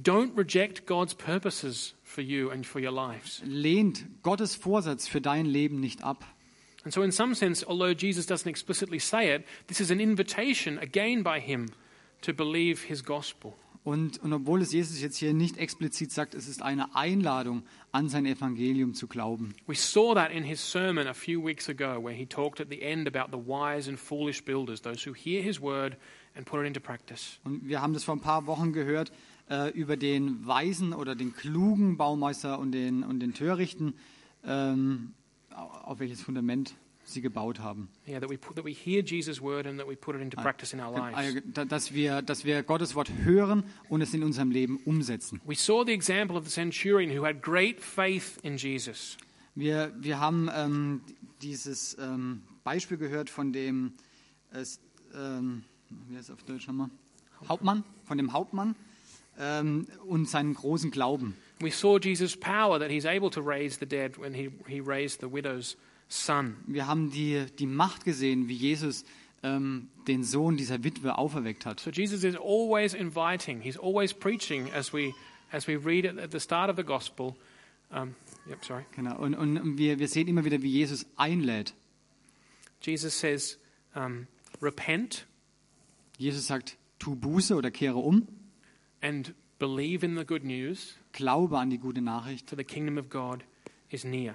Don't 0.01 0.37
reject 0.37 0.85
God's 0.85 1.15
purposes 1.15 1.95
for 2.03 2.21
you 2.21 2.51
and 2.51 2.67
for 2.67 2.81
your 2.81 2.93
lives. 2.93 3.43
Lehnt 3.45 4.05
Gottes 4.23 4.55
Vorsatz 4.55 5.09
für 5.09 5.23
dein 5.23 5.47
Leben 5.47 5.81
nicht 5.81 6.05
ab. 6.05 6.25
And 6.85 6.93
so, 6.93 7.03
in 7.03 7.11
some 7.11 7.35
sense, 7.35 7.65
although 7.67 7.95
Jesus 7.95 8.27
doesn't 8.27 8.49
explicitly 8.49 8.99
say 9.01 9.35
it, 9.35 9.45
this 9.67 9.81
is 9.81 9.91
an 9.91 9.99
invitation 9.99 10.79
again 10.79 11.23
by 11.23 11.41
him 11.41 11.71
to 12.21 12.33
believe 12.33 12.83
his 12.87 13.03
gospel. 13.03 13.55
Und, 13.83 14.19
und 14.23 14.33
obwohl 14.33 14.63
es 14.63 14.73
Jesus 14.73 15.01
jetzt 15.01 15.17
hier 15.17 15.33
nicht 15.33 15.59
explizit 15.59 16.11
sagt, 16.11 16.35
es 16.35 16.49
ist 16.49 16.61
eine 16.61 16.95
Einladung, 16.97 17.63
an 17.93 18.09
sein 18.09 18.27
Evangelium 18.27 18.95
zu 18.95 19.07
glauben. 19.07 19.55
We 19.67 19.77
saw 19.77 20.13
that 20.15 20.31
in 20.31 20.43
his 20.43 20.61
sermon 20.61 21.07
a 21.07 21.15
few 21.15 21.41
weeks 21.41 21.69
ago, 21.69 22.03
where 22.03 22.15
he 22.15 22.27
talked 22.27 22.61
at 22.61 22.69
the 22.69 22.83
end 22.83 23.07
about 23.07 23.31
the 23.31 23.43
wise 23.49 23.89
and 23.89 23.99
foolish 23.99 24.45
builders, 24.45 24.83
those 24.83 25.09
who 25.09 25.15
hear 25.15 25.41
his 25.41 25.61
word 25.61 25.97
and 26.37 26.45
put 26.45 26.61
it 26.61 26.67
into 26.67 26.81
practice. 26.81 27.39
Und 27.45 27.67
wir 27.67 27.81
haben 27.81 27.95
das 27.95 28.05
vor 28.05 28.15
ein 28.15 28.21
paar 28.21 28.47
Wochen 28.47 28.73
gehört 28.73 29.13
äh, 29.51 29.71
über 29.71 29.97
den 29.97 30.47
weisen 30.47 30.93
oder 30.93 31.15
den 31.15 31.35
klugen 31.35 31.97
Baumeister 31.97 32.59
und 32.59 32.73
den, 32.73 33.03
und 33.03 33.21
den 33.21 33.35
törichten, 33.35 33.95
ähm, 34.45 35.13
auf 35.51 35.99
welches 36.01 36.21
Fundament 36.23 36.75
sie 37.05 37.21
gebaut 37.21 37.61
haben. 37.61 37.89
Yeah, 38.09 38.19
that 38.21 38.29
we, 38.29 38.37
put, 38.37 38.57
that 38.57 38.65
we 38.65 38.73
hear 38.73 39.01
Jesus' 39.03 39.41
word 39.41 39.67
and 39.67 39.79
that 39.79 39.89
we 39.89 39.95
put 39.95 40.17
it 40.17 40.21
into 40.21 40.37
practice 40.37 40.73
in 40.73 40.81
our 40.81 40.93
lives. 40.93 41.37
Äh, 41.37 41.43
da- 41.53 41.65
Dass 41.65 41.95
wir, 41.95 42.21
dass 42.21 42.45
wir 42.45 42.63
Gottes 42.65 42.97
Wort 42.97 43.11
hören 43.23 43.63
und 43.89 44.01
es 44.01 44.13
in 44.13 44.25
unserem 44.25 44.51
Leben 44.51 44.79
umsetzen. 44.85 45.41
We 45.47 45.55
saw 45.55 45.85
the 45.87 45.93
example 45.93 46.37
of 46.37 46.45
the 46.45 46.51
centurion 46.53 47.17
who 47.17 47.25
had 47.25 47.43
great 47.43 47.81
faith 47.81 48.39
in 48.43 48.57
Jesus. 48.57 49.17
Wir, 49.55 49.95
wir 50.01 50.19
haben 50.21 50.51
ähm, 50.53 51.01
dieses 51.43 51.97
ähm, 52.01 52.43
Beispiel 52.65 52.97
gehört 52.99 53.31
von 53.31 53.53
dem, 53.53 53.93
es, 54.51 54.81
ähm, 55.15 55.63
wie 56.09 56.17
heißt 56.17 56.33
auf 56.33 56.43
Deutsch 56.43 56.67
nochmal? 56.67 56.91
Hauptmann, 57.49 57.85
von 58.05 58.19
dem 58.19 58.33
Hauptmann 58.33 58.75
ähm, 59.39 59.87
und 60.07 60.29
seinen 60.29 60.55
großen 60.55 60.91
Glauben. 60.91 61.37
We 61.61 61.71
saw 61.71 61.99
Jesus' 61.99 62.37
power 62.37 62.79
that 62.79 62.91
he's 62.91 63.07
able 63.07 63.31
to 63.31 63.41
raise 63.41 63.79
the 63.79 63.87
dead 63.87 64.19
when 64.19 64.35
he, 64.35 64.51
he 64.67 64.81
raised 64.81 65.21
the 65.21 65.33
widow's 65.33 65.77
son. 66.09 66.57
Wir 66.67 66.87
haben 66.87 67.11
die, 67.11 67.47
die 67.59 67.67
Macht 67.67 68.05
gesehen, 68.05 68.49
wie 68.49 68.55
Jesus 68.55 69.05
ähm, 69.43 69.89
den 70.07 70.23
Sohn 70.23 70.57
dieser 70.57 70.85
Witwe 70.85 71.17
auferweckt 71.17 71.65
hat. 71.65 71.81
So 71.81 71.91
Jesus 71.91 72.25
is 72.25 72.37
always 72.37 72.95
inviting, 72.95 73.61
he's 73.61 73.79
always 73.79 74.13
preaching 74.13 74.71
as 74.75 74.93
we, 74.93 75.15
as 75.51 75.67
we 75.67 75.77
read 75.77 76.07
at 76.07 76.33
the 76.33 76.41
start 76.41 76.71
of 76.71 76.77
the 76.77 76.85
gospel. 76.85 77.35
Um, 77.91 78.15
yep, 78.49 78.65
sorry. 78.65 78.85
Genau. 78.95 79.17
Und, 79.17 79.35
und 79.35 79.79
wir, 79.79 79.99
wir 79.99 80.09
sehen 80.09 80.29
immer 80.29 80.45
wieder, 80.45 80.61
wie 80.61 80.71
Jesus 80.71 81.07
einlädt. 81.17 81.73
Jesus 82.83 83.19
says, 83.19 83.59
um, 83.95 84.27
repent 84.61 85.27
Jesus 86.19 86.47
sagt, 86.47 86.77
tu 86.99 87.15
Buße 87.15 87.55
oder 87.55 87.71
kehre 87.71 87.99
um, 87.99 88.27
and 89.01 89.35
believe 89.59 90.05
in 90.05 90.17
the 90.17 90.25
good 90.25 90.45
news, 90.45 90.97
glaube 91.13 91.57
an 91.59 91.71
die 91.71 91.79
gute 91.79 92.01
Nachricht, 92.01 92.49
for 92.49 92.57
the 92.57 92.65
kingdom 92.65 92.99
of 92.99 93.09
God 93.09 93.45
is 93.91 94.05
near. 94.05 94.35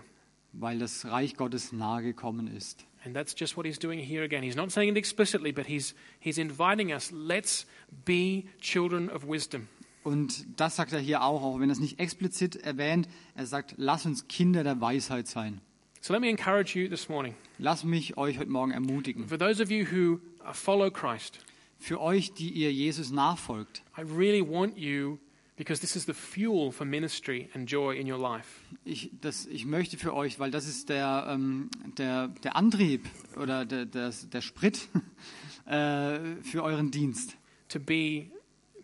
weil 0.53 0.79
das 0.79 1.05
Reich 1.05 1.35
Gottes 1.37 1.71
nahe 1.71 2.01
gekommen 2.01 2.47
ist. 2.47 2.85
And 3.03 3.15
that's 3.15 3.33
just 3.37 3.57
what 3.57 3.65
he's 3.65 3.79
doing 3.79 3.99
here 3.99 4.23
again. 4.23 4.43
He's 4.43 4.55
not 4.55 4.71
saying 4.71 4.89
it 4.89 4.97
explicitly, 4.97 5.51
but 5.51 5.65
he's, 5.65 5.95
he's 6.19 6.37
inviting 6.37 6.91
us, 6.91 7.11
let's 7.11 7.65
be 8.05 8.45
children 8.59 9.09
of 9.09 9.27
wisdom. 9.27 9.67
Und 10.03 10.45
das 10.59 10.75
sagt 10.75 10.93
er 10.93 10.99
hier 10.99 11.23
auch, 11.23 11.43
auch 11.43 11.59
wenn 11.59 11.69
er 11.69 11.73
es 11.73 11.79
nicht 11.79 11.99
explizit 11.99 12.55
erwähnt. 12.55 13.07
Er 13.35 13.45
sagt, 13.45 13.75
lass 13.77 14.05
uns 14.05 14.27
Kinder 14.27 14.63
der 14.63 14.81
Weisheit 14.81 15.27
sein. 15.27 15.61
So 16.01 16.13
let 16.13 16.21
me 16.21 16.29
encourage 16.29 16.75
you 16.75 16.89
this 16.89 17.07
morning. 17.09 17.35
Lass 17.59 17.83
mich 17.83 18.17
euch 18.17 18.39
heute 18.39 18.49
Morgen 18.49 18.71
ermutigen. 18.71 19.27
For 19.27 19.37
those 19.37 19.61
of 19.61 19.69
you 19.69 19.85
who 19.85 20.19
follow 20.53 20.89
Christ, 20.89 21.39
Für 21.81 21.99
euch, 21.99 22.31
die 22.33 22.49
ihr 22.49 22.71
Jesus 22.71 23.09
nachfolgt, 23.09 23.81
I 23.97 24.01
really 24.01 24.47
want 24.47 24.77
you, 24.77 25.17
because 25.57 25.81
this 25.81 25.95
is 25.95 26.05
the 26.05 26.13
fuel 26.13 26.71
for 26.71 26.85
ministry 26.85 27.49
and 27.55 27.67
joy 27.67 27.97
in 27.97 28.09
your 28.09 28.19
life. 28.19 28.47
ich, 28.85 29.09
das, 29.19 29.47
ich 29.47 29.65
möchte 29.65 29.97
für 29.97 30.13
euch, 30.13 30.39
weil 30.39 30.51
das 30.51 30.67
ist 30.67 30.89
der, 30.89 31.25
ähm, 31.27 31.71
der, 31.97 32.27
der 32.43 32.55
Antrieb 32.55 33.09
oder 33.35 33.65
der, 33.65 33.87
der, 33.87 34.11
der 34.11 34.41
Sprit 34.41 34.89
äh, 35.65 36.19
für 36.43 36.61
euren 36.61 36.91
Dienst. 36.91 37.35
to 37.67 37.79
be, 37.79 38.29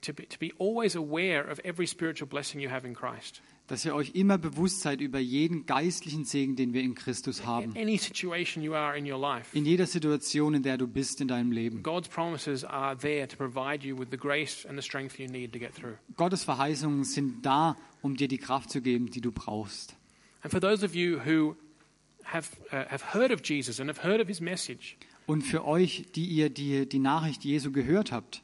to 0.01 0.11
be 0.11 0.25
to 0.25 0.39
be 0.39 0.51
always 0.57 0.95
aware 0.95 1.47
of 1.47 1.59
every 1.63 1.85
spiritual 1.85 2.27
blessing 2.27 2.59
you 2.59 2.69
have 2.69 2.83
in 2.83 2.95
Christ. 2.95 3.41
Dass 3.67 3.83
ihr 3.83 3.93
euch 3.93 4.11
immer 4.15 4.37
bewusst 4.37 4.79
seid 4.79 5.01
über 5.01 5.19
jeden 5.19 5.65
geistlichen 5.65 6.23
Segen, 6.23 6.55
den 6.55 6.73
wir 6.73 6.81
in 6.81 6.95
Christus 6.95 7.45
haben. 7.45 7.75
any 7.75 7.97
situation 7.97 8.63
you 8.63 8.73
are 8.73 8.97
in 8.97 9.05
your 9.09 9.19
life, 9.19 9.55
In 9.57 9.65
jeder 9.65 9.85
Situation, 9.85 10.53
in 10.53 10.63
der 10.63 10.77
du 10.77 10.87
bist 10.87 11.19
in 11.19 11.27
deinem 11.27 11.51
Leben. 11.51 11.83
God's 11.83 12.07
promises 12.07 12.63
are 12.63 12.97
there 12.97 13.27
to 13.27 13.35
provide 13.35 13.85
you 13.85 13.97
with 13.99 14.07
the 14.09 14.17
grace 14.17 14.65
and 14.65 14.77
the 14.79 14.81
strength 14.83 15.19
you 15.19 15.27
need 15.27 15.51
to 15.51 15.59
get 15.59 15.75
through. 15.75 15.95
Gottes 16.15 16.45
Verheißungen 16.45 17.03
sind 17.03 17.45
da, 17.45 17.75
um 18.01 18.15
dir 18.15 18.29
die 18.29 18.37
Kraft 18.37 18.69
zu 18.71 18.81
geben, 18.81 19.11
die 19.11 19.19
du 19.21 19.31
brauchst. 19.33 19.95
And 20.43 20.51
for 20.51 20.61
those 20.61 20.85
of 20.85 20.95
you 20.95 21.19
who 21.25 21.55
have 22.23 22.49
uh, 22.71 22.89
have 22.89 23.13
heard 23.13 23.31
of 23.31 23.41
Jesus 23.43 23.81
and 23.81 23.89
have 23.89 24.01
heard 24.01 24.21
of 24.21 24.27
his 24.29 24.39
message, 24.39 24.95
Und 25.25 25.41
für 25.41 25.65
euch, 25.65 26.05
die 26.15 26.23
ihr 26.25 26.49
die, 26.49 26.87
die 26.87 26.99
Nachricht 26.99 27.43
Jesu 27.43 27.73
gehört 27.73 28.13
habt, 28.13 28.43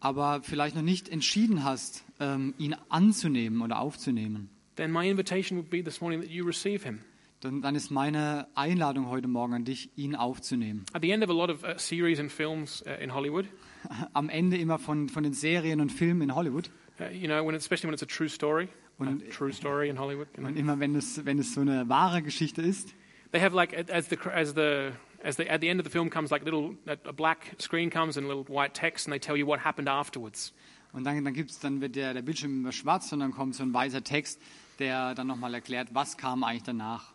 aber 0.00 0.42
vielleicht 0.42 0.76
noch 0.76 0.82
nicht 0.82 1.08
entschieden 1.08 1.64
hast, 1.64 2.04
ähm, 2.20 2.54
ihn 2.58 2.76
anzunehmen 2.88 3.62
oder 3.62 3.80
aufzunehmen, 3.80 4.50
then 4.76 4.92
my 4.92 5.08
invitation 5.08 5.58
would 5.58 5.70
be 5.70 5.82
this 5.82 6.00
morning 6.00 6.20
that 6.20 6.30
you 6.30 6.44
receive 6.44 6.84
him. 6.84 7.00
dann, 7.40 7.62
dann 7.62 7.74
ist 7.74 7.90
meine 7.90 8.48
Einladung 8.54 9.08
heute 9.08 9.28
Morgen 9.28 9.54
an 9.54 9.64
dich, 9.64 9.90
ihn 9.96 10.14
aufzunehmen. 10.14 10.84
At 10.92 11.02
the 11.02 11.10
end 11.10 11.24
of 11.24 11.30
a 11.30 11.32
lot 11.32 11.50
of 11.50 11.62
uh, 11.62 11.74
series 11.76 12.18
and 12.18 12.30
films 12.30 12.84
uh, 12.86 13.02
in 13.02 13.14
Hollywood, 13.14 13.46
Am 14.12 14.28
Ende 14.28 14.56
immer 14.56 14.78
von, 14.78 15.08
von 15.08 15.22
den 15.22 15.32
Serien 15.32 15.80
und 15.80 15.92
Filmen 15.92 16.22
in 16.22 16.34
Hollywood. 16.34 16.70
Uh, 16.98 17.04
und 20.44 20.56
immer 20.56 20.80
wenn 20.80 20.96
es, 20.96 21.24
wenn 21.24 21.38
es 21.38 21.54
so 21.54 21.60
eine 21.60 21.88
wahre 21.88 22.22
Geschichte 22.22 22.62
ist, 22.62 22.94
They 23.30 23.40
have 23.40 23.54
like 23.54 23.74
as 23.90 24.08
the 24.08 24.16
as 24.32 24.54
the 24.54 24.92
as 25.24 25.36
the 25.36 25.48
at 25.48 25.60
the 25.60 25.68
end 25.68 25.80
of 25.80 25.84
the 25.84 25.90
film 25.90 26.10
comes 26.10 26.30
like 26.30 26.44
little 26.44 26.74
a 26.86 27.12
black 27.12 27.54
screen 27.58 27.90
comes 27.90 28.16
and 28.16 28.28
little 28.28 28.44
white 28.44 28.74
text 28.74 29.06
and 29.06 29.12
they 29.12 29.18
tell 29.18 29.36
you 29.36 29.46
what 29.46 29.60
happened 29.60 29.88
afterwards. 29.88 30.52
und 30.92 31.04
dann, 31.04 31.24
dann, 31.24 31.34
gibt's, 31.34 31.58
dann 31.58 31.80
wird 31.80 31.96
der, 31.96 32.14
der 32.14 32.22
Bildschirm 32.22 32.70
schwarz 32.72 33.12
und 33.12 33.20
dann 33.20 33.32
kommt 33.32 33.54
so 33.54 33.62
ein 33.62 33.72
weißer 33.72 34.02
Text, 34.02 34.40
der 34.78 35.14
dann 35.14 35.26
nochmal 35.26 35.54
erklärt, 35.54 35.88
was 35.92 36.16
kam 36.16 36.44
eigentlich 36.44 36.62
danach. 36.62 37.12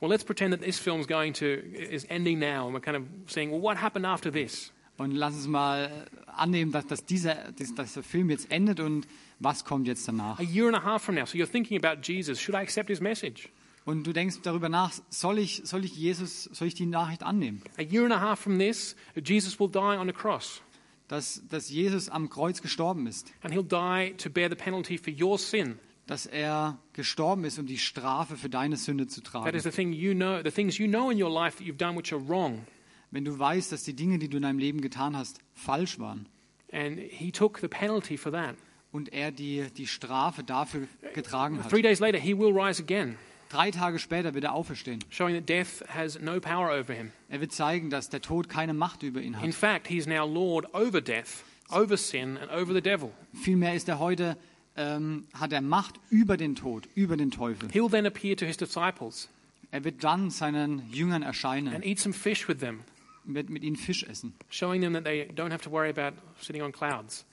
Well, 0.00 0.10
let's 0.10 0.24
pretend 0.24 0.52
that 0.52 0.62
this 0.62 0.78
film's 0.78 1.06
going 1.06 1.34
to 1.34 1.44
is 1.44 2.04
ending 2.04 2.38
now 2.38 2.66
and 2.66 2.74
we're 2.74 2.80
kind 2.80 2.96
of 2.96 3.02
saying, 3.26 3.50
well, 3.50 3.60
what 3.60 3.76
happened 3.82 4.06
after 4.06 4.32
this? 4.32 4.72
Und 4.96 5.12
lass 5.12 5.34
uns 5.34 5.46
mal 5.46 6.06
annehmen, 6.26 6.72
dass, 6.72 6.86
dass, 6.86 7.04
dieser, 7.04 7.52
dass, 7.52 7.74
dass 7.74 7.94
der 7.94 8.02
Film 8.02 8.30
jetzt 8.30 8.50
endet 8.50 8.80
und 8.80 9.06
was 9.38 9.64
kommt 9.64 9.86
jetzt 9.86 10.06
danach. 10.08 10.38
A 10.38 10.42
year 10.42 10.68
and 10.68 10.76
a 10.76 10.82
half 10.82 11.02
from 11.02 11.16
now. 11.16 11.26
So 11.26 11.36
you're 11.36 11.50
thinking 11.50 11.82
about 11.82 12.02
Jesus. 12.02 12.40
Should 12.40 12.54
I 12.54 12.62
accept 12.62 12.88
his 12.88 13.00
message? 13.00 13.48
Und 13.84 14.06
du 14.06 14.12
denkst 14.12 14.40
darüber 14.42 14.68
nach, 14.68 14.92
soll 15.08 15.38
ich, 15.38 15.62
soll 15.64 15.84
ich 15.84 15.96
Jesus, 15.96 16.44
soll 16.44 16.68
ich 16.68 16.74
die 16.74 16.86
Nachricht 16.86 17.22
annehmen? 17.22 17.62
A 17.78 17.82
year 17.82 18.04
and 18.04 18.12
a 18.12 18.20
half 18.20 18.38
from 18.40 18.58
this, 18.58 18.94
Jesus 19.16 19.58
will 19.58 19.68
die 19.70 19.78
on 19.98 20.08
a 20.08 20.12
cross 20.12 20.60
Dass, 21.08 21.42
dass 21.48 21.70
Jesus 21.70 22.08
am 22.08 22.28
Kreuz 22.28 22.62
gestorben 22.62 23.06
ist. 23.06 23.32
and 23.42 23.52
he'll 23.52 23.64
die 23.66 24.14
to 24.16 24.30
bear 24.30 24.48
the 24.48 24.54
penalty 24.54 24.96
for 24.98 25.12
your 25.12 25.38
sin. 25.38 25.78
Dass 26.06 26.26
er 26.26 26.78
gestorben 26.92 27.44
ist, 27.44 27.58
um 27.58 27.66
die 27.66 27.78
Strafe 27.78 28.36
für 28.36 28.48
deine 28.48 28.76
Sünde 28.76 29.06
zu 29.06 29.20
That 29.22 29.32
tragen. 29.32 29.56
is 29.56 29.62
the 29.64 29.70
thing 29.70 29.92
you 29.92 30.12
know, 30.14 30.40
the 30.44 30.50
things 30.50 30.76
you 30.78 30.86
know 30.86 31.10
in 31.10 31.20
your 31.20 31.30
life 31.30 31.56
that 31.58 31.66
you've 31.66 31.78
done 31.78 31.96
which 31.96 32.12
are 32.12 32.28
wrong. 32.28 32.64
Wenn 33.10 33.24
du 33.24 33.36
weißt, 33.38 33.72
dass 33.72 33.82
die 33.82 33.94
Dinge, 33.94 34.18
die 34.18 34.28
du 34.28 34.36
in 34.36 34.42
deinem 34.44 34.58
Leben 34.58 34.80
getan 34.80 35.16
hast, 35.16 35.38
falsch 35.54 35.98
waren. 35.98 36.28
And 36.72 36.98
he 36.98 37.32
took 37.32 37.58
the 37.58 37.66
penalty 37.68 38.16
for 38.16 38.30
that. 38.30 38.54
Und 38.92 39.12
er 39.12 39.32
die, 39.32 39.66
die 39.76 39.86
Strafe 39.86 40.44
dafür 40.44 40.86
getragen 41.14 41.58
hat. 41.62 41.70
Three 41.70 41.82
days 41.82 41.98
later, 41.98 42.18
he 42.18 42.36
will 42.36 42.52
rise 42.52 42.80
again. 42.80 43.16
Drei 43.50 43.70
Tage 43.72 43.98
später 43.98 44.32
wird 44.34 44.44
er 44.44 44.54
auferstehen. 44.54 45.00
showing 45.10 45.34
that 45.34 45.48
death 45.48 45.82
has 45.88 46.18
no 46.20 46.38
power 46.40 46.70
over 46.70 46.94
him. 46.94 47.10
Er 47.28 47.40
wird 47.40 47.52
zeigen, 47.52 47.90
dass 47.90 48.08
der 48.08 48.22
Tod 48.22 48.48
keine 48.48 48.72
Macht 48.74 49.02
über 49.02 49.20
ihn 49.20 49.34
In 49.34 49.40
hat. 49.42 49.54
fact, 49.54 49.88
he's 49.88 50.06
now 50.06 50.24
Lord 50.24 50.72
over 50.72 51.00
death, 51.00 51.42
over 51.68 51.96
sin, 51.96 52.38
and 52.38 52.50
over 52.52 52.72
the 52.72 52.80
devil. 52.80 53.10
Vielmehr 53.34 53.74
ist 53.74 53.88
er 53.88 53.98
heute, 53.98 54.36
ähm, 54.76 55.26
hat 55.34 55.52
er 55.52 55.60
Macht 55.62 55.96
über 56.10 56.36
den 56.36 56.54
Tod, 56.54 56.88
über 56.94 57.16
den 57.16 57.32
Teufel. 57.32 57.68
He'll 57.70 57.90
then 57.90 58.06
appear 58.06 58.36
to 58.36 58.46
his 58.46 58.56
disciples 58.56 59.28
Er 59.72 59.82
wird 59.84 60.02
dann 60.04 60.30
seinen 60.30 60.88
Jüngern 60.92 61.22
and 61.22 61.26
erscheinen, 61.26 61.82
eat 61.82 61.98
some 61.98 62.14
fish 62.14 62.48
with 62.48 62.58
them, 62.58 62.80
wird 63.24 63.50
mit 63.50 63.64
ihnen 63.64 63.76
Fisch 63.76 64.04
essen. 64.04 64.32
showing 64.48 64.80
them 64.80 64.92
that 64.94 65.04
they 65.04 65.28
don't 65.34 65.50
have 65.50 65.62
to 65.62 65.70
worry 65.72 65.90
about 65.90 66.16
sitting 66.40 66.62
on 66.62 66.70
clouds 66.70 67.24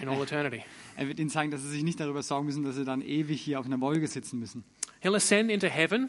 in 0.00 0.08
all 0.08 0.20
eternity. 0.20 0.62
Er 0.96 1.08
wird 1.08 1.18
ihnen 1.18 1.30
zeigen, 1.30 1.50
dass 1.50 1.62
sie 1.62 1.68
sich 1.70 1.82
nicht 1.82 1.98
darüber 1.98 2.22
sorgen 2.22 2.46
müssen, 2.46 2.62
dass 2.64 2.74
sie 2.76 2.84
dann 2.84 3.00
ewig 3.02 3.40
hier 3.40 3.58
auf 3.58 3.66
einer 3.66 3.80
Wolke 3.80 4.06
sitzen 4.06 4.38
müssen. 4.38 4.62
He'll 5.04 5.14
ascend 5.16 5.50
into 5.50 5.68
heaven 5.68 6.08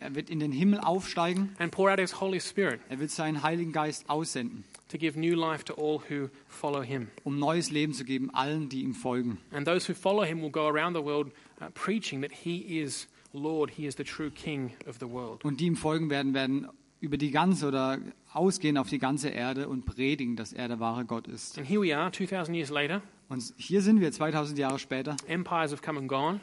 Er 0.00 0.14
wird 0.14 0.28
in 0.30 0.40
den 0.40 0.50
Himmel 0.52 0.80
aufsteigen. 0.80 1.54
and 1.58 1.70
pour 1.70 1.90
out 1.90 1.98
his 2.00 2.20
Holy 2.20 2.40
Spirit 2.40 2.80
Er 2.88 2.98
wird 2.98 3.10
seinen 3.10 3.42
Heiligen 3.42 3.72
Geist 3.72 4.08
aussenden, 4.10 4.64
to 4.88 4.98
give 4.98 5.18
new 5.18 5.34
life 5.34 5.64
to 5.64 5.74
all 5.74 6.00
who 6.10 6.28
follow 6.48 6.82
him. 6.82 7.08
um 7.22 7.38
neues 7.38 7.70
Leben 7.70 7.92
zu 7.92 8.04
geben 8.04 8.30
allen, 8.34 8.68
die 8.68 8.82
ihm 8.82 8.94
folgen. 8.94 9.38
And 9.52 9.66
those 9.66 9.88
who 9.90 9.94
follow 9.94 10.24
him 10.24 10.42
will 10.42 10.50
go 10.50 10.66
around 10.68 10.96
the 10.96 11.02
world 11.04 11.28
uh, 11.60 11.66
preaching 11.74 12.22
that 12.22 12.32
he 12.32 12.80
is 12.80 13.08
Lord, 13.32 13.70
he 13.70 13.86
is 13.86 13.96
the 13.96 14.04
true 14.04 14.30
King 14.30 14.72
of 14.86 14.96
the 15.00 15.08
world. 15.08 15.44
Und 15.44 15.60
die 15.60 15.66
ihm 15.66 15.76
folgen 15.76 16.08
werden, 16.10 16.34
werden 16.34 16.68
über 17.00 17.16
die 17.18 17.30
ganze 17.30 17.68
oder 17.68 17.98
ausgehen 18.32 18.78
auf 18.78 18.88
die 18.88 18.98
ganze 18.98 19.28
Erde 19.28 19.68
und 19.68 19.84
predigen, 19.84 20.36
dass 20.36 20.52
er 20.52 20.68
der 20.68 20.80
wahre 20.80 21.04
Gott 21.04 21.26
ist. 21.28 21.58
And 21.58 21.68
here 21.68 21.80
we 21.82 21.94
are, 21.96 22.10
2,000 22.10 22.54
years 22.54 22.70
later. 22.70 23.02
Und 23.28 23.42
hier 23.56 23.82
sind 23.82 24.00
wir 24.00 24.10
2000 24.12 24.58
Jahre 24.58 24.78
später. 24.78 25.16
Empires 25.26 25.72
have 25.72 25.82
come 25.82 25.98
and 25.98 26.08
gone, 26.08 26.40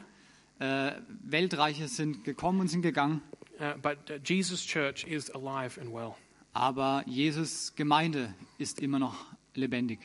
Äh, 0.62 0.92
Weltreiche 1.24 1.88
sind 1.88 2.22
gekommen 2.22 2.60
und 2.60 2.68
sind 2.68 2.82
gegangen, 2.82 3.20
uh, 3.58 3.76
but 3.82 3.98
uh, 4.10 4.14
Jesus' 4.22 4.64
church 4.64 5.04
is 5.04 5.28
alive 5.34 5.80
and 5.80 5.92
well. 5.92 6.14
aber 6.52 7.02
Jesus 7.06 7.74
Gemeinde 7.74 8.32
ist 8.58 8.78
immer 8.78 9.00
noch 9.00 9.26
lebendig. 9.54 9.98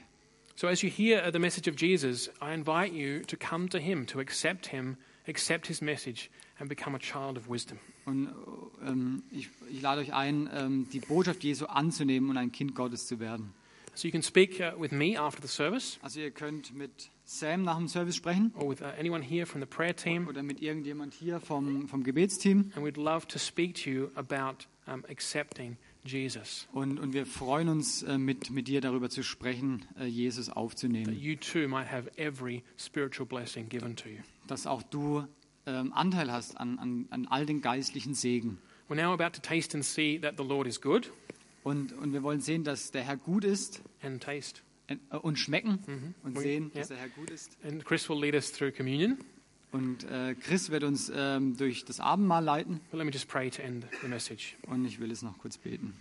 So 0.55 0.66
as 0.66 0.82
you 0.82 0.89
hear 0.89 1.32
the 1.32 1.38
message 1.38 1.70
of 1.70 1.80
Jesus, 1.80 2.32
I 2.41 2.55
invite 2.55 2.91
you 2.91 3.22
to 3.28 3.38
come 3.38 3.70
to 3.70 3.78
him, 3.78 4.08
to 4.08 4.20
accept 4.20 4.66
him, 4.66 4.97
accept 5.28 5.68
his 5.68 5.80
message, 5.82 6.32
and 6.58 6.68
become 6.68 6.95
a 6.95 6.99
child 6.99 7.38
of 7.38 7.47
wisdom. 7.47 7.78
Und 8.05 8.30
ähm, 8.84 9.22
ich, 9.30 9.49
ich 9.70 9.82
lade 9.84 10.01
euch 10.01 10.14
ein, 10.14 10.49
ähm, 10.51 10.88
die 10.91 11.01
Botschaft 11.01 11.43
Jesu 11.43 11.68
anzunehmen 11.68 12.32
und 12.32 12.38
ein 12.38 12.51
Kind 12.51 12.74
Gottes 12.74 13.05
zu 13.05 13.20
werden. 13.20 13.53
So 13.98 14.08
you 14.08 14.12
can 14.12 14.22
speak 14.22 14.60
uh, 14.62 14.80
with 14.80 14.91
me 14.91 15.18
after 15.18 15.41
the 15.41 15.48
service, 15.48 15.98
Also 16.04 16.20
ihr 16.20 16.30
könnt 16.30 16.72
mit 16.76 17.10
Sam 17.26 17.64
nach 17.64 17.78
dem 17.78 17.88
Service 17.88 18.16
sprechen 18.16 18.54
or 18.56 18.70
with 18.70 18.80
uh, 18.82 18.86
anyone 19.00 19.24
here 19.24 19.48
from 19.48 19.60
the 19.60 19.66
prayer 19.66 19.95
team, 19.95 20.28
oder 20.28 20.43
mit 20.43 20.62
irgendjemand 20.62 21.16
hier 21.16 21.39
vom, 21.39 21.88
vom 21.88 22.04
Gebetsteam. 22.04 22.72
and 22.76 22.86
we'd 22.86 22.95
love 22.98 23.28
to 23.28 23.39
speak 23.39 23.74
to 23.84 23.89
you 23.89 24.10
about 24.14 24.68
um, 24.86 25.04
accepting 25.10 25.78
Jesus, 26.06 26.68
Und, 26.74 27.00
und 27.00 27.14
wir 27.14 27.26
freuen 27.26 27.70
uns, 27.70 28.04
äh, 28.04 28.20
mit, 28.20 28.52
mit 28.52 28.68
dir 28.68 28.82
darüber 28.82 29.10
zu 29.10 29.24
sprechen, 29.24 29.84
äh, 30.00 30.06
Jesus 30.06 30.45
that 30.45 30.58
aufzunehmen. 30.58 31.20
you 31.20 31.36
too 31.36 31.68
might 31.68 31.91
have 31.91 32.08
every 32.18 32.62
spiritual 32.78 33.26
blessing 33.26 33.68
given 33.68 33.95
to 33.95 34.10
you. 34.10 34.20
Dass 34.45 34.68
auch 34.68 34.84
du 34.84 35.26
ähm, 35.66 35.91
Anteil 35.93 36.32
hast 36.32 36.56
an, 36.60 36.78
an, 36.78 37.08
an 37.10 37.26
all 37.32 37.48
den 37.48 37.62
geistlichen 37.62 38.14
Segen. 38.14 38.60
We're 38.89 38.95
now 38.95 39.12
about 39.12 39.32
to 39.34 39.41
taste 39.41 39.74
and 39.76 39.84
see 39.84 40.20
that 40.20 40.36
the 40.38 40.43
Lord 40.43 40.68
is 40.68 40.80
good, 40.80 41.12
Und, 41.68 41.91
und 41.93 42.13
wir 42.13 42.24
wollen 42.24 42.39
sehen, 42.39 42.63
dass 42.63 42.91
der 42.91 43.03
Herr 43.03 43.18
gut 43.18 43.43
ist 43.43 43.82
and 44.01 44.24
taste. 44.24 44.61
äh, 44.88 44.95
und 45.18 45.38
schmecken 45.38 46.13
und 46.24 46.36
We- 46.38 46.41
sehen, 46.41 46.72
ja. 46.74 46.80
dass 46.80 46.88
der 46.89 46.97
Herr 46.97 47.09
gut 47.09 47.30
ist. 47.30 47.57
And 47.63 47.84
Chris 47.84 48.07
will 48.09 48.20
lead 48.22 48.34
us 48.36 48.51
through 48.51 48.72
communion. 48.76 49.18
Und 49.74 50.05
äh, 50.05 50.34
Chris 50.36 50.70
wird 50.70 50.84
uns 50.84 51.11
ähm, 51.13 51.57
durch 51.57 51.84
das 51.84 51.99
Abendmahl 51.99 52.41
leiten. 52.43 52.80
But 52.89 52.99
let 52.99 53.05
me 53.05 53.11
just 53.11 53.28
pray 53.28 53.49
to 53.49 53.61
end 53.61 53.86
the 54.01 54.07
message. 54.07 54.55
Und 54.68 54.86
ich 54.86 54.99
will 55.01 55.11
es 55.11 55.22
noch 55.24 55.38
kurz 55.39 55.57
beten. 55.57 55.93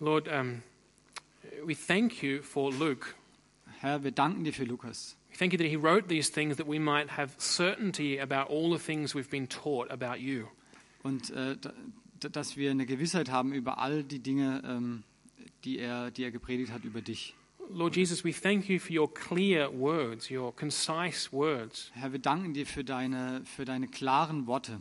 Lord, 0.00 0.28
um, 0.28 0.62
we 1.64 1.74
thank 1.74 2.22
you 2.22 2.42
for 2.42 2.70
Luke. 2.72 3.14
Herr, 3.80 4.04
wir 4.04 4.10
danken 4.12 4.44
dir 4.44 4.52
für 4.52 4.64
Lukas. 4.64 5.16
We 5.30 5.36
thank 5.38 5.52
you 5.52 5.58
that 5.58 5.66
he 5.66 5.76
wrote 5.76 6.08
these 6.08 6.30
things 6.30 6.56
that 6.58 6.66
we 6.68 6.78
might 6.78 7.08
have 7.16 7.32
certainty 7.38 8.20
about 8.20 8.50
all 8.50 8.70
the 8.70 8.78
things 8.82 9.14
we've 9.14 9.30
been 9.30 9.48
taught 9.48 9.90
about 9.90 10.18
you. 10.20 10.46
Und 11.02 11.30
äh, 11.30 11.56
dass 12.20 12.56
wir 12.56 12.70
eine 12.70 12.86
Gewissheit 12.86 13.30
haben 13.30 13.52
über 13.52 13.78
all 13.78 14.02
die 14.02 14.20
Dinge, 14.20 14.62
ähm, 14.66 15.02
die, 15.64 15.78
er, 15.78 16.10
die 16.10 16.24
er 16.24 16.30
gepredigt 16.30 16.72
hat 16.72 16.84
über 16.84 17.00
dich. 17.00 17.34
Lord 17.68 17.96
Jesus, 17.96 18.24
we 18.24 18.32
thank 18.32 18.68
you 18.68 18.78
for 18.78 18.92
your 18.96 19.12
clear 19.12 19.68
words, 19.72 20.30
your 20.30 20.54
concise 20.54 21.32
words. 21.32 21.90
Herr, 21.94 22.12
wir 22.12 22.20
danken 22.20 22.54
dir 22.54 22.64
für 22.64 22.84
deine, 22.84 23.42
für 23.44 23.64
deine 23.64 23.88
klaren 23.88 24.46
Worte. 24.46 24.80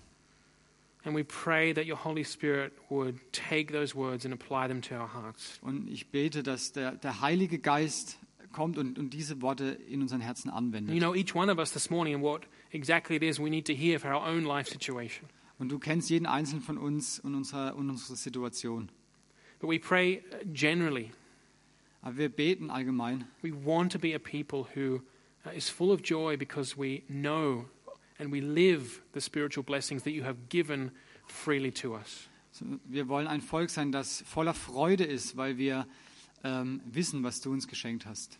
And 1.03 1.15
we 1.15 1.23
pray 1.23 1.73
that 1.73 1.85
your 1.87 2.03
Holy 2.03 2.23
Spirit 2.23 2.73
would 2.89 3.15
take 3.31 3.71
those 3.71 3.95
words 3.95 4.25
and 4.25 4.33
apply 4.33 4.67
them 4.67 4.81
to 4.83 4.95
our 4.95 5.13
hearts. 5.13 5.59
Und 5.61 5.87
ich 5.87 6.07
bete, 6.07 6.41
dass 6.43 6.71
der, 6.73 6.93
der 6.93 7.21
Heilige 7.21 7.59
Geist 7.59 8.17
kommt 8.51 8.77
und, 8.77 8.97
und 8.97 9.11
diese 9.13 9.41
Worte 9.41 9.65
in 9.87 10.01
unseren 10.01 10.21
Herzen 10.21 10.49
You 10.49 10.55
anwendet. 10.55 10.97
know 10.97 11.13
each 11.13 11.35
one 11.35 11.51
of 11.51 11.57
us 11.59 11.71
this 11.71 11.89
morning 11.89 12.15
and 12.15 12.23
what 12.23 12.43
exactly 12.71 13.17
it 13.17 13.23
is 13.23 13.39
we 13.39 13.49
need 13.49 13.65
to 13.67 13.73
hear 13.73 13.99
for 13.99 14.11
our 14.11 14.25
own 14.27 14.45
life 14.45 14.69
situation. 14.69 15.27
Und 15.57 15.69
du 15.69 15.79
kennst 15.79 16.09
jeden 16.09 16.25
einzelnen 16.25 16.61
von 16.61 16.77
uns 16.77 17.19
und 17.19 17.35
unsere, 17.35 17.75
und 17.75 17.89
unsere 17.89 18.15
Situation. 18.15 18.89
But 19.59 19.69
we 19.69 19.79
pray 19.79 20.21
uh, 20.31 20.45
generally. 20.53 21.11
Aber 22.01 22.17
wir 22.17 22.29
beten 22.29 22.69
allgemein. 22.69 23.25
We 23.41 23.51
want 23.51 23.91
to 23.93 23.99
be 23.99 24.13
a 24.13 24.19
people 24.19 24.67
who 24.75 25.01
uh, 25.45 25.55
is 25.55 25.69
full 25.69 25.91
of 25.91 26.01
joy 26.03 26.37
because 26.37 26.77
we 26.77 27.03
know 27.07 27.65
and 28.19 28.31
we 28.31 28.41
live 28.41 29.01
the 29.13 29.21
spiritual 29.21 29.63
blessings 29.63 30.03
that 30.03 30.11
you 30.11 30.23
have 30.23 30.49
given 30.49 30.91
freely 31.27 31.71
to 31.71 31.95
us. 31.95 32.29
Wir 32.85 33.07
wollen 33.09 33.27
ein 33.27 33.41
Volk 33.41 33.69
sein, 33.69 33.91
das 33.91 34.23
voller 34.25 34.53
Freude 34.53 35.03
ist, 35.03 35.35
weil 35.35 35.57
wir 35.57 35.87
ähm, 36.43 36.81
wissen, 36.85 37.23
was 37.23 37.41
du 37.41 37.51
uns 37.51 37.67
geschenkt 37.67 38.05
hast. 38.05 38.39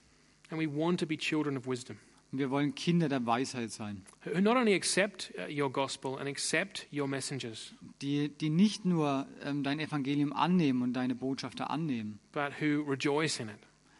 And 0.49 0.61
we 0.61 0.67
want 0.67 0.99
to 0.99 1.05
be 1.05 1.17
children 1.17 1.57
of 1.57 1.67
wisdom 1.67 1.97
Und 2.35 2.39
wir 2.39 2.49
wollen 2.49 2.75
Kinder 2.75 3.07
der 3.07 3.25
Weisheit 3.25 3.71
sein, 3.71 4.01
who 4.25 4.41
not 4.41 4.57
only 4.57 4.75
accept 4.75 5.33
uh, 5.37 5.49
your 5.49 5.71
gospel 5.71 6.17
and 6.19 6.27
accept 6.27 6.85
your 6.91 7.07
messengers, 7.07 7.73
die, 8.01 8.27
die 8.27 8.49
nicht 8.49 8.83
nur 8.83 9.25
ähm, 9.41 9.63
dein 9.63 9.79
Evangelium 9.79 10.33
annehmen 10.33 10.81
und 10.81 10.91
deine 10.91 11.15
Botschafter 11.15 11.69
annehmen, 11.69 12.19
but 12.33 12.51
who 12.59 12.81
rejoice 12.81 13.39
in 13.39 13.47
it, 13.47 13.59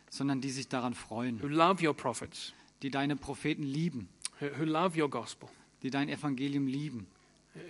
sondern 0.10 0.42
die 0.42 0.50
sich 0.50 0.68
daran 0.68 0.96
freuen, 0.96 1.42
who 1.42 1.48
love 1.48 1.82
your 1.82 1.94
prophets, 1.94 2.52
die 2.84 2.90
deine 2.90 3.16
Propheten 3.16 3.64
lieben, 3.64 4.10
who, 4.42 4.48
who 4.60 4.66
love 4.66 5.00
your 5.02 5.10
gospel, 5.10 5.48
die 5.82 5.90
dein 5.90 6.10
Evangelium 6.10 6.68
lieben, 6.68 7.08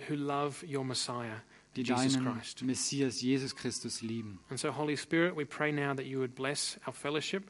who 0.08 0.16
love 0.16 0.66
your 0.66 0.82
Messiah, 0.82 1.42
die 1.76 1.82
Jesus 1.82 2.14
deinen 2.14 2.34
Christ. 2.34 2.62
Messias, 2.64 3.20
Jesus 3.20 3.54
Christus 3.54 4.02
lieben. 4.02 4.40
And 4.50 4.58
so, 4.58 4.76
Holy 4.76 4.96
Spirit, 4.96 5.36
we 5.36 5.44
pray 5.44 5.70
now 5.70 5.94
that 5.94 6.06
you 6.06 6.18
would 6.18 6.34
bless 6.34 6.76
our 6.88 6.92
fellowship. 6.92 7.44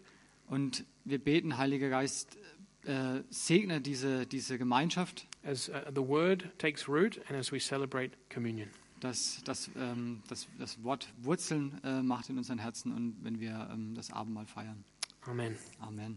Und 0.48 0.84
wir 1.04 1.18
beten, 1.18 1.58
Heiliger 1.58 1.88
Geist, 1.88 2.36
äh, 2.86 3.22
segne 3.30 3.80
diese, 3.80 4.26
diese 4.26 4.58
Gemeinschaft, 4.58 5.26
as 5.44 5.68
uh, 5.68 5.72
the 5.94 6.06
word 6.06 6.50
takes 6.58 6.88
root 6.88 7.20
and 7.28 7.38
as 7.38 7.52
we 7.52 7.60
celebrate 7.60 8.16
communion. 8.28 8.68
dass, 9.00 9.42
dass 9.44 9.70
ähm, 9.76 10.22
das, 10.28 10.48
das 10.58 10.82
Wort 10.82 11.12
Wurzeln 11.18 11.80
äh, 11.84 12.02
macht 12.02 12.30
in 12.30 12.38
unseren 12.38 12.58
Herzen 12.58 12.92
und 12.92 13.16
wenn 13.22 13.40
wir 13.40 13.68
ähm, 13.72 13.94
das 13.94 14.10
Abendmahl 14.10 14.46
feiern. 14.46 14.84
Amen. 15.22 15.56
Amen. 15.80 16.16